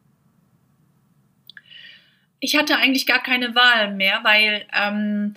Ich 2.39 2.55
hatte 2.55 2.77
eigentlich 2.77 3.05
gar 3.05 3.21
keine 3.21 3.55
Wahl 3.55 3.93
mehr, 3.93 4.19
weil 4.23 4.65
ähm, 4.73 5.35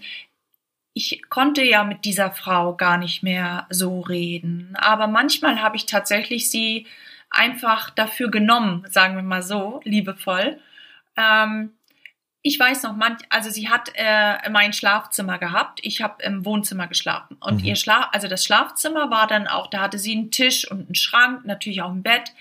ich 0.94 1.22
konnte 1.28 1.62
ja 1.62 1.84
mit 1.84 2.04
dieser 2.04 2.30
Frau 2.32 2.76
gar 2.76 2.98
nicht 2.98 3.22
mehr 3.22 3.66
so 3.70 4.00
reden. 4.00 4.76
Aber 4.76 5.06
manchmal 5.06 5.62
habe 5.62 5.76
ich 5.76 5.86
tatsächlich 5.86 6.50
sie 6.50 6.86
einfach 7.30 7.90
dafür 7.90 8.30
genommen, 8.30 8.84
sagen 8.90 9.16
wir 9.16 9.22
mal 9.22 9.42
so, 9.42 9.80
liebevoll. 9.84 10.60
Ähm, 11.16 11.72
ich 12.44 12.58
weiß 12.58 12.82
noch, 12.82 12.96
manch, 12.96 13.20
also 13.28 13.50
sie 13.50 13.68
hat 13.68 13.92
äh, 13.94 14.50
mein 14.50 14.72
Schlafzimmer 14.72 15.38
gehabt. 15.38 15.78
Ich 15.82 16.02
habe 16.02 16.20
im 16.24 16.44
Wohnzimmer 16.44 16.88
geschlafen. 16.88 17.36
Und 17.38 17.60
mhm. 17.60 17.68
ihr 17.68 17.76
Schlaf, 17.76 18.08
also 18.10 18.26
das 18.26 18.44
Schlafzimmer 18.44 19.10
war 19.10 19.28
dann 19.28 19.46
auch, 19.46 19.68
da 19.68 19.80
hatte 19.80 19.96
sie 19.96 20.12
einen 20.12 20.32
Tisch 20.32 20.68
und 20.68 20.86
einen 20.86 20.96
Schrank, 20.96 21.44
natürlich 21.44 21.82
auch 21.82 21.92
ein 21.92 22.02
Bett. 22.02 22.32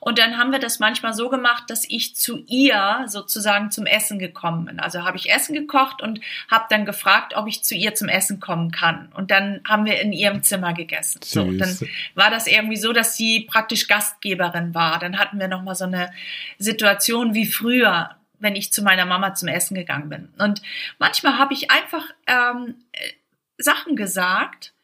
Und 0.00 0.18
dann 0.18 0.38
haben 0.38 0.50
wir 0.50 0.60
das 0.60 0.78
manchmal 0.78 1.12
so 1.12 1.28
gemacht, 1.28 1.64
dass 1.68 1.84
ich 1.86 2.16
zu 2.16 2.38
ihr 2.46 3.04
sozusagen 3.06 3.70
zum 3.70 3.84
Essen 3.84 4.18
gekommen 4.18 4.64
bin. 4.64 4.80
Also 4.80 5.04
habe 5.04 5.18
ich 5.18 5.30
Essen 5.30 5.54
gekocht 5.54 6.00
und 6.00 6.20
habe 6.50 6.64
dann 6.70 6.86
gefragt, 6.86 7.34
ob 7.36 7.46
ich 7.46 7.62
zu 7.62 7.74
ihr 7.74 7.94
zum 7.94 8.08
Essen 8.08 8.40
kommen 8.40 8.70
kann. 8.70 9.12
Und 9.14 9.30
dann 9.30 9.60
haben 9.68 9.84
wir 9.84 10.00
in 10.00 10.14
ihrem 10.14 10.42
Zimmer 10.42 10.72
gegessen. 10.72 11.20
Süß. 11.20 11.32
So, 11.32 11.52
dann 11.52 11.78
war 12.14 12.30
das 12.30 12.46
irgendwie 12.46 12.78
so, 12.78 12.94
dass 12.94 13.14
sie 13.14 13.40
praktisch 13.40 13.88
Gastgeberin 13.88 14.74
war. 14.74 14.98
Dann 14.98 15.18
hatten 15.18 15.38
wir 15.38 15.48
noch 15.48 15.62
mal 15.62 15.74
so 15.74 15.84
eine 15.84 16.10
Situation 16.58 17.34
wie 17.34 17.44
früher 17.44 18.16
wenn 18.40 18.56
ich 18.56 18.72
zu 18.72 18.82
meiner 18.82 19.06
Mama 19.06 19.34
zum 19.34 19.48
Essen 19.48 19.74
gegangen 19.74 20.08
bin. 20.08 20.34
Und 20.38 20.62
manchmal 20.98 21.38
habe 21.38 21.54
ich 21.54 21.70
einfach 21.70 22.04
ähm, 22.26 22.84
äh, 22.92 23.12
Sachen 23.58 23.94
gesagt, 23.94 24.74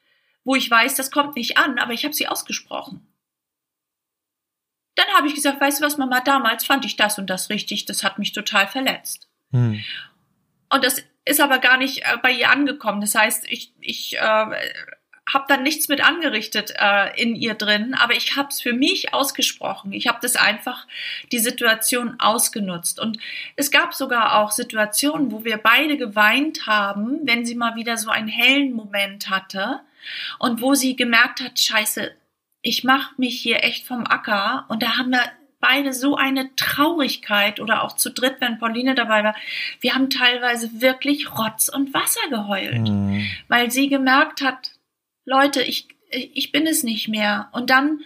wo 0.45 0.55
ich 0.55 0.71
weiß, 0.71 0.95
das 0.95 1.11
kommt 1.11 1.35
nicht 1.35 1.59
an, 1.59 1.79
aber 1.79 1.93
ich 1.93 2.05
habe 2.05 2.15
sie 2.15 2.29
ausgesprochen. 2.29 3.07
Dann 4.95 5.09
habe 5.17 5.27
ich 5.27 5.35
gesagt, 5.35 5.61
weißt 5.61 5.81
du 5.81 5.85
was, 5.85 5.99
Mama, 5.99 6.21
damals 6.21 6.65
fand 6.65 6.85
ich 6.85 6.97
das 6.97 7.19
und 7.19 7.29
das 7.29 7.51
richtig, 7.51 7.85
das 7.85 8.05
hat 8.05 8.19
mich 8.19 8.33
total 8.33 8.69
verletzt. 8.69 9.29
Hm. 9.51 9.83
Und 10.71 10.85
das 10.85 11.03
ist 11.25 11.41
aber 11.41 11.59
gar 11.59 11.77
nicht 11.77 12.03
äh, 12.03 12.17
bei 12.23 12.31
ihr 12.31 12.51
angekommen. 12.51 13.01
Das 13.01 13.15
heißt, 13.15 13.47
ich, 13.49 13.73
ich 13.81 14.17
äh, 14.17 14.47
habe 15.33 15.47
dann 15.49 15.63
nichts 15.63 15.89
mit 15.89 16.07
angerichtet 16.07 16.73
äh, 16.79 17.21
in 17.21 17.35
ihr 17.35 17.55
drin, 17.55 17.95
aber 17.95 18.15
ich 18.15 18.37
habe 18.37 18.49
es 18.49 18.61
für 18.61 18.73
mich 18.73 19.13
ausgesprochen. 19.13 19.93
Ich 19.93 20.07
habe 20.07 20.19
das 20.23 20.37
einfach 20.37 20.87
die 21.33 21.41
Situation 21.41 22.17
ausgenutzt. 22.21 23.01
Und 23.01 23.19
es 23.57 23.71
gab 23.71 23.93
sogar 23.93 24.39
auch 24.39 24.53
Situationen, 24.53 25.33
wo 25.33 25.45
wir 25.45 25.59
beide 25.59 25.97
geweint 25.97 26.67
haben, 26.67 27.21
wenn 27.25 27.45
sie 27.45 27.57
mal 27.57 27.75
wieder 27.75 27.97
so 27.97 28.11
einen 28.11 28.29
hellen 28.29 28.73
Moment 28.73 29.29
hatte 29.29 29.81
und 30.39 30.61
wo 30.63 30.75
sie 30.75 30.95
gemerkt 30.95 31.41
hat, 31.41 31.59
scheiße, 31.59 32.13
ich 32.63 32.85
mache 32.85 33.15
mich 33.17 33.41
hier 33.41 33.65
echt 33.65 33.87
vom 33.87 34.07
Acker. 34.07 34.65
Und 34.69 34.83
da 34.83 34.97
haben 34.97 35.11
wir 35.11 35.23
beide 35.61 35.93
so 35.93 36.17
eine 36.17 36.55
Traurigkeit 36.55 37.59
oder 37.59 37.83
auch 37.83 37.97
zu 37.97 38.11
dritt, 38.11 38.37
wenn 38.41 38.59
Pauline 38.59 38.95
dabei 38.95 39.25
war. 39.25 39.35
Wir 39.81 39.95
haben 39.95 40.11
teilweise 40.11 40.81
wirklich 40.81 41.37
Rotz 41.37 41.69
und 41.69 41.93
Wasser 41.95 42.29
geheult, 42.31 42.89
mhm. 42.89 43.27
weil 43.49 43.71
sie 43.71 43.89
gemerkt 43.89 44.43
hat, 44.43 44.76
Leute, 45.27 45.63
ich, 45.63 45.89
ich 46.11 46.53
bin 46.53 46.67
es 46.67 46.83
nicht 46.83 47.09
mehr. 47.09 47.49
Und 47.53 47.69
dann 47.69 48.01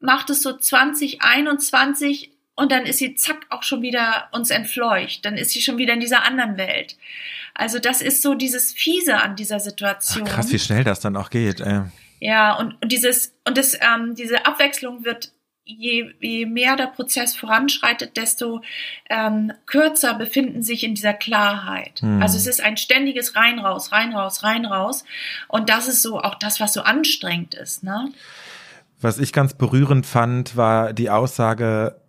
macht 0.00 0.28
es 0.28 0.42
so 0.42 0.56
2021 0.56 2.30
und 2.54 2.72
dann 2.72 2.84
ist 2.84 2.98
sie 2.98 3.14
zack 3.14 3.46
auch 3.50 3.62
schon 3.62 3.82
wieder 3.82 4.28
uns 4.32 4.50
entfleucht. 4.50 5.24
Dann 5.24 5.36
ist 5.36 5.50
sie 5.52 5.62
schon 5.62 5.78
wieder 5.78 5.94
in 5.94 6.00
dieser 6.00 6.24
anderen 6.24 6.56
Welt. 6.56 6.96
Also 7.54 7.78
das 7.78 8.02
ist 8.02 8.20
so 8.20 8.34
dieses 8.34 8.72
Fiese 8.72 9.16
an 9.16 9.36
dieser 9.36 9.60
Situation. 9.60 10.26
Ach, 10.28 10.34
krass, 10.34 10.52
wie 10.52 10.58
schnell 10.58 10.84
das 10.84 11.00
dann 11.00 11.16
auch 11.16 11.30
geht. 11.30 11.60
Ey. 11.60 11.82
Ja, 12.20 12.54
und, 12.54 12.80
und 12.82 12.90
dieses 12.90 13.34
und 13.46 13.56
das, 13.56 13.74
ähm, 13.74 14.14
diese 14.16 14.44
Abwechslung 14.44 15.04
wird 15.04 15.32
je, 15.68 16.14
je 16.20 16.46
mehr 16.46 16.76
der 16.76 16.86
Prozess 16.86 17.36
voranschreitet, 17.36 18.16
desto 18.16 18.62
ähm, 19.10 19.52
kürzer 19.66 20.14
befinden 20.14 20.62
sich 20.62 20.82
in 20.82 20.94
dieser 20.94 21.12
Klarheit. 21.12 22.00
Hm. 22.00 22.22
Also 22.22 22.38
es 22.38 22.46
ist 22.46 22.60
ein 22.60 22.76
ständiges 22.76 23.36
rein 23.36 23.58
raus, 23.58 23.92
rein 23.92 24.12
raus, 24.12 24.42
rein 24.42 24.64
raus. 24.64 25.04
Und 25.46 25.68
das 25.68 25.86
ist 25.86 26.02
so 26.02 26.20
auch 26.20 26.36
das, 26.36 26.58
was 26.58 26.72
so 26.72 26.80
anstrengend 26.82 27.54
ist. 27.54 27.84
Ne? 27.84 28.10
Was 29.00 29.18
ich 29.18 29.32
ganz 29.32 29.54
berührend 29.54 30.06
fand, 30.06 30.56
war 30.56 30.92
die 30.92 31.10
Aussage, 31.10 32.00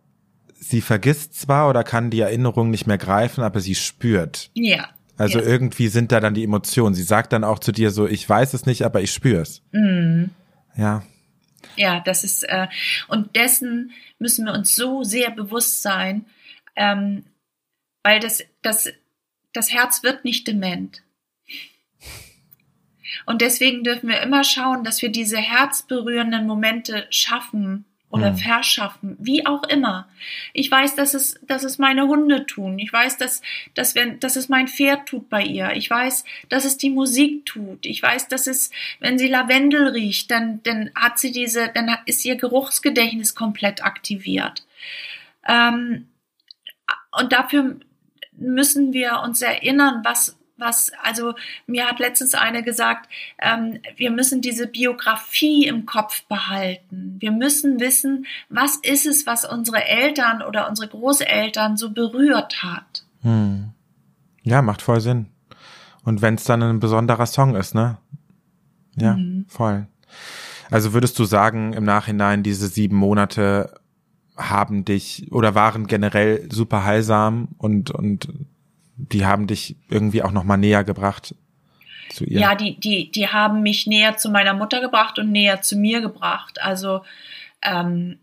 sie 0.60 0.82
vergisst 0.82 1.40
zwar 1.40 1.70
oder 1.70 1.84
kann 1.84 2.10
die 2.10 2.22
Erinnerung 2.22 2.70
nicht 2.70 2.88
mehr 2.88 2.98
greifen, 2.98 3.44
aber 3.44 3.60
sie 3.60 3.76
spürt. 3.76 4.50
Ja. 4.54 4.88
Also 5.18 5.40
ja. 5.40 5.46
irgendwie 5.46 5.90
sind 5.90 6.14
da 6.14 6.22
dann 6.22 6.34
die 6.34 6.46
Emotionen. 6.46 6.96
Sie 6.96 7.04
sagt 7.04 7.34
dann 7.34 7.44
auch 7.44 7.60
zu 7.60 7.74
dir 7.74 7.92
so, 7.92 8.08
ich 8.08 8.28
weiß 8.28 8.54
es 8.54 8.66
nicht, 8.66 8.84
aber 8.84 9.02
ich 9.02 9.12
spür's. 9.12 9.62
Mhm. 9.74 10.30
Ja, 10.78 11.04
ja, 11.76 12.00
das 12.02 12.24
ist, 12.24 12.44
äh, 12.44 12.68
und 13.08 13.36
dessen 13.36 13.92
müssen 14.18 14.46
wir 14.46 14.54
uns 14.54 14.76
so 14.76 15.04
sehr 15.04 15.32
bewusst 15.32 15.82
sein, 15.82 16.26
ähm, 16.76 17.26
weil 18.04 18.20
das, 18.20 18.44
das, 18.62 18.90
das 19.54 19.72
Herz 19.72 20.04
wird 20.04 20.26
nicht 20.26 20.48
dement. 20.48 21.04
Und 23.26 23.42
deswegen 23.42 23.84
dürfen 23.84 24.10
wir 24.10 24.22
immer 24.22 24.44
schauen, 24.44 24.84
dass 24.84 25.02
wir 25.02 25.10
diese 25.10 25.38
herzberührenden 25.38 26.46
Momente 26.46 27.08
schaffen, 27.10 27.86
oder 28.12 28.30
Hm. 28.30 28.38
verschaffen, 28.38 29.18
wie 29.20 29.46
auch 29.46 29.64
immer. 29.64 30.10
Ich 30.54 30.70
weiß, 30.70 30.96
dass 30.96 31.14
es, 31.14 31.40
dass 31.44 31.64
es 31.64 31.78
meine 31.78 32.08
Hunde 32.08 32.46
tun. 32.46 32.80
Ich 32.80 32.92
weiß, 32.92 33.18
dass, 33.18 33.42
dass, 33.76 33.94
wenn, 33.94 34.20
dass 34.20 34.36
es 34.36 34.50
mein 34.50 34.68
Pferd 34.68 35.08
tut 35.08 35.30
bei 35.30 35.44
ihr. 35.44 35.74
Ich 35.76 35.90
weiß, 35.90 36.24
dass 36.50 36.66
es 36.66 36.78
die 36.78 36.90
Musik 36.90 37.46
tut. 37.46 37.86
Ich 37.86 38.02
weiß, 38.02 38.28
dass 38.28 38.48
es, 38.48 38.72
wenn 39.00 39.20
sie 39.20 39.28
Lavendel 39.28 39.90
riecht, 39.90 40.32
dann, 40.32 40.62
dann 40.64 40.90
hat 40.96 41.20
sie 41.20 41.32
diese, 41.32 41.70
dann 41.74 41.96
ist 42.06 42.26
ihr 42.26 42.36
Geruchsgedächtnis 42.36 43.36
komplett 43.36 43.84
aktiviert. 43.84 44.66
Ähm, 45.48 46.08
und 47.12 47.32
dafür 47.32 47.80
müssen 48.32 48.94
wir 48.94 49.22
uns 49.24 49.42
erinnern, 49.42 50.02
was, 50.04 50.39
was, 50.60 50.92
also 51.04 51.34
mir 51.68 51.88
hat 51.88 52.00
letztens 52.00 52.36
eine 52.36 52.64
gesagt, 52.64 53.10
ähm, 53.40 53.80
wir 53.96 54.12
müssen 54.12 54.42
diese 54.42 54.68
Biografie 54.68 55.66
im 55.66 55.86
Kopf 55.86 56.24
behalten. 56.24 57.18
Wir 57.20 57.32
müssen 57.32 57.80
wissen, 57.80 58.26
was 58.50 58.78
ist 58.78 59.06
es, 59.06 59.26
was 59.26 59.46
unsere 59.46 59.86
Eltern 59.86 60.42
oder 60.42 60.70
unsere 60.70 60.88
Großeltern 60.88 61.78
so 61.78 61.92
berührt 61.92 62.64
hat. 62.64 63.06
Hm. 63.22 63.72
Ja, 64.44 64.62
macht 64.62 64.82
voll 64.82 65.02
Sinn. 65.02 65.28
Und 66.04 66.22
wenn 66.22 66.36
es 66.36 66.44
dann 66.44 66.64
ein 66.64 66.80
besonderer 66.80 67.26
Song 67.26 67.56
ist, 67.56 67.76
ne? 67.76 67.98
Ja, 68.96 69.16
Mhm. 69.16 69.46
voll. 69.48 69.88
Also 70.72 70.94
würdest 70.94 71.18
du 71.20 71.26
sagen, 71.26 71.74
im 71.74 71.84
Nachhinein, 71.84 72.44
diese 72.44 72.68
sieben 72.68 72.96
Monate 72.96 73.80
haben 74.38 74.86
dich 74.86 75.32
oder 75.32 75.56
waren 75.56 75.88
generell 75.88 76.48
super 76.52 76.86
heilsam 76.86 77.50
und, 77.58 77.92
und 77.92 78.30
die 79.00 79.26
haben 79.26 79.48
dich 79.48 79.76
irgendwie 79.90 80.24
auch 80.24 80.32
nochmal 80.32 80.58
näher 80.58 80.84
gebracht 80.84 81.34
zu 82.10 82.26
ihr? 82.26 82.40
Ja, 82.40 82.56
die, 82.56 82.80
die, 82.80 83.12
die 83.12 83.28
haben 83.30 83.62
mich 83.62 83.88
näher 83.88 84.18
zu 84.18 84.30
meiner 84.30 84.54
Mutter 84.54 84.82
gebracht 84.82 85.18
und 85.20 85.32
näher 85.32 85.62
zu 85.62 85.78
mir 85.78 86.02
gebracht. 86.02 86.62
Also, 86.62 87.02
ähm, 87.62 88.20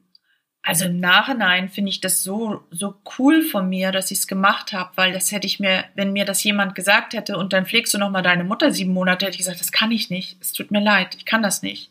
also 0.63 0.87
im 0.87 0.99
Nachhinein 0.99 1.69
finde 1.69 1.91
ich 1.91 2.01
das 2.01 2.23
so, 2.23 2.65
so 2.71 2.97
cool 3.19 3.43
von 3.43 3.69
mir, 3.69 3.93
dass 3.93 4.11
ich 4.11 4.19
es 4.19 4.27
gemacht 4.27 4.73
habe, 4.73 4.91
weil 4.97 5.13
das 5.13 5.33
hätte 5.33 5.47
ich 5.47 5.61
mir, 5.61 5.85
wenn 5.95 6.13
mir 6.13 6.25
das 6.25 6.43
jemand 6.43 6.75
gesagt 6.75 7.15
hätte 7.15 7.39
und 7.39 7.53
dann 7.53 7.67
pflegst 7.67 7.95
du 7.95 7.99
nochmal 7.99 8.23
deine 8.23 8.45
Mutter 8.45 8.73
sieben 8.73 8.93
Monate, 8.93 9.27
hätte 9.27 9.35
ich 9.35 9.45
gesagt, 9.45 9.61
das 9.61 9.73
kann 9.73 9.93
ich 9.93 10.11
nicht. 10.11 10.37
Es 10.41 10.53
tut 10.53 10.71
mir 10.71 10.81
leid, 10.81 11.15
ich 11.17 11.25
kann 11.25 11.43
das 11.43 11.63
nicht. 11.63 11.91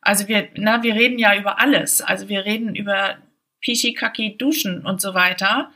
Also 0.00 0.28
wir, 0.28 0.48
na, 0.54 0.82
wir 0.82 0.94
reden 0.94 1.18
ja 1.18 1.36
über 1.36 1.60
alles. 1.60 2.00
Also 2.00 2.28
wir 2.28 2.46
reden 2.46 2.74
über 2.74 3.18
Pichi, 3.60 3.92
Kaki, 3.92 4.36
Duschen 4.38 4.84
und 4.86 5.00
so 5.00 5.12
weiter. 5.12 5.70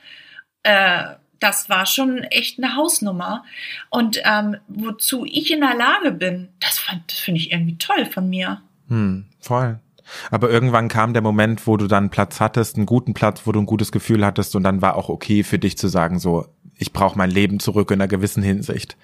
Äh, 0.62 1.16
das 1.45 1.69
war 1.69 1.87
schon 1.87 2.19
echt 2.25 2.59
eine 2.59 2.75
Hausnummer. 2.75 3.45
Und 3.91 4.21
ähm, 4.25 4.57
wozu 4.69 5.25
ich 5.25 5.53
in 5.53 5.61
der 5.61 5.75
Lage 5.75 6.11
bin, 6.11 6.49
das, 6.59 6.79
fand- 6.79 7.03
das 7.11 7.19
finde 7.19 7.41
ich 7.41 7.53
irgendwie 7.53 7.77
toll 7.79 8.07
von 8.07 8.29
mir. 8.29 8.63
Hm, 8.89 9.27
voll. 9.41 9.79
Aber 10.31 10.51
irgendwann 10.51 10.89
kam 10.89 11.13
der 11.13 11.23
Moment, 11.23 11.67
wo 11.67 11.77
du 11.77 11.87
dann 11.87 12.11
Platz 12.11 12.41
hattest, 12.41 12.77
einen 12.77 12.87
guten 12.87 13.15
Platz, 13.15 13.43
wo 13.45 13.53
du 13.53 13.61
ein 13.61 13.67
gutes 13.67 13.93
Gefühl 13.93 14.25
hattest 14.25 14.57
und 14.57 14.63
dann 14.63 14.83
war 14.83 14.97
auch 14.97 15.09
okay 15.09 15.43
für 15.43 15.59
dich 15.59 15.79
zu 15.79 15.89
sagen, 15.89 16.19
so, 16.19 16.47
ich 16.77 16.93
brauche 16.93 17.17
mein 17.17 17.31
Leben 17.31 17.61
zurück 17.61 17.91
in 17.91 18.01
einer 18.01 18.09
gewissen 18.09 18.43
Hinsicht. 18.43 18.97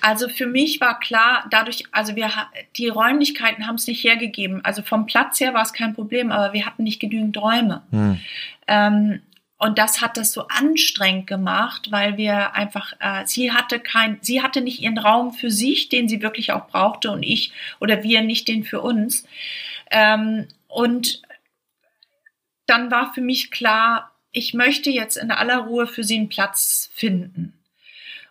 Also 0.00 0.28
für 0.28 0.46
mich 0.46 0.80
war 0.80 1.00
klar, 1.00 1.46
dadurch, 1.50 1.84
also 1.90 2.14
wir, 2.14 2.30
die 2.76 2.88
Räumlichkeiten 2.88 3.66
haben 3.66 3.76
es 3.76 3.86
nicht 3.86 4.04
hergegeben. 4.04 4.64
Also 4.64 4.82
vom 4.82 5.06
Platz 5.06 5.40
her 5.40 5.54
war 5.54 5.62
es 5.62 5.72
kein 5.72 5.94
Problem, 5.94 6.30
aber 6.30 6.52
wir 6.52 6.66
hatten 6.66 6.84
nicht 6.84 7.00
genügend 7.00 7.36
Räume. 7.38 7.82
Hm. 7.90 8.20
Ähm, 8.68 9.20
und 9.64 9.78
das 9.78 10.02
hat 10.02 10.18
das 10.18 10.34
so 10.34 10.46
anstrengend 10.48 11.26
gemacht, 11.26 11.90
weil 11.90 12.18
wir 12.18 12.54
einfach, 12.54 12.92
äh, 13.00 13.24
sie 13.24 13.50
hatte 13.50 13.80
kein, 13.80 14.18
sie 14.20 14.42
hatte 14.42 14.60
nicht 14.60 14.82
ihren 14.82 14.98
Raum 14.98 15.32
für 15.32 15.50
sich, 15.50 15.88
den 15.88 16.06
sie 16.06 16.20
wirklich 16.20 16.52
auch 16.52 16.66
brauchte 16.66 17.10
und 17.10 17.22
ich 17.22 17.50
oder 17.80 18.02
wir 18.02 18.20
nicht 18.20 18.46
den 18.46 18.64
für 18.64 18.82
uns. 18.82 19.24
Ähm, 19.90 20.48
und 20.68 21.22
dann 22.66 22.90
war 22.90 23.14
für 23.14 23.22
mich 23.22 23.50
klar, 23.50 24.12
ich 24.32 24.52
möchte 24.52 24.90
jetzt 24.90 25.16
in 25.16 25.30
aller 25.30 25.60
Ruhe 25.60 25.86
für 25.86 26.04
sie 26.04 26.18
einen 26.18 26.28
Platz 26.28 26.90
finden. 26.92 27.58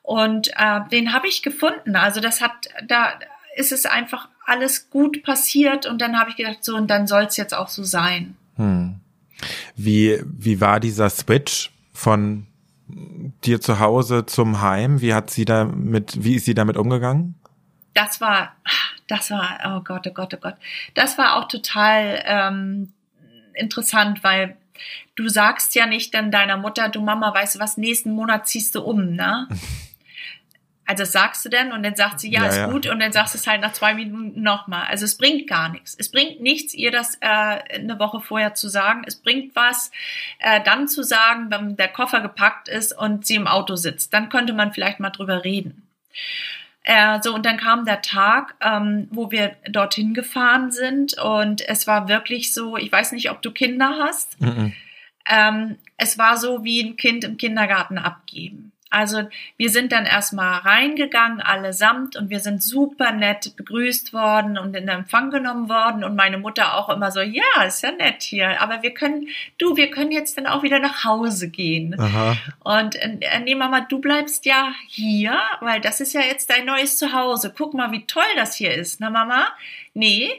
Und 0.04 0.52
äh, 0.56 0.82
den 0.92 1.14
habe 1.14 1.28
ich 1.28 1.42
gefunden. 1.42 1.96
Also 1.96 2.22
das 2.22 2.42
hat, 2.42 2.68
da 2.86 3.18
ist 3.56 3.72
es 3.72 3.88
einfach 3.88 4.30
alles 4.46 4.92
gut 4.92 5.24
passiert 5.24 5.88
und 5.88 6.00
dann 6.00 6.20
habe 6.20 6.30
ich 6.30 6.36
gedacht, 6.36 6.64
so 6.64 6.76
und 6.76 6.92
dann 6.92 7.08
soll 7.08 7.24
es 7.24 7.38
jetzt 7.38 7.56
auch 7.56 7.70
so 7.70 7.82
sein. 7.82 8.38
Hm. 8.58 9.00
Wie, 9.76 10.20
wie 10.24 10.62
war 10.62 10.80
dieser 10.80 11.10
Switch 11.10 11.72
von 11.94 12.48
dir 13.44 13.62
zu 13.62 13.80
Hause 13.80 14.26
zum 14.26 14.62
Heim? 14.62 15.02
Wie 15.02 15.14
hat 15.14 15.30
sie 15.30 15.46
damit, 15.46 16.24
wie 16.24 16.36
ist 16.36 16.46
sie 16.46 16.54
damit 16.54 16.78
umgegangen? 16.78 17.36
das 17.94 18.22
war, 18.22 18.56
das 19.08 19.32
war, 19.32 19.60
oh 19.66 19.82
Gott, 19.82 20.08
oh 20.08 20.14
Gott, 20.14 20.34
oh 20.34 20.38
Gott. 20.38 20.56
Das 20.94 21.18
war 21.18 21.38
auch 21.38 21.48
total 21.48 22.24
ähm, 22.26 22.94
interessant, 23.54 24.24
weil 24.24 24.58
du 25.16 25.30
sagst 25.30 25.76
ja 25.76 25.86
nicht 25.86 26.14
dann 26.14 26.32
deiner 26.32 26.58
Mutter, 26.58 26.90
du 26.90 27.02
Mama, 27.02 27.34
weißt 27.34 27.56
du 27.56 27.60
was, 27.60 27.78
nächsten 27.78 28.12
Monat 28.12 28.48
ziehst 28.48 28.76
du 28.76 28.82
um, 28.82 29.14
ne? 29.14 29.48
Also 30.86 31.04
das 31.04 31.12
sagst 31.14 31.46
du 31.46 31.50
denn 31.50 31.72
und 31.72 31.82
dann 31.84 31.96
sagt 31.96 32.20
sie, 32.20 32.30
ja, 32.30 32.42
Ja, 32.44 32.48
ist 32.50 32.58
ja. 32.58 32.68
gut 32.68 32.88
und 32.88 33.00
dann 33.00 33.14
sagst 33.14 33.34
du 33.34 33.38
es 33.38 33.48
halt 33.48 33.62
nach 33.62 33.72
zwei 33.74 33.94
Minuten 33.94 34.42
nochmal. 34.42 34.86
Also 34.88 35.06
es 35.06 35.18
bringt 35.18 35.48
gar 35.48 35.70
nichts. 35.70 35.96
Es 35.98 36.12
bringt 36.12 36.42
nichts, 36.42 36.74
ihr 36.74 36.92
das 36.92 37.16
äh, 37.22 37.28
eine 37.28 38.00
Woche 38.00 38.20
vorher 38.20 38.54
zu 38.54 38.68
sagen. 38.68 39.04
Es 39.06 39.16
bringt 39.16 39.56
was, 39.56 39.92
äh, 40.40 40.62
dann 40.62 40.88
zu 40.90 41.02
sagen, 41.04 41.48
wenn 41.50 41.78
der 41.78 41.88
Koffer 41.88 42.20
gepackt 42.20 42.68
ist 42.68 42.92
und 42.98 43.26
sie 43.26 43.36
im 43.36 43.48
Auto 43.48 43.76
sitzt. 43.78 44.14
Dann 44.14 44.28
könnte 44.30 44.52
man 44.52 44.74
vielleicht 44.74 45.00
mal 45.00 45.10
drüber 45.10 45.46
reden. 45.46 45.88
Äh, 46.86 47.22
so, 47.22 47.34
und 47.34 47.46
dann 47.46 47.56
kam 47.56 47.86
der 47.86 48.02
Tag, 48.02 48.56
ähm, 48.60 49.08
wo 49.10 49.32
wir 49.32 49.56
dorthin 49.70 50.14
gefahren 50.14 50.70
sind 50.74 51.18
und 51.18 51.62
es 51.66 51.88
war 51.88 52.10
wirklich 52.10 52.54
so, 52.54 52.76
ich 52.76 52.92
weiß 52.92 53.14
nicht, 53.14 53.32
ob 53.32 53.42
du 53.42 53.52
Kinder 53.52 54.00
hast, 54.02 54.40
Mhm. 54.42 54.74
ähm, 55.30 55.78
es 55.96 56.18
war 56.18 56.36
so 56.36 56.66
wie 56.66 56.82
ein 56.84 56.98
Kind 56.98 57.24
im 57.24 57.38
Kindergarten 57.38 57.98
abgeben. 57.98 58.73
Also 58.94 59.24
wir 59.58 59.72
sind 59.72 59.92
dann 59.92 60.06
erstmal 60.06 60.60
reingegangen, 60.60 61.42
allesamt, 61.42 62.16
und 62.16 62.30
wir 62.30 62.40
sind 62.40 62.62
super 62.62 63.12
nett 63.12 63.56
begrüßt 63.58 64.14
worden 64.14 64.60
und 64.60 64.76
in 64.76 64.88
Empfang 64.88 65.32
genommen 65.32 65.68
worden. 65.68 66.04
Und 66.04 66.16
meine 66.16 66.38
Mutter 66.38 66.78
auch 66.78 66.90
immer 66.90 67.10
so, 67.10 67.20
ja, 67.20 67.64
ist 67.66 67.82
ja 67.82 67.92
nett 67.92 68.22
hier, 68.22 68.62
aber 68.62 68.84
wir 68.84 68.94
können, 68.94 69.30
du, 69.58 69.76
wir 69.76 69.90
können 69.90 70.12
jetzt 70.12 70.38
dann 70.38 70.46
auch 70.46 70.62
wieder 70.62 70.78
nach 70.78 71.04
Hause 71.04 71.50
gehen. 71.50 72.00
Aha. 72.00 72.38
Und 72.64 72.96
äh, 72.98 73.40
nee, 73.44 73.56
Mama, 73.56 73.82
du 73.82 74.00
bleibst 74.00 74.46
ja 74.46 74.72
hier, 74.88 75.40
weil 75.60 75.82
das 75.82 76.00
ist 76.00 76.14
ja 76.14 76.22
jetzt 76.22 76.52
dein 76.52 76.66
neues 76.66 77.00
Zuhause. 77.00 77.52
Guck 77.58 77.74
mal, 77.74 77.92
wie 77.92 78.06
toll 78.06 78.24
das 78.36 78.56
hier 78.56 78.76
ist. 78.76 79.00
Na, 79.00 79.10
Mama? 79.10 79.48
Nee, 79.96 80.32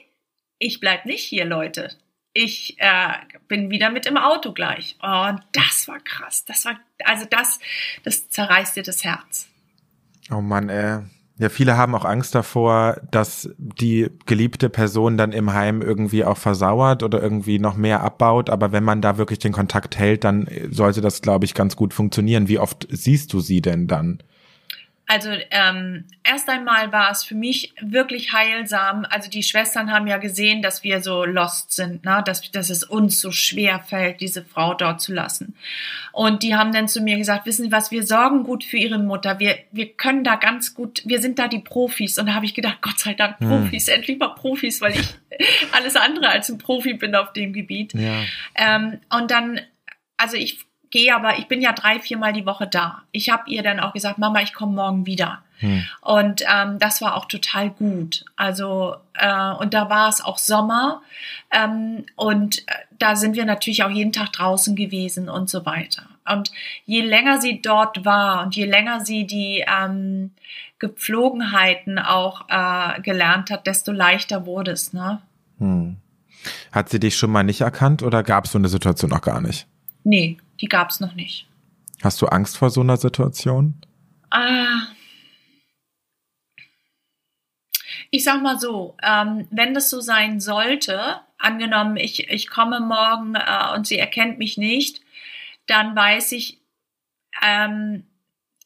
ich 0.61 0.79
bleib 0.79 1.07
nicht 1.07 1.25
hier, 1.25 1.45
Leute. 1.45 1.91
Ich 2.35 2.77
äh, 2.79 3.13
bin 3.47 3.71
wieder 3.71 3.91
mit 3.91 4.07
im 4.07 4.17
Auto 4.17 4.53
gleich. 4.53 4.97
Oh, 5.03 5.29
und 5.29 5.41
das 5.53 5.87
war 5.87 6.01
krass. 6.01 6.45
Das 6.45 6.65
war, 6.65 6.75
also 7.05 7.27
das, 7.31 7.61
das 8.03 8.29
zerreißt 8.29 8.77
dir 8.77 8.83
das 8.83 9.05
Herz. 9.05 9.47
Oh 10.31 10.41
Mann, 10.41 10.69
ey. 10.69 11.03
Ja, 11.39 11.49
viele 11.49 11.77
haben 11.77 11.95
auch 11.95 12.05
Angst 12.05 12.35
davor, 12.35 13.01
dass 13.11 13.51
die 13.59 14.09
geliebte 14.27 14.69
Person 14.69 15.17
dann 15.17 15.33
im 15.33 15.53
Heim 15.53 15.83
irgendwie 15.83 16.25
auch 16.25 16.37
versauert 16.37 17.03
oder 17.03 17.21
irgendwie 17.21 17.59
noch 17.59 17.77
mehr 17.77 18.03
abbaut. 18.03 18.51
Aber 18.51 18.71
wenn 18.71 18.85
man 18.85 19.01
da 19.01 19.17
wirklich 19.17 19.41
den 19.41 19.53
Kontakt 19.53 19.97
hält, 19.97 20.23
dann 20.23 20.49
sollte 20.71 21.01
das, 21.01 21.23
glaube 21.23 21.45
ich, 21.45 21.55
ganz 21.55 21.75
gut 21.75 21.95
funktionieren. 21.95 22.49
Wie 22.49 22.61
oft 22.61 22.87
siehst 22.91 23.33
du 23.33 23.41
sie 23.41 23.63
denn 23.63 23.89
dann? 23.89 24.23
Also 25.07 25.31
ähm, 25.51 26.05
erst 26.23 26.49
einmal 26.49 26.91
war 26.91 27.11
es 27.11 27.25
für 27.25 27.35
mich 27.35 27.75
wirklich 27.81 28.33
heilsam. 28.33 29.07
Also 29.11 29.29
die 29.29 29.43
Schwestern 29.43 29.93
haben 29.93 30.07
ja 30.07 30.17
gesehen, 30.17 30.63
dass 30.63 30.83
wir 30.83 31.03
so 31.03 31.27
lost 31.27 31.73
sind, 31.73 32.05
ne? 32.05 32.23
dass, 32.25 32.51
dass 32.51 32.71
es 32.71 32.85
uns 32.85 33.21
so 33.21 33.31
schwer 33.31 33.81
fällt, 33.81 34.23
diese 34.23 34.43
Frau 34.43 34.73
dort 34.73 35.03
zu 35.03 35.13
lassen. 35.13 35.57
Und 36.13 36.43
die 36.43 36.55
haben 36.55 36.73
dann 36.73 36.89
zu 36.89 37.03
mir 37.03 37.19
gesagt, 37.19 37.45
wissen 37.45 37.65
Sie 37.65 37.73
was, 37.73 37.91
wir 37.91 38.07
sorgen 38.07 38.45
gut 38.45 38.65
für 38.65 38.79
Ihre 38.79 38.99
Mutter. 38.99 39.39
Wir, 39.41 39.59
wir 39.73 39.93
können 39.93 40.25
da 40.25 40.37
ganz 40.37 40.75
gut, 40.75 41.03
wir 41.05 41.21
sind 41.21 41.39
da 41.39 41.49
die 41.49 41.59
Profis. 41.59 42.19
Und 42.19 42.27
da 42.27 42.35
habe 42.35 42.47
ich 42.47 42.55
gedacht, 42.55 42.79
Gott 42.81 42.99
sei 42.99 43.13
Dank 43.13 43.39
Hm. 43.41 43.49
Profis, 43.49 43.89
endlich 43.89 44.19
mal 44.19 44.29
Profis, 44.29 44.81
weil 44.81 44.95
ich 44.99 45.15
alles 45.73 45.97
andere 45.97 46.29
als 46.29 46.49
ein 46.49 46.57
Profi 46.57 46.95
bin 46.95 47.15
auf 47.15 47.33
dem 47.35 47.53
Gebiet. 47.53 47.93
Ja. 47.95 48.23
Ähm, 48.55 49.01
und 49.11 49.31
dann, 49.31 49.61
also 50.17 50.37
ich 50.37 50.61
gehe 50.95 51.13
aber, 51.13 51.41
ich 51.41 51.49
bin 51.49 51.61
ja 51.61 51.73
drei, 51.73 51.99
viermal 51.99 52.33
die 52.33 52.47
Woche 52.47 52.69
da. 52.69 53.03
Ich 53.11 53.29
habe 53.29 53.51
ihr 53.51 53.65
dann 53.65 53.81
auch 53.81 53.93
gesagt, 53.93 54.17
Mama, 54.17 54.41
ich 54.43 54.55
komme 54.55 54.75
morgen 54.75 55.07
wieder. 55.07 55.43
Hm. 55.59 55.85
Und 56.01 56.45
ähm, 56.49 56.79
das 56.79 57.03
war 57.03 57.17
auch 57.17 57.25
total 57.25 57.71
gut. 57.71 58.25
Also, 58.37 58.95
äh, 59.15 59.51
und 59.55 59.75
da 59.75 59.91
war 59.91 60.09
es 60.09 60.21
auch 60.25 60.39
Sommer. 60.39 61.03
Ähm, 61.51 62.07
und 62.15 62.61
äh, 62.69 62.75
da 62.97 63.17
sind 63.17 63.35
wir 63.35 63.45
natürlich 63.45 63.83
auch 63.83 63.91
jeden 63.91 64.13
Tag 64.13 64.33
draußen 64.35 64.77
gewesen 64.77 65.29
und 65.29 65.51
so 65.51 65.67
weiter. 65.67 66.05
Und 66.31 66.53
je 66.87 67.01
länger 67.01 67.41
sie 67.41 67.61
dort 67.61 68.05
war 68.05 68.45
und 68.45 68.55
je 68.55 68.65
länger 68.65 69.05
sie 69.05 69.27
die 69.27 69.65
ähm, 69.67 70.31
Gepflogenheiten 70.79 71.99
auch 71.99 72.49
äh, 72.49 73.01
gelernt 73.01 73.51
hat, 73.51 73.67
desto 73.67 73.91
leichter 73.91 74.47
wurde 74.47 74.71
es. 74.71 74.93
Ne? 74.93 75.21
Hm. 75.59 75.97
Hat 76.71 76.89
sie 76.89 77.01
dich 77.01 77.17
schon 77.17 77.33
mal 77.33 77.43
nicht 77.43 77.63
erkannt 77.63 78.05
oder 78.05 78.23
gab 78.23 78.45
es 78.45 78.53
so 78.53 78.59
eine 78.59 78.69
Situation 78.69 79.11
noch 79.11 79.23
gar 79.23 79.41
nicht? 79.41 79.67
Nee, 80.05 80.37
die 80.61 80.67
gab 80.67 80.91
es 80.91 81.01
noch 81.01 81.15
nicht. 81.15 81.47
Hast 82.03 82.21
du 82.21 82.27
Angst 82.27 82.59
vor 82.59 82.71
so 82.71 82.81
einer 82.81 82.97
Situation? 82.97 83.75
Ah. 84.31 84.89
ich 88.15 88.23
sag 88.23 88.43
mal 88.43 88.61
so, 88.61 88.97
ähm, 89.03 89.49
wenn 89.51 89.75
das 89.75 89.91
so 89.91 90.01
sein 90.01 90.39
sollte, 90.39 91.21
angenommen, 91.37 91.97
ich, 91.97 92.31
ich 92.31 92.49
komme 92.49 92.79
morgen 92.79 93.35
äh, 93.35 93.75
und 93.75 93.89
sie 93.89 93.99
erkennt 93.99 94.39
mich 94.39 94.57
nicht, 94.57 95.01
dann 95.67 95.97
weiß 95.97 96.31
ich, 96.31 96.61
ähm, 97.43 98.07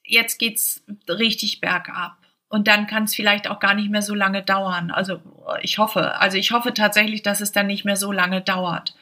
jetzt 0.05 0.39
geht's 0.39 0.85
richtig 1.09 1.63
bergab. 1.63 2.19
Und 2.51 2.69
dann 2.69 2.87
kann 2.87 3.05
es 3.05 3.15
vielleicht 3.15 3.49
auch 3.49 3.59
gar 3.59 3.73
nicht 3.73 3.91
mehr 3.91 4.03
so 4.03 4.15
lange 4.15 4.43
dauern. 4.43 4.91
Also 4.91 5.23
ich 5.63 5.79
hoffe, 5.79 6.21
also 6.21 6.37
ich 6.37 6.53
hoffe 6.53 6.75
tatsächlich, 6.75 7.23
dass 7.23 7.41
es 7.41 7.53
dann 7.53 7.69
nicht 7.69 7.87
mehr 7.87 7.97
so 7.97 8.13
lange 8.13 8.43
dauert. 8.43 8.97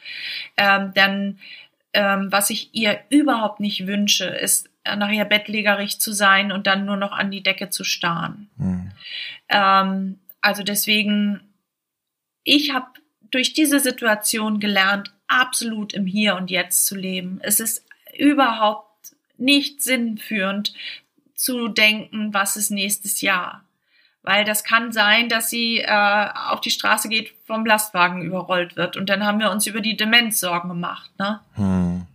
Ähm, 0.56 0.92
denn 0.94 1.40
ähm, 1.96 2.30
was 2.30 2.50
ich 2.50 2.74
ihr 2.74 3.00
überhaupt 3.08 3.58
nicht 3.58 3.86
wünsche, 3.86 4.26
ist 4.26 4.68
nachher 4.84 5.24
bettlägerig 5.24 5.98
zu 5.98 6.12
sein 6.12 6.52
und 6.52 6.66
dann 6.66 6.84
nur 6.84 6.98
noch 6.98 7.12
an 7.12 7.30
die 7.30 7.42
Decke 7.42 7.70
zu 7.70 7.84
starren. 7.84 8.50
Mhm. 8.58 8.92
Ähm, 9.48 10.18
also 10.42 10.62
deswegen, 10.62 11.40
ich 12.44 12.74
habe 12.74 12.86
durch 13.30 13.54
diese 13.54 13.80
Situation 13.80 14.60
gelernt, 14.60 15.10
absolut 15.26 15.94
im 15.94 16.04
Hier 16.04 16.36
und 16.36 16.50
Jetzt 16.50 16.86
zu 16.86 16.96
leben. 16.96 17.40
Es 17.42 17.60
ist 17.60 17.82
überhaupt 18.16 19.16
nicht 19.38 19.82
sinnführend 19.82 20.74
zu 21.34 21.68
denken, 21.68 22.34
was 22.34 22.56
ist 22.56 22.70
nächstes 22.70 23.22
Jahr. 23.22 23.64
Weil 24.26 24.44
das 24.44 24.64
kann 24.64 24.90
sein, 24.90 25.28
dass 25.28 25.48
sie 25.50 25.78
äh, 25.78 26.28
auf 26.50 26.60
die 26.60 26.72
Straße 26.72 27.08
geht, 27.08 27.32
vom 27.44 27.64
Lastwagen 27.64 28.22
überrollt 28.22 28.76
wird. 28.76 28.96
Und 28.96 29.08
dann 29.08 29.24
haben 29.24 29.38
wir 29.38 29.52
uns 29.52 29.68
über 29.68 29.80
die 29.80 29.96
Demenz 29.96 30.40
Sorgen 30.40 30.68
gemacht. 30.68 31.12
Ne? 31.16 31.38
Hm. 31.54 32.06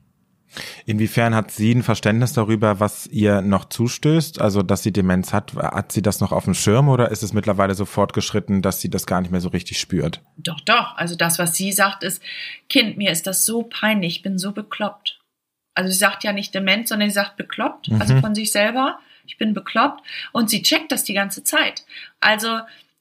Inwiefern 0.85 1.33
hat 1.33 1.51
sie 1.51 1.71
ein 1.73 1.83
Verständnis 1.83 2.33
darüber, 2.33 2.81
was 2.81 3.07
ihr 3.07 3.41
noch 3.41 3.63
zustößt? 3.63 4.41
Also, 4.41 4.61
dass 4.61 4.83
sie 4.83 4.91
Demenz 4.91 5.31
hat, 5.31 5.53
hat 5.55 5.93
sie 5.93 6.01
das 6.01 6.19
noch 6.19 6.33
auf 6.33 6.43
dem 6.43 6.53
Schirm 6.53 6.89
oder 6.89 7.11
ist 7.11 7.23
es 7.23 7.31
mittlerweile 7.31 7.75
so 7.75 7.85
fortgeschritten, 7.85 8.61
dass 8.61 8.81
sie 8.81 8.89
das 8.89 9.05
gar 9.05 9.21
nicht 9.21 9.31
mehr 9.31 9.39
so 9.39 9.47
richtig 9.47 9.79
spürt? 9.79 10.19
Doch, 10.35 10.59
doch. 10.59 10.97
Also 10.97 11.15
das, 11.15 11.39
was 11.39 11.55
sie 11.55 11.71
sagt, 11.71 12.03
ist, 12.03 12.21
Kind, 12.67 12.97
mir 12.97 13.11
ist 13.11 13.25
das 13.25 13.45
so 13.45 13.63
peinlich, 13.63 14.17
ich 14.17 14.21
bin 14.21 14.37
so 14.37 14.51
bekloppt. 14.51 15.21
Also 15.75 15.89
sie 15.89 15.97
sagt 15.97 16.25
ja 16.25 16.33
nicht 16.33 16.53
Demenz, 16.53 16.89
sondern 16.89 17.09
sie 17.09 17.15
sagt 17.15 17.37
bekloppt, 17.37 17.87
also 17.87 17.95
mhm. 17.95 18.01
also 18.01 18.19
von 18.19 18.35
sich 18.35 18.51
selber 18.51 18.99
ich 19.25 19.37
bin 19.37 19.53
bekloppt 19.53 20.05
und 20.31 20.49
sie 20.49 20.61
checkt 20.61 20.91
das 20.91 21.03
die 21.03 21.13
ganze 21.13 21.43
Zeit. 21.43 21.85
Also 22.19 22.59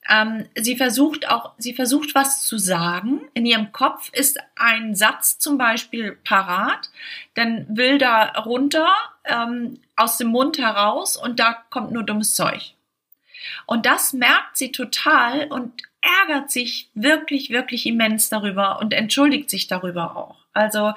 ähm, 0.08 0.46
sie 0.56 0.76
versucht 0.76 1.28
auch, 1.28 1.52
sie 1.58 1.74
versucht 1.74 2.14
was 2.14 2.42
zu 2.44 2.58
sagen. 2.58 3.20
In 3.34 3.46
ihrem 3.46 3.72
Kopf 3.72 4.10
ist 4.12 4.38
ein 4.56 4.94
Satz 4.94 5.38
zum 5.38 5.58
Beispiel 5.58 6.18
parat, 6.24 6.90
dann 7.34 7.66
will 7.68 7.98
da 7.98 8.30
runter 8.40 8.88
ähm, 9.24 9.78
aus 9.96 10.16
dem 10.16 10.28
Mund 10.28 10.58
heraus 10.58 11.16
und 11.16 11.38
da 11.38 11.64
kommt 11.70 11.92
nur 11.92 12.02
dummes 12.02 12.34
Zeug. 12.34 12.74
Und 13.66 13.86
das 13.86 14.12
merkt 14.12 14.56
sie 14.56 14.72
total 14.72 15.46
und 15.48 15.82
ärgert 16.00 16.50
sich 16.50 16.88
wirklich, 16.94 17.50
wirklich 17.50 17.86
immens 17.86 18.30
darüber 18.30 18.80
und 18.80 18.92
entschuldigt 18.92 19.50
sich 19.50 19.66
darüber 19.66 20.16
auch. 20.16 20.36
Also 20.52 20.94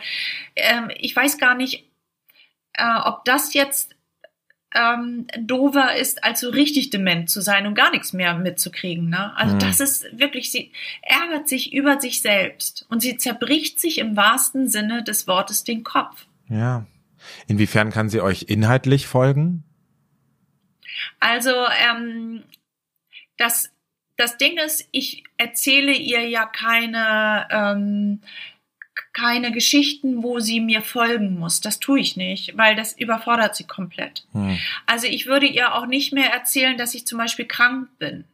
ähm, 0.55 0.89
ich 0.95 1.15
weiß 1.15 1.37
gar 1.37 1.55
nicht, 1.55 1.85
äh, 2.73 2.99
ob 3.03 3.25
das 3.25 3.53
jetzt 3.53 3.92
ähm, 4.75 5.27
dover 5.39 5.95
ist, 5.95 6.23
als 6.23 6.41
so 6.41 6.49
richtig 6.49 6.89
dement 6.89 7.29
zu 7.29 7.41
sein 7.41 7.67
und 7.67 7.75
gar 7.75 7.91
nichts 7.91 8.13
mehr 8.13 8.35
mitzukriegen. 8.35 9.09
Ne? 9.09 9.35
Also 9.37 9.55
mhm. 9.55 9.59
das 9.59 9.79
ist 9.79 10.05
wirklich, 10.17 10.51
sie 10.51 10.71
ärgert 11.01 11.47
sich 11.47 11.73
über 11.73 11.99
sich 11.99 12.21
selbst 12.21 12.85
und 12.89 13.01
sie 13.01 13.17
zerbricht 13.17 13.79
sich 13.79 13.97
im 13.97 14.15
wahrsten 14.15 14.67
Sinne 14.67 15.03
des 15.03 15.27
Wortes 15.27 15.63
den 15.63 15.83
Kopf. 15.83 16.25
Ja. 16.49 16.85
Inwiefern 17.47 17.91
kann 17.91 18.09
sie 18.09 18.21
euch 18.21 18.43
inhaltlich 18.49 19.07
folgen? 19.07 19.63
Also 21.19 21.53
ähm, 21.89 22.43
das 23.37 23.73
das 24.15 24.37
Ding 24.37 24.57
ist, 24.63 24.87
ich 24.91 25.23
erzähle 25.37 25.93
ihr 25.93 26.27
ja 26.27 26.45
keine 26.45 27.47
ähm, 27.49 28.21
keine 29.13 29.51
Geschichten, 29.51 30.23
wo 30.23 30.39
sie 30.39 30.59
mir 30.59 30.81
folgen 30.81 31.37
muss. 31.39 31.61
Das 31.61 31.79
tue 31.79 31.99
ich 31.99 32.17
nicht, 32.17 32.57
weil 32.57 32.75
das 32.75 32.93
überfordert 32.93 33.55
sie 33.55 33.65
komplett. 33.65 34.25
Hm. 34.33 34.57
Also 34.87 35.07
ich 35.07 35.27
würde 35.27 35.45
ihr 35.45 35.75
auch 35.75 35.85
nicht 35.85 36.13
mehr 36.13 36.31
erzählen, 36.33 36.77
dass 36.77 36.95
ich 36.95 37.07
zum 37.07 37.19
Beispiel 37.19 37.45
krank 37.45 37.89
bin. 37.99 38.25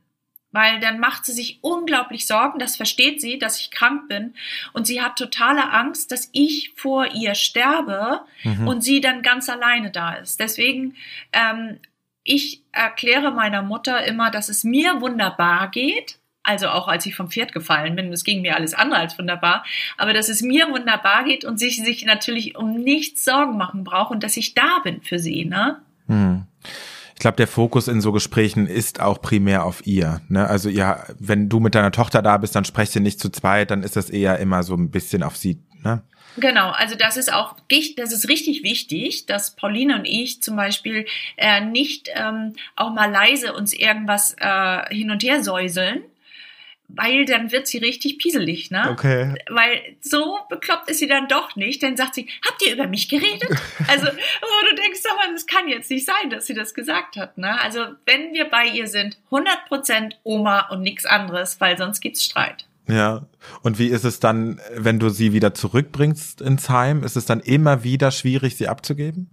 Weil 0.51 0.79
dann 0.79 0.99
macht 0.99 1.25
sie 1.25 1.33
sich 1.33 1.59
unglaublich 1.61 2.25
Sorgen, 2.25 2.57
das 2.57 2.75
versteht 2.75 3.21
sie, 3.21 3.37
dass 3.37 3.59
ich 3.59 3.69
krank 3.69 4.07
bin. 4.07 4.33
Und 4.73 4.87
sie 4.87 4.99
hat 4.99 5.17
totale 5.17 5.71
Angst, 5.71 6.11
dass 6.11 6.29
ich 6.31 6.73
vor 6.75 7.05
ihr 7.13 7.35
sterbe 7.35 8.21
mhm. 8.43 8.67
und 8.67 8.81
sie 8.81 8.99
dann 8.99 9.21
ganz 9.21 9.47
alleine 9.47 9.91
da 9.91 10.13
ist. 10.13 10.39
Deswegen, 10.39 10.95
ähm, 11.33 11.77
ich 12.23 12.63
erkläre 12.71 13.31
meiner 13.31 13.61
Mutter 13.61 14.03
immer, 14.05 14.31
dass 14.31 14.49
es 14.49 14.63
mir 14.63 15.01
wunderbar 15.01 15.69
geht, 15.69 16.18
also 16.49 16.67
auch 16.67 16.87
als 16.87 17.05
ich 17.05 17.15
vom 17.15 17.29
Pferd 17.29 17.53
gefallen 17.53 17.95
bin, 17.95 18.09
das 18.09 18.23
ging 18.23 18.41
mir 18.41 18.55
alles 18.55 18.73
andere 18.73 18.99
als 18.99 19.17
wunderbar, 19.19 19.63
aber 19.97 20.13
dass 20.13 20.29
es 20.29 20.41
mir 20.41 20.67
wunderbar 20.69 21.23
geht 21.23 21.45
und 21.45 21.59
sich 21.59 21.77
sich 21.77 22.05
natürlich 22.05 22.57
um 22.57 22.73
nichts 22.73 23.23
Sorgen 23.23 23.55
machen 23.55 23.83
braucht 23.83 24.11
und 24.11 24.23
dass 24.23 24.35
ich 24.35 24.55
da 24.55 24.79
bin 24.83 25.01
für 25.01 25.19
sie, 25.19 25.45
ne? 25.45 25.77
Hm. 26.07 26.45
Ich 27.13 27.21
glaube, 27.21 27.37
der 27.37 27.47
Fokus 27.47 27.87
in 27.87 28.01
so 28.01 28.11
Gesprächen 28.13 28.65
ist 28.65 28.99
auch 29.01 29.21
primär 29.21 29.65
auf 29.65 29.85
ihr. 29.85 30.21
Ne? 30.29 30.47
Also 30.47 30.69
ja, 30.69 31.03
wenn 31.19 31.49
du 31.49 31.59
mit 31.59 31.75
deiner 31.75 31.91
Tochter 31.91 32.21
da 32.21 32.37
bist, 32.37 32.55
dann 32.55 32.63
sprecht 32.63 32.95
ihr 32.95 33.01
nicht 33.01 33.19
zu 33.19 33.29
zweit, 33.29 33.71
dann 33.71 33.83
ist 33.83 33.97
das 33.97 34.09
eher 34.09 34.39
immer 34.39 34.63
so 34.63 34.73
ein 34.73 34.89
bisschen 34.89 35.21
auf 35.21 35.35
sie. 35.35 35.59
Ne? 35.83 36.01
Genau, 36.37 36.69
also 36.69 36.95
das 36.95 37.17
ist 37.17 37.33
auch, 37.33 37.57
das 37.97 38.13
ist 38.13 38.29
richtig 38.29 38.63
wichtig, 38.63 39.25
dass 39.25 39.55
Pauline 39.55 39.95
und 39.95 40.05
ich 40.05 40.41
zum 40.41 40.55
Beispiel 40.55 41.05
äh, 41.35 41.59
nicht 41.59 42.09
ähm, 42.15 42.53
auch 42.77 42.93
mal 42.93 43.11
leise 43.11 43.53
uns 43.53 43.73
irgendwas 43.73 44.35
äh, 44.39 44.95
hin 44.95 45.11
und 45.11 45.21
her 45.21 45.43
säuseln, 45.43 46.03
weil 46.89 47.25
dann 47.25 47.51
wird 47.51 47.67
sie 47.67 47.77
richtig 47.77 48.17
pieselig, 48.17 48.71
ne? 48.71 48.89
Okay. 48.91 49.35
Weil 49.49 49.95
so 50.01 50.39
bekloppt 50.49 50.89
ist 50.89 50.99
sie 50.99 51.07
dann 51.07 51.27
doch 51.27 51.55
nicht. 51.55 51.81
Dann 51.83 51.95
sagt 51.95 52.15
sie, 52.15 52.27
habt 52.45 52.61
ihr 52.65 52.73
über 52.73 52.87
mich 52.87 53.09
geredet? 53.09 53.49
Also, 53.87 54.05
wo 54.05 54.69
du 54.69 54.75
denkst, 54.75 55.01
aber 55.09 55.31
das 55.31 55.47
kann 55.47 55.67
jetzt 55.67 55.89
nicht 55.89 56.05
sein, 56.05 56.29
dass 56.29 56.45
sie 56.45 56.53
das 56.53 56.73
gesagt 56.73 57.15
hat, 57.15 57.37
ne? 57.37 57.59
Also, 57.61 57.79
wenn 58.05 58.33
wir 58.33 58.45
bei 58.45 58.65
ihr 58.65 58.87
sind, 58.87 59.17
100% 59.31 60.13
Oma 60.23 60.67
und 60.69 60.81
nichts 60.81 61.05
anderes, 61.05 61.59
weil 61.59 61.77
sonst 61.77 62.01
gibt's 62.01 62.23
Streit. 62.23 62.67
Ja. 62.87 63.25
Und 63.61 63.79
wie 63.79 63.87
ist 63.87 64.03
es 64.03 64.19
dann, 64.19 64.59
wenn 64.75 64.99
du 64.99 65.09
sie 65.09 65.33
wieder 65.33 65.53
zurückbringst 65.53 66.41
ins 66.41 66.69
Heim? 66.69 67.03
Ist 67.03 67.15
es 67.15 67.25
dann 67.25 67.39
immer 67.39 67.83
wieder 67.83 68.11
schwierig, 68.11 68.57
sie 68.57 68.67
abzugeben? 68.67 69.29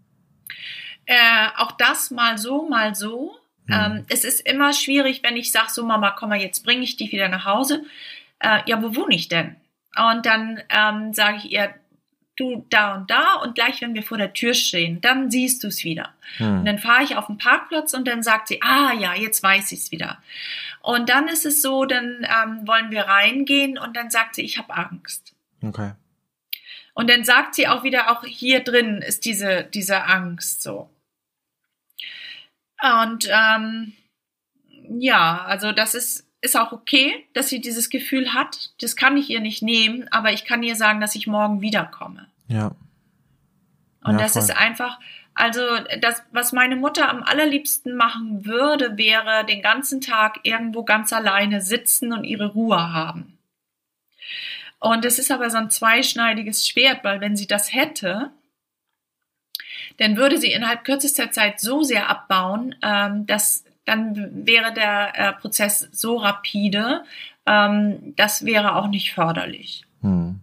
Äh, 1.07 1.49
auch 1.57 1.73
das 1.73 2.11
mal 2.11 2.39
so, 2.39 2.69
mal 2.69 2.95
so. 2.95 3.37
Mhm. 3.67 3.75
Ähm, 3.75 4.07
es 4.09 4.25
ist 4.25 4.41
immer 4.41 4.73
schwierig, 4.73 5.23
wenn 5.23 5.37
ich 5.37 5.53
sage, 5.53 5.71
so 5.71 5.85
Mama, 5.85 6.13
komm 6.13 6.31
mal, 6.31 6.41
jetzt 6.41 6.65
bringe 6.65 6.83
ich 6.83 6.97
dich 6.97 7.13
wieder 7.13 7.29
nach 7.29 7.45
Hause. 7.45 7.85
Äh, 8.39 8.61
ja, 8.67 8.83
wo 8.83 8.95
wohne 8.95 9.15
ich 9.15 9.29
denn? 9.29 9.57
Und 9.97 10.27
dann 10.27 10.61
ähm, 10.71 11.15
sage 11.15 11.39
ich 11.39 11.53
ihr, 11.53 11.75
du 12.37 12.67
da 12.69 12.95
und 12.95 13.11
da 13.11 13.35
und 13.43 13.55
gleich, 13.55 13.81
wenn 13.81 13.95
wir 13.95 14.03
vor 14.03 14.19
der 14.19 14.33
Tür 14.33 14.53
stehen, 14.55 15.01
dann 15.01 15.31
siehst 15.31 15.65
du 15.65 15.69
es 15.69 15.85
wieder. 15.85 16.11
Mhm. 16.39 16.59
Und 16.59 16.65
dann 16.67 16.79
fahre 16.79 17.03
ich 17.03 17.17
auf 17.17 17.27
den 17.27 17.39
Parkplatz 17.39 17.95
und 17.95 18.07
dann 18.07 18.23
sagt 18.23 18.49
sie, 18.49 18.61
ah 18.63 18.93
ja, 18.93 19.15
jetzt 19.15 19.43
weiß 19.43 19.73
ich 19.73 19.81
es 19.81 19.91
wieder. 19.91 20.19
Und 20.83 21.09
dann 21.09 21.29
ist 21.29 21.47
es 21.47 21.63
so, 21.63 21.85
dann 21.85 22.25
ähm, 22.25 22.67
wollen 22.67 22.91
wir 22.91 23.03
reingehen 23.03 23.79
und 23.79 23.97
dann 23.97 24.11
sagt 24.11 24.35
sie, 24.35 24.43
ich 24.43 24.59
habe 24.59 24.75
Angst. 24.75 25.35
Okay. 25.63 25.93
Und 26.95 27.11
dann 27.11 27.25
sagt 27.25 27.55
sie 27.55 27.69
auch 27.69 27.83
wieder, 27.83 28.11
auch 28.11 28.25
hier 28.25 28.61
drin 28.61 29.03
ist 29.03 29.25
diese, 29.25 29.65
diese 29.65 30.05
Angst 30.05 30.63
so. 30.63 30.89
Und 33.03 33.29
ähm, 33.31 33.93
ja, 34.99 35.45
also 35.45 35.73
das 35.73 35.95
ist, 35.95 36.27
ist 36.41 36.57
auch 36.57 36.73
okay, 36.73 37.27
dass 37.35 37.49
sie 37.49 37.61
dieses 37.61 37.91
Gefühl 37.91 38.35
hat. 38.35 38.71
Das 38.81 38.97
kann 38.97 39.17
ich 39.17 39.31
ihr 39.31 39.41
nicht 39.41 39.63
nehmen, 39.63 40.09
aber 40.11 40.33
ich 40.33 40.45
kann 40.45 40.63
ihr 40.63 40.77
sagen, 40.77 41.01
dass 41.01 41.15
ich 41.15 41.27
morgen 41.27 41.61
wiederkomme. 41.61 42.27
Ja. 42.49 42.73
Und 44.05 44.19
ja, 44.19 44.19
das 44.19 44.35
voll. 44.35 44.43
ist 44.43 44.57
einfach, 44.57 45.01
also 45.35 45.61
das, 46.01 46.23
was 46.31 46.53
meine 46.53 46.77
Mutter 46.77 47.09
am 47.09 47.23
allerliebsten 47.23 47.97
machen 47.97 48.47
würde, 48.47 48.97
wäre 48.97 49.45
den 49.45 49.63
ganzen 49.63 50.01
Tag 50.01 50.41
irgendwo 50.45 50.85
ganz 50.85 51.13
alleine 51.13 51.61
sitzen 51.61 52.13
und 52.13 52.25
ihre 52.25 52.53
Ruhe 52.53 52.93
haben. 52.93 53.37
Und 54.79 55.05
es 55.05 55.19
ist 55.19 55.31
aber 55.31 55.51
so 55.51 55.59
ein 55.59 55.71
zweischneidiges 55.71 56.69
Schwert, 56.69 57.03
weil 57.03 57.21
wenn 57.21 57.37
sie 57.37 57.47
das 57.47 57.73
hätte, 57.73 58.31
dann 59.99 60.17
würde 60.17 60.39
sie 60.39 60.53
innerhalb 60.53 60.85
kürzester 60.85 61.31
Zeit 61.31 61.61
so 61.61 61.83
sehr 61.83 62.09
abbauen, 62.09 62.75
ähm, 62.83 63.27
dass 63.27 63.65
dann 63.85 64.47
wäre 64.47 64.75
der 64.75 65.13
äh, 65.15 65.33
Prozess 65.35 65.89
so 65.93 66.17
rapide, 66.17 67.05
ähm, 67.47 68.15
das 68.17 68.45
wäre 68.45 68.75
auch 68.75 68.89
nicht 68.89 69.15
förderlich. 69.15 69.85
Hm. 70.03 70.41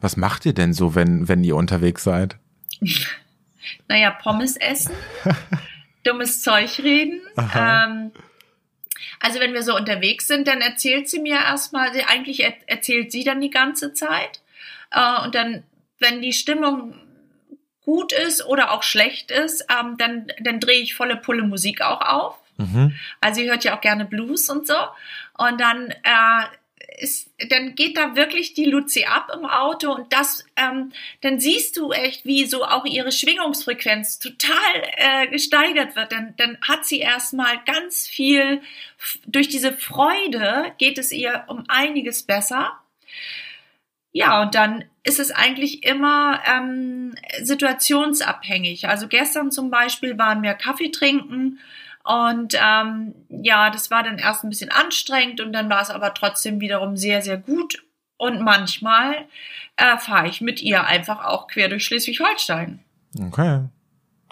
Was 0.00 0.16
macht 0.16 0.46
ihr 0.46 0.54
denn 0.54 0.72
so, 0.72 0.94
wenn, 0.94 1.28
wenn 1.28 1.42
ihr 1.42 1.56
unterwegs 1.56 2.04
seid? 2.04 2.36
naja, 3.88 4.10
Pommes 4.12 4.56
essen, 4.56 4.92
dummes 6.04 6.42
Zeug 6.42 6.78
reden. 6.78 7.20
Ähm, 7.54 8.12
also 9.20 9.40
wenn 9.40 9.52
wir 9.52 9.62
so 9.62 9.74
unterwegs 9.74 10.28
sind, 10.28 10.46
dann 10.46 10.60
erzählt 10.60 11.08
sie 11.08 11.18
mir 11.18 11.36
erstmal, 11.36 11.90
eigentlich 12.08 12.44
erzählt 12.66 13.10
sie 13.10 13.24
dann 13.24 13.40
die 13.40 13.50
ganze 13.50 13.92
Zeit. 13.92 14.42
Äh, 14.92 15.24
und 15.24 15.34
dann, 15.34 15.64
wenn 15.98 16.22
die 16.22 16.32
Stimmung 16.32 16.94
gut 17.86 18.12
ist 18.12 18.44
oder 18.44 18.72
auch 18.72 18.82
schlecht 18.82 19.30
ist, 19.30 19.64
ähm, 19.70 19.96
dann, 19.96 20.26
dann 20.40 20.60
drehe 20.60 20.80
ich 20.82 20.94
volle 20.94 21.16
Pulle 21.16 21.44
Musik 21.44 21.80
auch 21.80 22.02
auf. 22.02 22.38
Mhm. 22.58 22.94
Also 23.20 23.40
sie 23.40 23.48
hört 23.48 23.64
ja 23.64 23.76
auch 23.76 23.80
gerne 23.80 24.04
Blues 24.04 24.50
und 24.50 24.66
so. 24.66 24.76
Und 25.38 25.60
dann 25.60 25.90
äh, 25.90 26.44
ist, 26.98 27.30
dann 27.48 27.74
geht 27.74 27.96
da 27.96 28.16
wirklich 28.16 28.54
die 28.54 28.64
Luzi 28.64 29.04
ab 29.04 29.30
im 29.32 29.44
Auto 29.46 29.92
und 29.92 30.12
das, 30.12 30.44
ähm, 30.56 30.92
dann 31.20 31.38
siehst 31.38 31.76
du 31.76 31.92
echt, 31.92 32.24
wie 32.24 32.46
so 32.46 32.64
auch 32.64 32.84
ihre 32.84 33.12
Schwingungsfrequenz 33.12 34.18
total 34.18 34.82
äh, 34.96 35.28
gesteigert 35.28 35.94
wird. 35.94 36.12
Dann, 36.12 36.34
dann 36.36 36.58
hat 36.66 36.84
sie 36.84 36.98
erstmal 36.98 37.60
ganz 37.64 38.06
viel, 38.08 38.62
durch 39.26 39.48
diese 39.48 39.72
Freude 39.72 40.72
geht 40.78 40.98
es 40.98 41.12
ihr 41.12 41.44
um 41.46 41.64
einiges 41.68 42.24
besser. 42.24 42.72
Ja, 44.16 44.40
und 44.40 44.54
dann 44.54 44.82
ist 45.02 45.20
es 45.20 45.30
eigentlich 45.30 45.84
immer 45.84 46.40
ähm, 46.46 47.14
situationsabhängig. 47.42 48.88
Also 48.88 49.08
gestern 49.08 49.50
zum 49.50 49.70
Beispiel 49.70 50.16
waren 50.16 50.42
wir 50.42 50.54
Kaffee 50.54 50.90
trinken 50.90 51.58
und 52.02 52.54
ähm, 52.58 53.14
ja, 53.28 53.68
das 53.68 53.90
war 53.90 54.02
dann 54.02 54.16
erst 54.16 54.42
ein 54.42 54.48
bisschen 54.48 54.70
anstrengend 54.70 55.42
und 55.42 55.52
dann 55.52 55.68
war 55.68 55.82
es 55.82 55.90
aber 55.90 56.14
trotzdem 56.14 56.62
wiederum 56.62 56.96
sehr, 56.96 57.20
sehr 57.20 57.36
gut. 57.36 57.84
Und 58.16 58.40
manchmal 58.40 59.26
äh, 59.76 59.98
fahre 59.98 60.28
ich 60.28 60.40
mit 60.40 60.62
ihr 60.62 60.86
einfach 60.86 61.22
auch 61.26 61.46
quer 61.46 61.68
durch 61.68 61.84
Schleswig-Holstein. 61.84 62.82
Okay. 63.20 63.64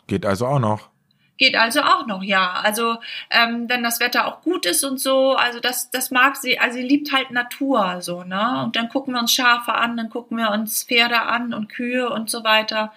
Geht 0.07 0.25
also 0.25 0.47
auch 0.47 0.61
noch. 0.61 0.89
Geht 1.37 1.57
also 1.57 1.81
auch 1.83 2.07
noch, 2.07 2.23
ja. 2.23 2.61
Also 2.63 2.97
ähm, 3.31 3.69
wenn 3.69 3.83
das 3.83 3.99
Wetter 3.99 4.27
auch 4.27 4.43
gut 4.43 4.67
ist 4.67 4.85
und 4.85 5.01
so, 5.01 5.35
also 5.35 5.59
das, 5.59 5.91
das 5.91 6.11
mag 6.11 6.37
sie, 6.37 6.59
also 6.61 6.77
sie 6.77 6.85
liebt 6.85 7.13
halt 7.13 7.33
Natur, 7.33 8.01
so, 8.01 8.23
ne? 8.23 8.63
Und 8.65 8.77
dann 8.77 8.89
gucken 8.89 9.15
wir 9.15 9.21
uns 9.21 9.33
Schafe 9.33 9.75
an, 9.75 9.97
dann 9.97 10.11
gucken 10.11 10.37
wir 10.37 10.51
uns 10.51 10.85
Pferde 10.85 11.23
an 11.23 11.53
und 11.53 11.69
Kühe 11.69 12.09
und 12.09 12.31
so 12.31 12.45
weiter. 12.45 12.93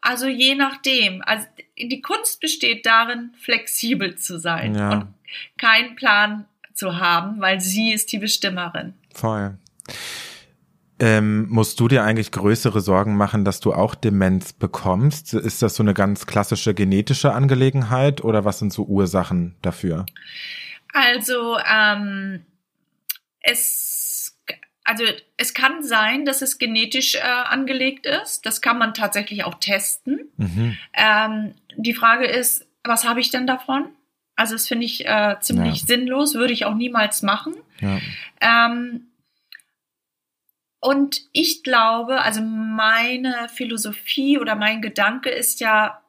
Also 0.00 0.26
je 0.26 0.54
nachdem. 0.54 1.22
Also 1.26 1.46
die 1.76 2.00
Kunst 2.00 2.40
besteht 2.40 2.86
darin, 2.86 3.30
flexibel 3.40 4.16
zu 4.16 4.38
sein 4.38 4.76
ja. 4.76 4.90
und 4.90 5.06
keinen 5.58 5.96
Plan 5.96 6.44
zu 6.72 6.98
haben, 6.98 7.40
weil 7.40 7.60
sie 7.60 7.92
ist 7.92 8.12
die 8.12 8.18
Bestimmerin. 8.18 8.94
Voll. 9.12 9.56
Ähm, 10.98 11.48
musst 11.50 11.78
du 11.78 11.88
dir 11.88 12.04
eigentlich 12.04 12.32
größere 12.32 12.80
Sorgen 12.80 13.16
machen, 13.16 13.44
dass 13.44 13.60
du 13.60 13.74
auch 13.74 13.94
Demenz 13.94 14.54
bekommst? 14.54 15.34
Ist 15.34 15.60
das 15.60 15.74
so 15.74 15.82
eine 15.82 15.92
ganz 15.92 16.26
klassische 16.26 16.72
genetische 16.72 17.32
Angelegenheit 17.32 18.24
oder 18.24 18.44
was 18.44 18.60
sind 18.60 18.72
so 18.72 18.84
Ursachen 18.84 19.56
dafür? 19.60 20.06
Also 20.94 21.58
ähm, 21.58 22.46
es 23.40 24.38
also 24.84 25.04
es 25.36 25.52
kann 25.52 25.82
sein, 25.82 26.24
dass 26.24 26.42
es 26.42 26.58
genetisch 26.58 27.16
äh, 27.16 27.20
angelegt 27.20 28.06
ist. 28.06 28.46
Das 28.46 28.60
kann 28.60 28.78
man 28.78 28.94
tatsächlich 28.94 29.44
auch 29.44 29.56
testen. 29.56 30.30
Mhm. 30.36 30.76
Ähm, 30.94 31.54
die 31.76 31.94
Frage 31.94 32.26
ist, 32.26 32.66
was 32.84 33.04
habe 33.04 33.20
ich 33.20 33.30
denn 33.30 33.46
davon? 33.46 33.86
Also 34.36 34.54
das 34.54 34.68
finde 34.68 34.86
ich 34.86 35.06
äh, 35.06 35.36
ziemlich 35.40 35.80
ja. 35.80 35.86
sinnlos, 35.86 36.34
würde 36.34 36.52
ich 36.52 36.66
auch 36.66 36.74
niemals 36.74 37.22
machen. 37.22 37.54
Ja. 37.80 37.98
Ähm, 38.40 39.08
und 40.80 41.22
ich 41.32 41.62
glaube, 41.62 42.22
also 42.22 42.42
meine 42.42 43.48
Philosophie 43.48 44.38
oder 44.38 44.54
mein 44.54 44.82
Gedanke 44.82 45.30
ist 45.30 45.60
ja, 45.60 46.02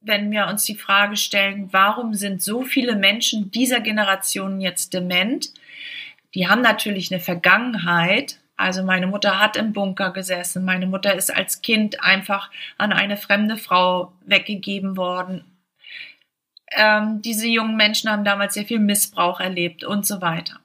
wenn 0.00 0.30
wir 0.30 0.48
uns 0.48 0.64
die 0.64 0.76
Frage 0.76 1.16
stellen, 1.16 1.68
warum 1.72 2.14
sind 2.14 2.42
so 2.42 2.62
viele 2.62 2.96
Menschen 2.96 3.50
dieser 3.50 3.80
Generation 3.80 4.60
jetzt 4.60 4.92
dement? 4.92 5.52
die 6.34 6.48
haben 6.48 6.62
natürlich 6.62 7.12
eine 7.12 7.20
Vergangenheit. 7.20 8.40
Also 8.56 8.84
meine 8.84 9.06
Mutter 9.06 9.40
hat 9.40 9.56
im 9.56 9.72
Bunker 9.72 10.12
gesessen. 10.12 10.64
Meine 10.64 10.86
Mutter 10.86 11.14
ist 11.14 11.34
als 11.34 11.62
Kind 11.62 12.02
einfach 12.02 12.50
an 12.76 12.92
eine 12.92 13.16
fremde 13.16 13.56
Frau 13.56 14.12
weggegeben 14.24 14.96
worden. 14.96 15.44
Ähm, 16.72 17.22
diese 17.22 17.46
jungen 17.46 17.76
Menschen 17.76 18.10
haben 18.10 18.24
damals 18.24 18.54
sehr 18.54 18.64
viel 18.64 18.80
Missbrauch 18.80 19.40
erlebt 19.40 19.84
und 19.84 20.06
so 20.06 20.20
weiter. 20.20 20.60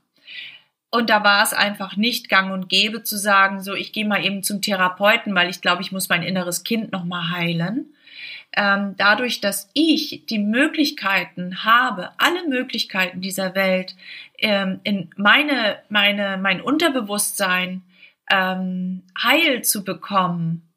Und 0.91 1.09
da 1.09 1.23
war 1.23 1.43
es 1.43 1.53
einfach 1.53 1.97
nicht 1.97 2.29
gang 2.29 2.51
und 2.51 2.67
gäbe 2.67 3.03
zu 3.03 3.17
sagen, 3.17 3.61
so 3.61 3.75
ich 3.75 3.93
gehe 3.93 4.07
mal 4.07 4.25
eben 4.25 4.41
zum 4.41 4.61
Therapeuten, 4.61 5.35
weil 5.35 5.49
ich 5.49 5.61
glaube, 5.61 5.83
ich 5.83 5.91
muss 5.91 6.09
mein 6.09 6.23
inneres 6.23 6.63
Kind 6.63 6.91
noch 6.91 7.03
mal 7.03 7.29
heilen, 7.31 7.93
ähm, 8.57 8.95
dadurch, 8.97 9.41
dass 9.41 9.69
ich 9.73 10.25
die 10.27 10.39
Möglichkeiten 10.39 11.63
habe, 11.63 12.11
alle 12.17 12.47
Möglichkeiten 12.47 13.21
dieser 13.21 13.53
Welt 13.53 13.95
ähm, 14.39 14.79
in 14.83 15.11
meine, 15.15 15.77
meine, 15.89 16.37
mein 16.37 16.59
Unterbewusstsein 16.59 17.83
ähm, 18.31 19.03
heil 19.21 19.63
zu 19.63 19.83
bekommen, 19.83 20.67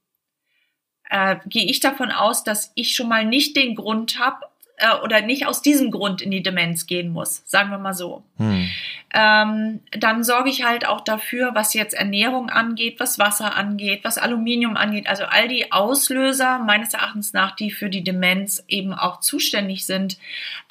äh, 1.08 1.36
gehe 1.46 1.64
ich 1.64 1.80
davon 1.80 2.10
aus, 2.10 2.44
dass 2.44 2.72
ich 2.74 2.94
schon 2.94 3.08
mal 3.08 3.24
nicht 3.24 3.56
den 3.56 3.74
Grund 3.74 4.18
habe, 4.18 4.46
äh, 4.82 5.02
oder 5.02 5.22
nicht 5.22 5.46
aus 5.46 5.62
diesem 5.62 5.90
Grund 5.90 6.20
in 6.20 6.30
die 6.30 6.42
Demenz 6.42 6.86
gehen 6.86 7.10
muss, 7.10 7.42
sagen 7.46 7.70
wir 7.70 7.78
mal 7.78 7.94
so. 7.94 8.24
Hm. 8.38 8.68
Ähm, 9.14 9.80
dann 9.92 10.24
sorge 10.24 10.50
ich 10.50 10.64
halt 10.64 10.86
auch 10.86 11.02
dafür, 11.02 11.54
was 11.54 11.74
jetzt 11.74 11.94
Ernährung 11.94 12.50
angeht, 12.50 12.98
was 12.98 13.18
Wasser 13.18 13.56
angeht, 13.56 14.00
was 14.02 14.18
Aluminium 14.18 14.76
angeht, 14.76 15.06
also 15.06 15.24
all 15.24 15.48
die 15.48 15.70
Auslöser 15.70 16.58
meines 16.58 16.94
Erachtens 16.94 17.32
nach, 17.32 17.54
die 17.54 17.70
für 17.70 17.90
die 17.90 18.02
Demenz 18.02 18.64
eben 18.68 18.92
auch 18.92 19.20
zuständig 19.20 19.86
sind, 19.86 20.18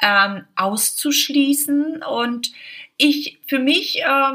ähm, 0.02 0.44
auszuschließen 0.56 2.04
und 2.04 2.52
ich 2.98 3.40
für 3.48 3.60
mich, 3.60 4.02
äh, 4.02 4.34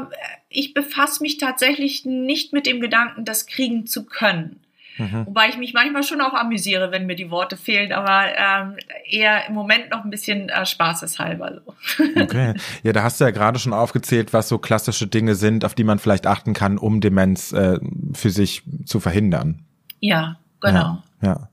ich 0.49 0.73
befasse 0.73 1.21
mich 1.21 1.37
tatsächlich 1.37 2.05
nicht 2.05 2.51
mit 2.51 2.65
dem 2.65 2.81
Gedanken, 2.81 3.25
das 3.25 3.45
kriegen 3.45 3.85
zu 3.87 4.05
können. 4.05 4.59
Mhm. 4.97 5.27
Wobei 5.27 5.49
ich 5.49 5.57
mich 5.57 5.73
manchmal 5.73 6.03
schon 6.03 6.21
auch 6.21 6.33
amüsiere, 6.33 6.91
wenn 6.91 7.05
mir 7.05 7.15
die 7.15 7.29
Worte 7.29 7.57
fehlen, 7.57 7.91
aber 7.91 8.25
ähm, 8.37 8.75
eher 9.09 9.47
im 9.47 9.53
Moment 9.53 9.91
noch 9.91 10.03
ein 10.03 10.09
bisschen 10.09 10.49
äh, 10.49 10.65
spaßeshalber. 10.65 11.61
So. 11.65 12.03
Okay. 12.27 12.53
Ja, 12.83 12.93
da 12.93 13.03
hast 13.03 13.19
du 13.19 13.25
ja 13.25 13.31
gerade 13.31 13.59
schon 13.59 13.73
aufgezählt, 13.73 14.33
was 14.33 14.49
so 14.49 14.57
klassische 14.57 15.07
Dinge 15.07 15.35
sind, 15.35 15.63
auf 15.63 15.75
die 15.75 15.83
man 15.83 15.99
vielleicht 15.99 16.27
achten 16.27 16.53
kann, 16.53 16.77
um 16.77 16.99
Demenz 16.99 17.51
äh, 17.53 17.79
für 18.13 18.29
sich 18.29 18.63
zu 18.85 18.99
verhindern. 18.99 19.65
Ja, 19.99 20.39
genau. 20.61 21.03
Ja. 21.21 21.27
ja. 21.29 21.49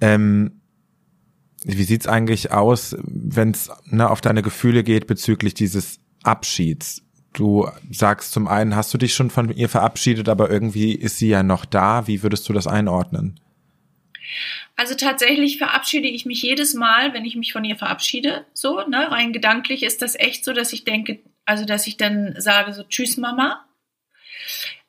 Ähm, 0.00 0.60
wie 1.64 1.82
sieht's 1.82 2.06
eigentlich 2.06 2.52
aus, 2.52 2.96
wenn 3.02 3.50
es 3.50 3.70
ne, 3.86 4.08
auf 4.08 4.20
deine 4.20 4.42
Gefühle 4.42 4.84
geht 4.84 5.06
bezüglich 5.06 5.54
dieses 5.54 6.00
Abschieds? 6.22 7.02
Du 7.32 7.68
sagst 7.90 8.32
zum 8.32 8.48
einen, 8.48 8.74
hast 8.74 8.92
du 8.92 8.98
dich 8.98 9.14
schon 9.14 9.30
von 9.30 9.50
ihr 9.54 9.68
verabschiedet, 9.68 10.28
aber 10.28 10.50
irgendwie 10.50 10.94
ist 10.94 11.18
sie 11.18 11.28
ja 11.28 11.42
noch 11.42 11.64
da. 11.64 12.06
Wie 12.06 12.22
würdest 12.22 12.48
du 12.48 12.52
das 12.52 12.66
einordnen? 12.66 13.38
Also 14.76 14.94
tatsächlich 14.94 15.58
verabschiede 15.58 16.08
ich 16.08 16.24
mich 16.24 16.42
jedes 16.42 16.74
Mal, 16.74 17.12
wenn 17.12 17.24
ich 17.24 17.36
mich 17.36 17.52
von 17.52 17.64
ihr 17.64 17.76
verabschiede. 17.76 18.46
So, 18.54 18.80
ne, 18.86 19.10
rein 19.10 19.32
gedanklich 19.32 19.82
ist 19.82 20.02
das 20.02 20.14
echt 20.14 20.44
so, 20.44 20.52
dass 20.52 20.72
ich 20.72 20.84
denke, 20.84 21.18
also 21.44 21.64
dass 21.64 21.86
ich 21.86 21.96
dann 21.96 22.34
sage 22.38 22.72
so 22.72 22.84
Tschüss 22.84 23.16
Mama. 23.16 23.64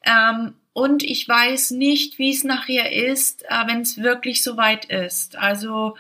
Ähm, 0.04 0.54
und 0.74 1.04
ich 1.04 1.28
weiß 1.28 1.72
nicht, 1.72 2.20
wie 2.20 2.32
es 2.32 2.44
nachher 2.44 2.92
ist, 2.92 3.44
äh, 3.50 3.68
wenn 3.68 3.82
es 3.82 3.98
wirklich 3.98 4.44
so 4.44 4.58
weit 4.58 4.86
ist. 4.86 5.36
Also 5.38 5.98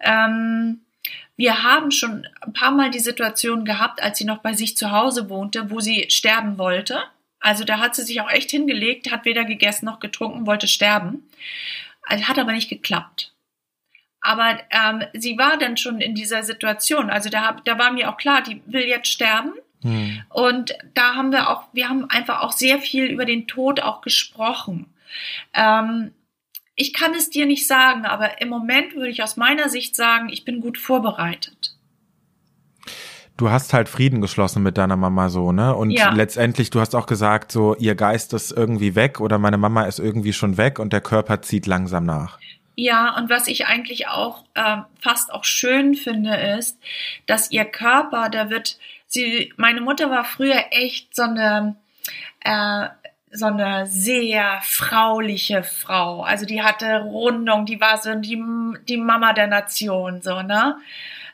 ähm, 0.00 0.80
wir 1.42 1.64
haben 1.64 1.90
schon 1.90 2.24
ein 2.40 2.52
paar 2.52 2.70
Mal 2.70 2.90
die 2.92 3.00
Situation 3.00 3.64
gehabt, 3.64 4.00
als 4.00 4.16
sie 4.16 4.24
noch 4.24 4.38
bei 4.38 4.52
sich 4.52 4.76
zu 4.76 4.92
Hause 4.92 5.28
wohnte, 5.28 5.72
wo 5.72 5.80
sie 5.80 6.06
sterben 6.08 6.56
wollte. 6.56 7.02
Also 7.40 7.64
da 7.64 7.80
hat 7.80 7.96
sie 7.96 8.04
sich 8.04 8.20
auch 8.20 8.30
echt 8.30 8.52
hingelegt, 8.52 9.10
hat 9.10 9.24
weder 9.24 9.44
gegessen 9.44 9.86
noch 9.86 9.98
getrunken, 9.98 10.46
wollte 10.46 10.68
sterben. 10.68 11.28
Also 12.04 12.28
hat 12.28 12.38
aber 12.38 12.52
nicht 12.52 12.68
geklappt. 12.68 13.34
Aber 14.20 14.60
ähm, 14.70 15.02
sie 15.14 15.36
war 15.36 15.58
dann 15.58 15.76
schon 15.76 16.00
in 16.00 16.14
dieser 16.14 16.44
Situation. 16.44 17.10
Also 17.10 17.28
da, 17.28 17.56
da 17.64 17.76
war 17.76 17.90
mir 17.90 18.08
auch 18.08 18.18
klar, 18.18 18.44
die 18.44 18.62
will 18.66 18.84
jetzt 18.84 19.08
sterben. 19.08 19.54
Hm. 19.82 20.22
Und 20.28 20.78
da 20.94 21.16
haben 21.16 21.32
wir 21.32 21.50
auch, 21.50 21.64
wir 21.72 21.88
haben 21.88 22.08
einfach 22.08 22.42
auch 22.42 22.52
sehr 22.52 22.78
viel 22.78 23.06
über 23.06 23.24
den 23.24 23.48
Tod 23.48 23.80
auch 23.80 24.00
gesprochen. 24.00 24.94
Ähm, 25.54 26.12
ich 26.74 26.92
kann 26.92 27.14
es 27.14 27.30
dir 27.30 27.46
nicht 27.46 27.66
sagen, 27.66 28.06
aber 28.06 28.40
im 28.40 28.48
Moment 28.48 28.94
würde 28.94 29.10
ich 29.10 29.22
aus 29.22 29.36
meiner 29.36 29.68
Sicht 29.68 29.94
sagen, 29.94 30.28
ich 30.30 30.44
bin 30.44 30.60
gut 30.60 30.78
vorbereitet. 30.78 31.76
Du 33.36 33.50
hast 33.50 33.72
halt 33.72 33.88
Frieden 33.88 34.20
geschlossen 34.20 34.62
mit 34.62 34.78
deiner 34.78 34.96
Mama 34.96 35.28
so, 35.28 35.52
ne? 35.52 35.74
Und 35.74 35.90
ja. 35.90 36.12
letztendlich, 36.12 36.70
du 36.70 36.80
hast 36.80 36.94
auch 36.94 37.06
gesagt, 37.06 37.50
so, 37.50 37.74
ihr 37.76 37.94
Geist 37.94 38.32
ist 38.34 38.52
irgendwie 38.52 38.94
weg 38.94 39.20
oder 39.20 39.38
meine 39.38 39.58
Mama 39.58 39.84
ist 39.84 39.98
irgendwie 39.98 40.32
schon 40.32 40.58
weg 40.58 40.78
und 40.78 40.92
der 40.92 41.00
Körper 41.00 41.42
zieht 41.42 41.66
langsam 41.66 42.04
nach. 42.04 42.38
Ja, 42.74 43.16
und 43.16 43.28
was 43.30 43.48
ich 43.48 43.66
eigentlich 43.66 44.08
auch 44.08 44.44
äh, 44.54 44.78
fast 45.00 45.32
auch 45.32 45.44
schön 45.44 45.94
finde, 45.94 46.34
ist, 46.58 46.78
dass 47.26 47.50
ihr 47.50 47.64
Körper, 47.64 48.28
der 48.28 48.48
wird, 48.50 48.78
sie, 49.06 49.52
meine 49.56 49.80
Mutter 49.80 50.10
war 50.10 50.24
früher 50.24 50.64
echt 50.70 51.14
so 51.14 51.22
eine, 51.22 51.76
äh, 52.40 52.86
so 53.32 53.46
eine 53.46 53.86
sehr 53.86 54.60
frauliche 54.62 55.62
Frau. 55.62 56.22
Also 56.22 56.44
die 56.44 56.62
hatte 56.62 57.00
Rundung, 57.00 57.64
die 57.66 57.80
war 57.80 58.00
so 58.00 58.14
die, 58.14 58.42
die 58.88 58.98
Mama 58.98 59.32
der 59.32 59.46
Nation, 59.46 60.20
so, 60.20 60.42
ne? 60.42 60.76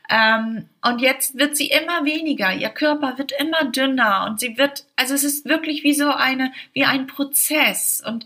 Ähm, 0.09 0.67
und 0.81 1.01
jetzt 1.01 1.37
wird 1.37 1.55
sie 1.55 1.67
immer 1.67 2.03
weniger, 2.03 2.51
ihr 2.53 2.69
Körper 2.69 3.19
wird 3.19 3.31
immer 3.33 3.65
dünner 3.65 4.25
und 4.27 4.39
sie 4.39 4.57
wird, 4.57 4.85
also 4.95 5.13
es 5.13 5.23
ist 5.23 5.45
wirklich 5.45 5.83
wie 5.83 5.93
so 5.93 6.09
eine, 6.09 6.51
wie 6.73 6.85
ein 6.85 7.05
Prozess 7.05 8.01
und, 8.03 8.25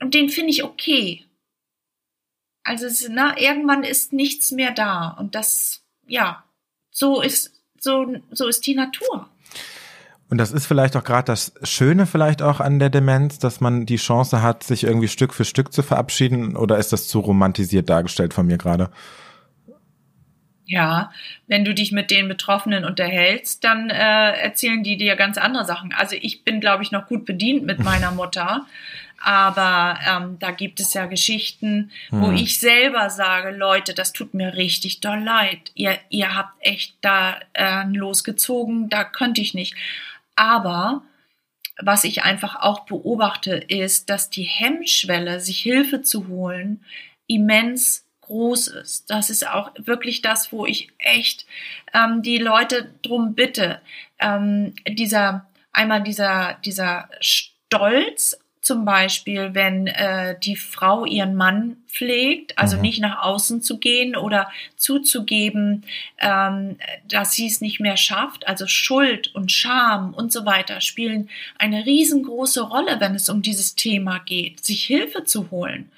und 0.00 0.12
den 0.12 0.28
finde 0.28 0.50
ich 0.50 0.64
okay. 0.64 1.24
Also 2.62 2.86
es, 2.86 3.08
ne, 3.08 3.34
irgendwann 3.38 3.84
ist 3.84 4.12
nichts 4.12 4.50
mehr 4.50 4.72
da 4.72 5.16
und 5.18 5.34
das, 5.34 5.82
ja, 6.06 6.44
so 6.90 7.22
ist, 7.22 7.58
so, 7.78 8.14
so 8.30 8.46
ist 8.46 8.66
die 8.66 8.74
Natur. 8.74 9.31
Und 10.32 10.38
das 10.38 10.50
ist 10.50 10.64
vielleicht 10.64 10.96
auch 10.96 11.04
gerade 11.04 11.26
das 11.26 11.52
Schöne 11.62 12.06
vielleicht 12.06 12.40
auch 12.40 12.58
an 12.58 12.78
der 12.78 12.88
Demenz, 12.88 13.38
dass 13.38 13.60
man 13.60 13.84
die 13.84 13.96
Chance 13.96 14.40
hat, 14.40 14.62
sich 14.62 14.82
irgendwie 14.82 15.08
Stück 15.08 15.34
für 15.34 15.44
Stück 15.44 15.74
zu 15.74 15.82
verabschieden. 15.82 16.56
Oder 16.56 16.78
ist 16.78 16.90
das 16.90 17.06
zu 17.06 17.20
romantisiert 17.20 17.90
dargestellt 17.90 18.32
von 18.32 18.46
mir 18.46 18.56
gerade? 18.56 18.88
Ja, 20.64 21.12
wenn 21.48 21.66
du 21.66 21.74
dich 21.74 21.92
mit 21.92 22.10
den 22.10 22.28
Betroffenen 22.28 22.86
unterhältst, 22.86 23.62
dann 23.62 23.90
äh, 23.90 24.30
erzählen 24.40 24.82
die 24.82 24.96
dir 24.96 25.16
ganz 25.16 25.36
andere 25.36 25.66
Sachen. 25.66 25.92
Also 25.92 26.16
ich 26.18 26.44
bin, 26.44 26.62
glaube 26.62 26.82
ich, 26.82 26.92
noch 26.92 27.08
gut 27.08 27.26
bedient 27.26 27.66
mit 27.66 27.80
meiner 27.80 28.10
Mutter. 28.12 28.64
Aber 29.22 29.98
ähm, 30.08 30.38
da 30.38 30.50
gibt 30.50 30.80
es 30.80 30.94
ja 30.94 31.04
Geschichten, 31.04 31.90
wo 32.10 32.28
hm. 32.28 32.36
ich 32.36 32.58
selber 32.58 33.10
sage, 33.10 33.50
Leute, 33.50 33.92
das 33.92 34.14
tut 34.14 34.32
mir 34.32 34.54
richtig 34.54 35.00
doll 35.00 35.20
leid. 35.20 35.72
Ihr, 35.74 35.98
ihr 36.08 36.34
habt 36.34 36.54
echt 36.60 36.96
da 37.02 37.36
äh, 37.52 37.84
losgezogen, 37.92 38.88
da 38.88 39.04
könnte 39.04 39.42
ich 39.42 39.52
nicht. 39.52 39.74
Aber 40.42 41.04
was 41.80 42.02
ich 42.02 42.24
einfach 42.24 42.56
auch 42.56 42.80
beobachte, 42.80 43.54
ist, 43.54 44.10
dass 44.10 44.28
die 44.28 44.42
Hemmschwelle, 44.42 45.38
sich 45.38 45.60
Hilfe 45.60 46.02
zu 46.02 46.26
holen, 46.26 46.84
immens 47.28 48.04
groß 48.22 48.66
ist. 48.66 49.08
Das 49.08 49.30
ist 49.30 49.46
auch 49.46 49.70
wirklich 49.78 50.20
das, 50.20 50.52
wo 50.52 50.66
ich 50.66 50.88
echt 50.98 51.46
ähm, 51.94 52.22
die 52.22 52.38
Leute 52.38 52.92
drum 53.02 53.36
bitte. 53.36 53.80
Ähm, 54.18 54.74
dieser 54.88 55.46
einmal 55.72 56.02
dieser 56.02 56.54
dieser 56.64 57.08
Stolz 57.20 58.36
zum 58.62 58.84
Beispiel, 58.84 59.54
wenn 59.54 59.88
äh, 59.88 60.38
die 60.38 60.54
Frau 60.54 61.04
ihren 61.04 61.34
Mann 61.34 61.78
pflegt, 61.88 62.56
also 62.56 62.76
mhm. 62.76 62.82
nicht 62.82 63.00
nach 63.00 63.24
außen 63.24 63.60
zu 63.60 63.78
gehen 63.78 64.14
oder 64.14 64.50
zuzugeben, 64.76 65.84
ähm, 66.18 66.76
dass 67.08 67.32
sie 67.32 67.48
es 67.48 67.60
nicht 67.60 67.80
mehr 67.80 67.96
schafft. 67.96 68.46
Also 68.46 68.68
Schuld 68.68 69.34
und 69.34 69.50
Scham 69.50 70.14
und 70.14 70.32
so 70.32 70.46
weiter 70.46 70.80
spielen 70.80 71.28
eine 71.58 71.84
riesengroße 71.84 72.62
Rolle, 72.62 73.00
wenn 73.00 73.16
es 73.16 73.28
um 73.28 73.42
dieses 73.42 73.74
Thema 73.74 74.20
geht, 74.20 74.64
sich 74.64 74.84
Hilfe 74.84 75.24
zu 75.24 75.50
holen. 75.50 75.90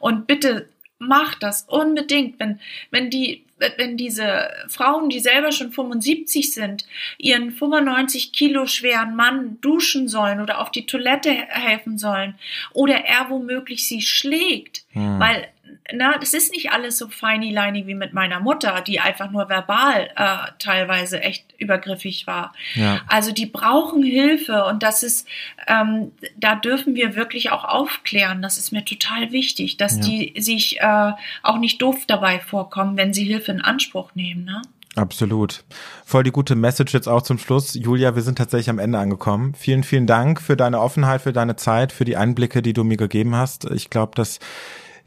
Und 0.00 0.26
bitte 0.26 0.68
macht 0.98 1.44
das 1.44 1.62
unbedingt, 1.68 2.40
wenn, 2.40 2.58
wenn 2.90 3.10
die 3.10 3.44
wenn 3.76 3.96
diese 3.96 4.50
Frauen, 4.68 5.08
die 5.08 5.20
selber 5.20 5.52
schon 5.52 5.72
75 5.72 6.52
sind, 6.52 6.86
ihren 7.18 7.50
95 7.50 8.32
Kilo 8.32 8.66
schweren 8.66 9.16
Mann 9.16 9.60
duschen 9.60 10.08
sollen 10.08 10.40
oder 10.40 10.60
auf 10.60 10.70
die 10.70 10.86
Toilette 10.86 11.30
helfen 11.30 11.98
sollen 11.98 12.34
oder 12.72 13.04
er 13.04 13.30
womöglich 13.30 13.86
sie 13.86 14.02
schlägt, 14.02 14.84
hm. 14.92 15.18
weil 15.18 15.48
na, 15.92 16.18
das 16.18 16.34
ist 16.34 16.52
nicht 16.52 16.70
alles 16.70 16.98
so 16.98 17.08
feini 17.08 17.50
leini 17.50 17.86
wie 17.86 17.94
mit 17.94 18.12
meiner 18.12 18.40
Mutter, 18.40 18.82
die 18.82 19.00
einfach 19.00 19.30
nur 19.30 19.48
verbal 19.48 20.10
äh, 20.16 20.52
teilweise 20.58 21.22
echt 21.22 21.54
übergriffig 21.58 22.26
war. 22.26 22.52
Ja. 22.74 23.00
Also 23.06 23.32
die 23.32 23.46
brauchen 23.46 24.02
Hilfe 24.02 24.64
und 24.64 24.82
das 24.82 25.02
ist, 25.02 25.26
ähm, 25.66 26.12
da 26.36 26.56
dürfen 26.56 26.94
wir 26.94 27.16
wirklich 27.16 27.50
auch 27.52 27.64
aufklären. 27.64 28.42
Das 28.42 28.58
ist 28.58 28.70
mir 28.70 28.84
total 28.84 29.32
wichtig, 29.32 29.78
dass 29.78 29.96
ja. 29.96 30.02
die 30.02 30.34
sich 30.40 30.80
äh, 30.80 31.12
auch 31.42 31.58
nicht 31.58 31.80
doof 31.80 32.04
dabei 32.06 32.38
vorkommen, 32.38 32.96
wenn 32.96 33.14
sie 33.14 33.24
Hilfe 33.24 33.52
in 33.52 33.62
Anspruch 33.62 34.14
nehmen. 34.14 34.44
Ne? 34.44 34.60
Absolut. 34.94 35.64
Voll 36.04 36.24
die 36.24 36.32
gute 36.32 36.54
Message 36.54 36.92
jetzt 36.92 37.08
auch 37.08 37.22
zum 37.22 37.38
Schluss. 37.38 37.74
Julia, 37.74 38.14
wir 38.14 38.22
sind 38.22 38.36
tatsächlich 38.36 38.68
am 38.68 38.78
Ende 38.78 38.98
angekommen. 38.98 39.54
Vielen, 39.54 39.84
vielen 39.84 40.06
Dank 40.06 40.42
für 40.42 40.56
deine 40.56 40.80
Offenheit, 40.80 41.22
für 41.22 41.32
deine 41.32 41.56
Zeit, 41.56 41.92
für 41.92 42.04
die 42.04 42.16
Einblicke, 42.16 42.60
die 42.60 42.72
du 42.72 42.84
mir 42.84 42.96
gegeben 42.96 43.34
hast. 43.34 43.64
Ich 43.70 43.90
glaube, 43.90 44.12
dass 44.16 44.38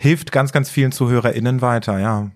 hilft 0.02 0.32
ganz, 0.32 0.52
ganz 0.52 0.70
vielen 0.70 0.92
ZuhörerInnen 0.92 1.62
weiter, 1.62 2.00
ja. 2.00 2.32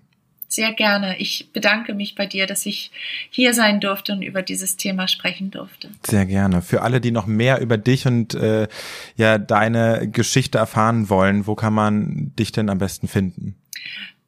Sehr 0.48 0.72
gerne. 0.72 1.18
Ich 1.18 1.50
bedanke 1.52 1.92
mich 1.92 2.14
bei 2.14 2.24
dir, 2.24 2.46
dass 2.46 2.64
ich 2.64 2.92
hier 3.30 3.52
sein 3.52 3.80
durfte 3.80 4.12
und 4.12 4.22
über 4.22 4.42
dieses 4.42 4.76
Thema 4.76 5.08
sprechen 5.08 5.50
durfte. 5.50 5.90
Sehr 6.06 6.24
gerne. 6.24 6.62
Für 6.62 6.82
alle, 6.82 7.00
die 7.00 7.10
noch 7.10 7.26
mehr 7.26 7.60
über 7.60 7.76
dich 7.76 8.06
und 8.06 8.34
äh, 8.34 8.68
ja 9.16 9.38
deine 9.38 10.08
Geschichte 10.08 10.58
erfahren 10.58 11.10
wollen, 11.10 11.48
wo 11.48 11.56
kann 11.56 11.74
man 11.74 12.32
dich 12.38 12.52
denn 12.52 12.70
am 12.70 12.78
besten 12.78 13.08
finden? 13.08 13.56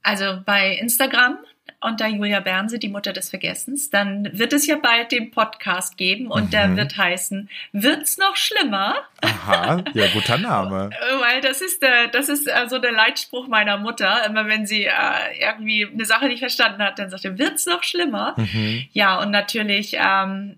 Also 0.02 0.40
bei 0.44 0.74
Instagram 0.74 1.38
unter 1.80 2.08
Julia 2.08 2.40
Bernse, 2.40 2.78
die 2.78 2.88
Mutter 2.88 3.12
des 3.12 3.30
Vergessens, 3.30 3.90
dann 3.90 4.28
wird 4.32 4.52
es 4.52 4.66
ja 4.66 4.76
bald 4.76 5.12
den 5.12 5.30
Podcast 5.30 5.96
geben 5.96 6.26
und 6.28 6.46
mhm. 6.46 6.50
der 6.50 6.76
wird 6.76 6.96
heißen, 6.96 7.48
wird's 7.72 8.18
noch 8.18 8.34
schlimmer? 8.36 8.96
Aha, 9.20 9.84
ja, 9.94 10.06
guter 10.12 10.38
Name. 10.38 10.90
Weil 11.20 11.40
das 11.40 11.60
ist 11.60 11.82
der, 11.82 12.08
das 12.08 12.28
ist 12.28 12.48
so 12.68 12.78
der 12.78 12.92
Leitspruch 12.92 13.46
meiner 13.46 13.78
Mutter. 13.78 14.26
Immer 14.26 14.46
wenn 14.46 14.66
sie 14.66 14.84
äh, 14.84 14.92
irgendwie 15.40 15.86
eine 15.86 16.04
Sache 16.04 16.26
nicht 16.26 16.40
verstanden 16.40 16.82
hat, 16.82 16.98
dann 16.98 17.10
sagt 17.10 17.22
sie, 17.22 17.38
wird's 17.38 17.66
noch 17.66 17.84
schlimmer? 17.84 18.34
Mhm. 18.36 18.86
Ja, 18.92 19.20
und 19.20 19.30
natürlich, 19.30 19.94
ähm, 19.94 20.56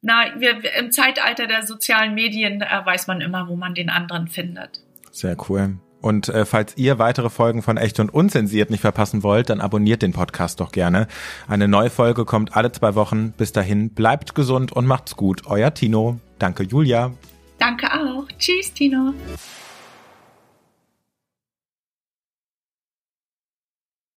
na, 0.00 0.32
wir, 0.36 0.74
im 0.78 0.92
Zeitalter 0.92 1.46
der 1.46 1.62
sozialen 1.62 2.14
Medien 2.14 2.62
äh, 2.62 2.66
weiß 2.84 3.06
man 3.06 3.20
immer, 3.20 3.48
wo 3.48 3.56
man 3.56 3.74
den 3.74 3.90
anderen 3.90 4.28
findet. 4.28 4.80
Sehr 5.10 5.36
cool. 5.48 5.76
Und 6.02 6.28
äh, 6.28 6.44
falls 6.44 6.76
ihr 6.76 6.98
weitere 6.98 7.30
Folgen 7.30 7.62
von 7.62 7.76
Echt 7.78 7.98
und 8.00 8.12
Unzensiert 8.12 8.70
nicht 8.70 8.80
verpassen 8.80 9.22
wollt, 9.22 9.48
dann 9.48 9.60
abonniert 9.60 10.02
den 10.02 10.12
Podcast 10.12 10.60
doch 10.60 10.72
gerne. 10.72 11.06
Eine 11.48 11.68
neue 11.68 11.90
Folge 11.90 12.24
kommt 12.24 12.54
alle 12.56 12.72
zwei 12.72 12.94
Wochen. 12.94 13.32
Bis 13.32 13.52
dahin, 13.52 13.90
bleibt 13.90 14.34
gesund 14.34 14.72
und 14.72 14.86
macht's 14.86 15.16
gut. 15.16 15.46
Euer 15.46 15.72
Tino. 15.72 16.18
Danke, 16.38 16.64
Julia. 16.64 17.12
Danke 17.58 17.86
auch. 17.86 18.26
Tschüss, 18.38 18.72
Tino. 18.72 19.14